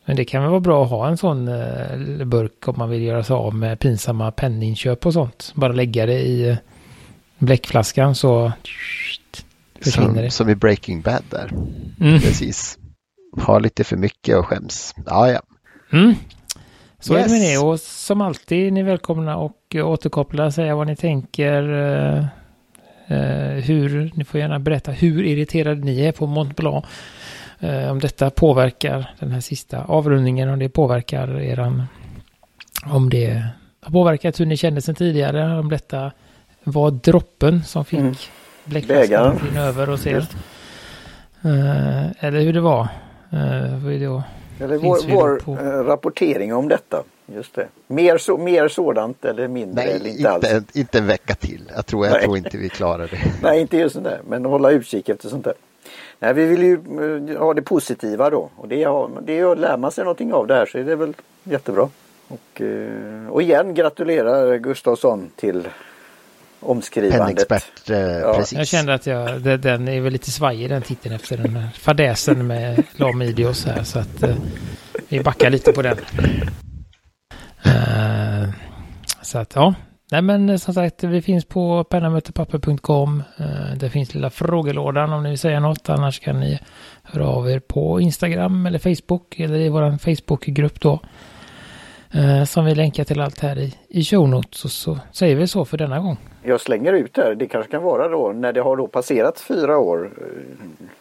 Men 0.06 0.16
det 0.16 0.26
kan 0.26 0.42
väl 0.42 0.52
vara 0.52 0.60
bra 0.60 0.84
att 0.84 0.90
ha 0.90 1.08
en 1.08 1.18
sån 1.18 1.48
eh, 1.48 2.26
burk 2.26 2.68
om 2.68 2.76
man 2.78 2.90
vill 2.90 3.02
göra 3.02 3.24
sig 3.24 3.34
av 3.34 3.56
med 3.56 3.80
pinsamma 3.80 4.32
penninköp 4.32 5.06
och 5.06 5.14
sånt. 5.14 5.52
Bara 5.56 5.74
lägga 5.74 6.06
det 6.06 6.20
i 6.20 6.58
bläckflaskan 7.38 8.16
så 8.16 8.52
försvinner 9.82 10.08
som, 10.08 10.16
det. 10.16 10.32
Som 10.32 10.50
i 10.50 10.56
Breaking 10.56 11.02
Bad 11.02 11.24
där. 11.30 11.52
Mm. 12.00 12.20
Precis 12.20 12.80
har 13.38 13.60
lite 13.60 13.84
för 13.84 13.98
mycket 13.98 14.38
och 14.38 14.46
skäms. 14.46 14.96
Ja, 15.06 15.32
ja. 15.32 15.42
Mm. 15.92 16.16
Så 17.00 17.14
yes. 17.14 17.26
är 17.26 17.28
det 17.28 17.40
med 17.40 17.52
det 17.52 17.58
och 17.58 17.80
som 17.80 18.22
alltid 18.22 18.74
ni 18.74 18.80
är 18.80 18.84
välkomna 18.84 19.38
och 19.38 19.76
återkoppla, 19.76 20.52
säga 20.52 20.76
vad 20.76 20.88
ni 20.88 20.96
tänker. 20.96 21.64
Uh, 21.64 22.26
uh, 23.12 23.60
hur, 23.60 24.12
ni 24.16 24.24
får 24.24 24.40
gärna 24.40 24.60
berätta 24.60 24.92
hur 24.92 25.24
irriterade 25.24 25.82
ni 25.82 26.02
är 26.02 26.12
på 26.12 26.28
Mont 26.28 26.56
Blanc. 26.56 26.86
Uh, 27.64 27.92
om 27.92 28.00
detta 28.00 28.30
påverkar 28.30 29.14
den 29.20 29.32
här 29.32 29.42
sista 29.42 29.84
avrundningen, 29.84 30.50
om 30.50 30.60
det 30.60 30.70
påverkar 30.70 31.40
eran, 31.40 31.84
om 32.86 33.10
det 33.10 33.44
har 33.82 33.92
påverkat 33.92 34.40
hur 34.40 34.46
ni 34.46 34.58
kände 34.58 34.82
sen 34.82 34.96
tidigare, 34.96 35.60
om 35.60 35.70
detta 35.70 36.12
var 36.64 36.92
droppen 36.92 37.64
som 37.64 37.86
fick 37.86 38.00
mm. 38.00 38.16
bläckflaskan 38.66 39.40
över 39.58 39.90
och 39.90 40.00
ser. 40.00 40.26
eller 42.20 42.42
hur 42.42 42.54
det 42.54 42.62
var. 42.62 42.88
Uh, 43.34 43.84
vad 43.84 43.94
är 43.94 44.00
det 44.00 44.06
då? 44.06 44.24
Eller 44.60 44.78
vår, 44.78 45.00
vår 45.10 45.40
på... 45.46 45.52
Eh, 45.52 45.84
rapportering 45.84 46.54
om 46.54 46.68
detta. 46.68 47.04
Just 47.26 47.56
det. 47.56 47.68
Mer, 47.88 48.18
så, 48.18 48.38
mer 48.38 48.68
sådant 48.68 49.26
eller 49.26 49.48
mindre? 49.48 49.86
Nej, 49.86 49.94
eller 49.94 50.10
inte, 50.10 50.20
inte, 50.20 50.56
alls. 50.56 50.66
inte 50.74 50.98
en 50.98 51.08
vecka 51.08 51.36
till. 51.36 51.72
Jag 51.76 51.86
tror, 51.86 52.06
jag 52.06 52.22
tror 52.22 52.38
inte 52.38 52.58
vi 52.58 52.70
klarar 52.70 53.08
det. 53.08 53.20
Nej, 53.44 53.62
inte 53.62 53.78
just 53.78 54.04
det. 54.04 54.20
Men 54.28 54.46
hålla 54.46 54.72
utkik 54.72 55.10
efter 55.10 55.30
sånt 55.30 55.46
där. 55.46 55.54
Nej, 56.20 56.34
vi 56.34 56.46
vill 56.46 56.64
ju 56.64 56.78
uh, 56.78 57.40
ha 57.40 57.54
det 57.54 57.62
positiva 57.62 58.30
då. 58.30 58.50
Och 58.56 58.68
det, 58.68 58.86
det 59.22 59.56
lär 59.56 59.78
man 59.78 59.92
sig 59.92 60.04
någonting 60.04 60.34
av 60.34 60.48
det 60.48 60.54
här 60.54 60.66
så 60.66 60.78
är 60.78 60.84
det 60.84 60.96
väl 60.96 61.14
jättebra. 61.44 61.90
Och, 62.28 62.62
uh, 62.62 63.30
och 63.30 63.42
igen 63.42 63.74
gratulerar 63.74 64.58
Gustavsson 64.58 65.30
till 65.36 65.68
omskrivandet. 66.60 67.20
Pennexpert, 67.20 67.90
eh, 67.90 67.98
ja. 67.98 68.34
precis. 68.34 68.58
Jag 68.58 68.68
kände 68.68 68.94
att 68.94 69.06
jag, 69.06 69.42
det, 69.42 69.58
den 69.58 69.88
är 69.88 70.02
väl 70.02 70.14
lite 70.14 70.32
svajig 70.32 70.70
den 70.70 70.82
titeln 70.82 71.16
efter 71.16 71.38
den 71.38 71.56
här 71.56 71.70
fadäsen 71.74 72.48
med 72.48 72.84
Lamidios 72.96 73.66
här. 73.66 73.84
Så 73.84 74.00
att 74.00 74.24
eh, 74.24 74.36
vi 75.10 75.20
backar 75.20 75.50
lite 75.50 75.72
på 75.72 75.82
den. 75.82 75.98
Uh, 77.66 78.50
så 79.22 79.38
att 79.38 79.56
ja, 79.56 79.74
nej 80.12 80.22
men 80.22 80.50
eh, 80.50 80.58
som 80.58 80.74
sagt, 80.74 81.04
vi 81.04 81.22
finns 81.22 81.46
på 81.46 81.84
pennamötepapper.com. 81.84 83.24
Eh, 83.38 83.78
det 83.78 83.90
finns 83.90 84.14
lilla 84.14 84.30
frågelådan 84.30 85.14
om 85.14 85.24
ni 85.24 85.30
vill 85.30 85.40
säga 85.40 85.60
något. 85.60 85.90
Annars 85.90 86.20
kan 86.20 86.40
ni 86.40 86.60
höra 87.04 87.28
av 87.28 87.50
er 87.52 87.60
på 87.60 88.02
Instagram 88.02 88.66
eller 88.66 88.80
Facebook 88.80 89.40
eller 89.40 89.60
i 89.60 89.70
vår 89.70 89.98
Facebookgrupp 89.98 90.82
då. 90.82 91.00
Eh, 92.12 92.44
som 92.44 92.66
vi 92.66 92.76
länkar 92.76 93.04
till 93.04 93.22
allt 93.22 93.40
här 93.40 93.60
i, 93.60 93.76
i 93.90 94.04
show 94.04 94.30
notes. 94.30 94.66
Och 94.66 94.72
så 94.72 95.00
säger 95.12 95.36
vi 95.36 95.48
så 95.48 95.66
för 95.66 95.78
denna 95.78 96.00
gång. 96.00 96.18
Jag 96.44 96.62
slänger 96.62 96.94
ut 96.94 97.14
där. 97.14 97.36
Det 97.36 97.48
kanske 97.48 97.72
kan 97.72 97.84
vara 97.84 98.08
då 98.08 98.32
när 98.32 98.54
det 98.54 98.62
har 98.62 98.78
då 98.78 98.88
passerat 98.88 99.40
fyra 99.40 99.78
år. 99.78 100.12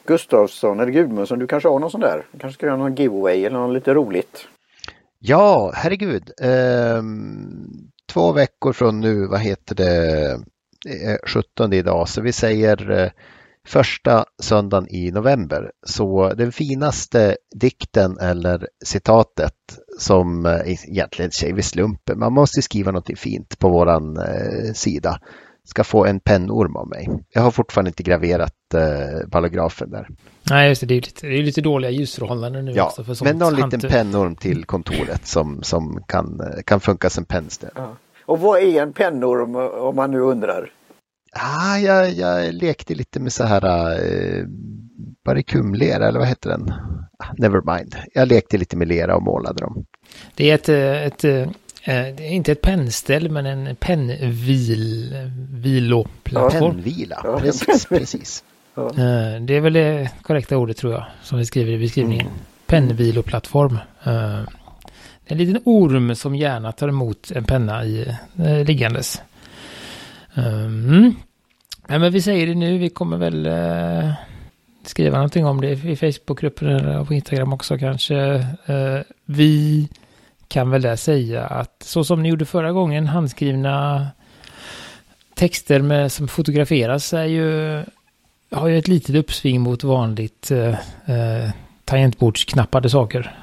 Gustavsson 0.05 0.81
eller 0.81 0.93
Gudmundsson, 0.93 1.39
du 1.39 1.47
kanske 1.47 1.69
har 1.69 1.79
någon 1.79 1.91
sån 1.91 2.01
där? 2.01 2.27
Du 2.33 2.39
kanske 2.39 2.59
ska 2.59 2.67
göra 2.67 2.77
någon 2.77 2.95
giveaway 2.95 3.45
eller 3.45 3.59
något 3.59 3.75
lite 3.75 3.95
roligt? 3.95 4.49
Ja, 5.19 5.73
herregud. 5.75 6.31
Ehm, 6.41 7.91
två 8.13 8.33
veckor 8.33 8.73
från 8.73 9.01
nu, 9.01 9.27
vad 9.27 9.41
heter 9.41 9.75
det, 9.75 10.41
det 10.85 11.19
17 11.27 11.73
idag, 11.73 12.09
så 12.09 12.21
vi 12.21 12.33
säger 12.33 12.91
eh, 12.91 13.11
första 13.67 14.25
söndagen 14.43 14.87
i 14.91 15.11
november. 15.11 15.71
Så 15.87 16.35
den 16.35 16.53
finaste 16.53 17.37
dikten 17.55 18.19
eller 18.19 18.69
citatet 18.85 19.55
som 19.99 20.47
eh, 20.47 20.61
egentligen 20.67 21.31
säger 21.31 21.55
vi 21.55 21.63
slumpen, 21.63 22.19
man 22.19 22.33
måste 22.33 22.63
skriva 22.63 22.91
något 22.91 23.19
fint 23.19 23.59
på 23.59 23.69
våran 23.69 24.17
eh, 24.17 24.73
sida, 24.75 25.21
ska 25.65 25.85
få 25.85 26.07
en 26.07 26.21
pennorm 26.21 26.77
av 26.77 26.89
mig. 26.89 27.09
Jag 27.33 27.43
har 27.43 27.51
fortfarande 27.51 27.89
inte 27.89 28.03
graverat 28.03 28.55
eh, 28.75 29.29
paragrafen 29.31 29.91
där. 29.91 30.09
Nej, 30.51 30.69
just 30.69 30.81
det. 30.81 30.87
Det 30.87 30.95
är 30.95 30.97
ju 30.97 31.01
lite, 31.01 31.27
det 31.27 31.39
är 31.39 31.43
lite 31.43 31.61
dåliga 31.61 31.91
ljusförhållanden 31.91 32.65
nu 32.65 32.73
Ja, 32.73 32.87
också. 32.87 33.05
För 33.05 33.15
sånt 33.15 33.31
men 33.31 33.39
någon 33.39 33.55
liten 33.55 33.91
pennorm 33.91 34.37
till 34.37 34.65
kontoret 34.67 35.27
som, 35.27 35.63
som 35.63 36.03
kan, 36.07 36.41
eh, 36.41 36.63
kan 36.65 36.81
funka 36.81 37.11
som 37.11 37.25
pennställ. 37.25 37.71
Och 38.27 38.41
vad 38.41 38.63
är 38.63 38.83
en 38.83 38.93
pennorm 38.93 39.57
om 39.89 39.97
man 39.97 40.11
nu 40.11 40.21
undrar? 40.21 40.71
Ah, 41.33 41.77
jag, 41.77 42.11
jag 42.11 42.55
lekte 42.55 42.95
lite 42.95 43.21
med 43.21 43.33
så 43.33 43.45
här 43.45 43.93
eh, 43.93 44.45
barikumlera 45.25 46.09
eller 46.09 46.19
vad 46.19 46.29
heter 46.29 46.51
den? 46.51 46.73
Never 47.39 47.77
mind. 47.77 47.97
Jag 48.15 48.29
lekte 48.29 48.59
lite 48.59 48.77
med 48.77 48.89
lera 48.89 49.17
och 49.17 49.23
målade 49.23 49.61
dem. 49.61 49.85
Det 50.35 50.51
är 50.51 50.55
ett, 50.55 50.69
ett, 51.13 51.25
eh, 51.25 51.51
det 51.85 52.27
är 52.27 52.31
inte 52.31 52.53
ett 52.53 52.61
pennställ 52.63 53.31
men 53.31 53.47
en 53.47 53.77
pennvil, 53.77 55.15
viloplattform. 55.53 56.71
Pennvila, 56.75 57.21
Ja. 57.25 57.39
precis, 57.41 57.87
precis. 57.89 58.45
Eh, 58.77 58.85
Det 59.41 59.55
är 59.57 59.61
väl 59.61 59.73
det 59.73 60.11
korrekta 60.23 60.57
ordet 60.57 60.77
tror 60.77 60.93
jag, 60.93 61.05
som 61.23 61.39
vi 61.39 61.47
skriver 61.47 61.73
i 61.73 61.79
beskrivningen. 61.79 62.27
Pennviloplattform. 62.67 63.75
Eh, 64.05 64.41
Det 65.25 65.31
är 65.31 65.33
en 65.33 65.39
liten 65.39 65.63
orm 65.65 66.15
som 66.15 66.35
gärna 66.37 66.73
tar 66.73 66.89
emot 66.89 67.31
en 67.35 67.45
penna 67.45 67.85
i 67.85 68.17
liggandes. 68.67 69.23
Mm. 70.35 71.15
Ja, 71.89 71.99
men 71.99 72.13
vi 72.13 72.23
säger 72.23 72.47
det 72.47 72.55
nu, 72.55 72.79
vi 72.79 72.89
kommer 72.91 73.17
väl 73.17 73.47
skriva 74.89 75.17
någonting 75.17 75.47
om 75.47 75.61
det 75.61 75.71
i 75.71 75.97
Facebookgruppen 75.97 76.69
eller 76.69 77.05
på 77.05 77.15
Instagram 77.15 77.53
också 77.53 77.79
kanske. 77.79 78.17
Eh, 78.67 79.01
vi 79.25 79.89
kan 80.49 80.71
väl 80.71 80.83
där 80.83 80.97
säga 80.97 81.47
att 81.47 81.83
så 81.85 82.05
som 82.05 82.23
ni 82.23 82.29
gjorde 82.29 82.45
förra 82.45 82.73
gången, 82.73 83.07
handskrivna 83.07 84.07
texter 85.35 85.81
med, 85.81 86.13
som 86.13 86.29
fotograferas 86.29 87.13
är 87.13 87.25
ju, 87.25 87.85
har 88.51 88.69
ju 88.69 88.79
ett 88.79 88.89
litet 88.89 89.17
uppsving 89.17 89.61
mot 89.61 89.85
vanligt 89.85 90.51
eh, 90.51 90.69
eh, 91.07 91.51
tangentbordsknappade 91.85 92.91
saker. 92.91 93.37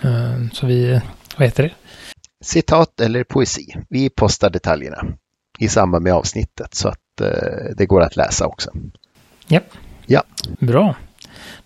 Eh, 0.00 0.48
så 0.52 0.66
vi, 0.66 1.00
vad 1.36 1.46
heter 1.46 1.62
det? 1.62 1.70
Citat 2.44 3.00
eller 3.00 3.24
poesi. 3.24 3.74
Vi 3.88 4.10
postar 4.10 4.50
detaljerna 4.50 5.06
i 5.58 5.68
samband 5.68 6.04
med 6.04 6.12
avsnittet 6.12 6.74
så 6.74 6.88
att 6.88 7.20
eh, 7.20 7.74
det 7.76 7.86
går 7.86 8.02
att 8.02 8.16
läsa 8.16 8.46
också. 8.46 8.70
Ja. 9.48 9.60
Ja. 10.10 10.22
Bra. 10.60 10.94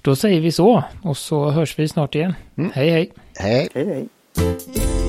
Då 0.03 0.16
säger 0.16 0.40
vi 0.40 0.53
så 0.53 0.84
och 1.03 1.16
så 1.16 1.51
hörs 1.51 1.78
vi 1.78 1.88
snart 1.88 2.14
igen. 2.14 2.34
Mm. 2.59 2.70
Hej 2.74 2.90
hej. 2.90 3.12
Hej! 3.38 3.68
Hej 3.74 3.86
hej! 3.86 5.02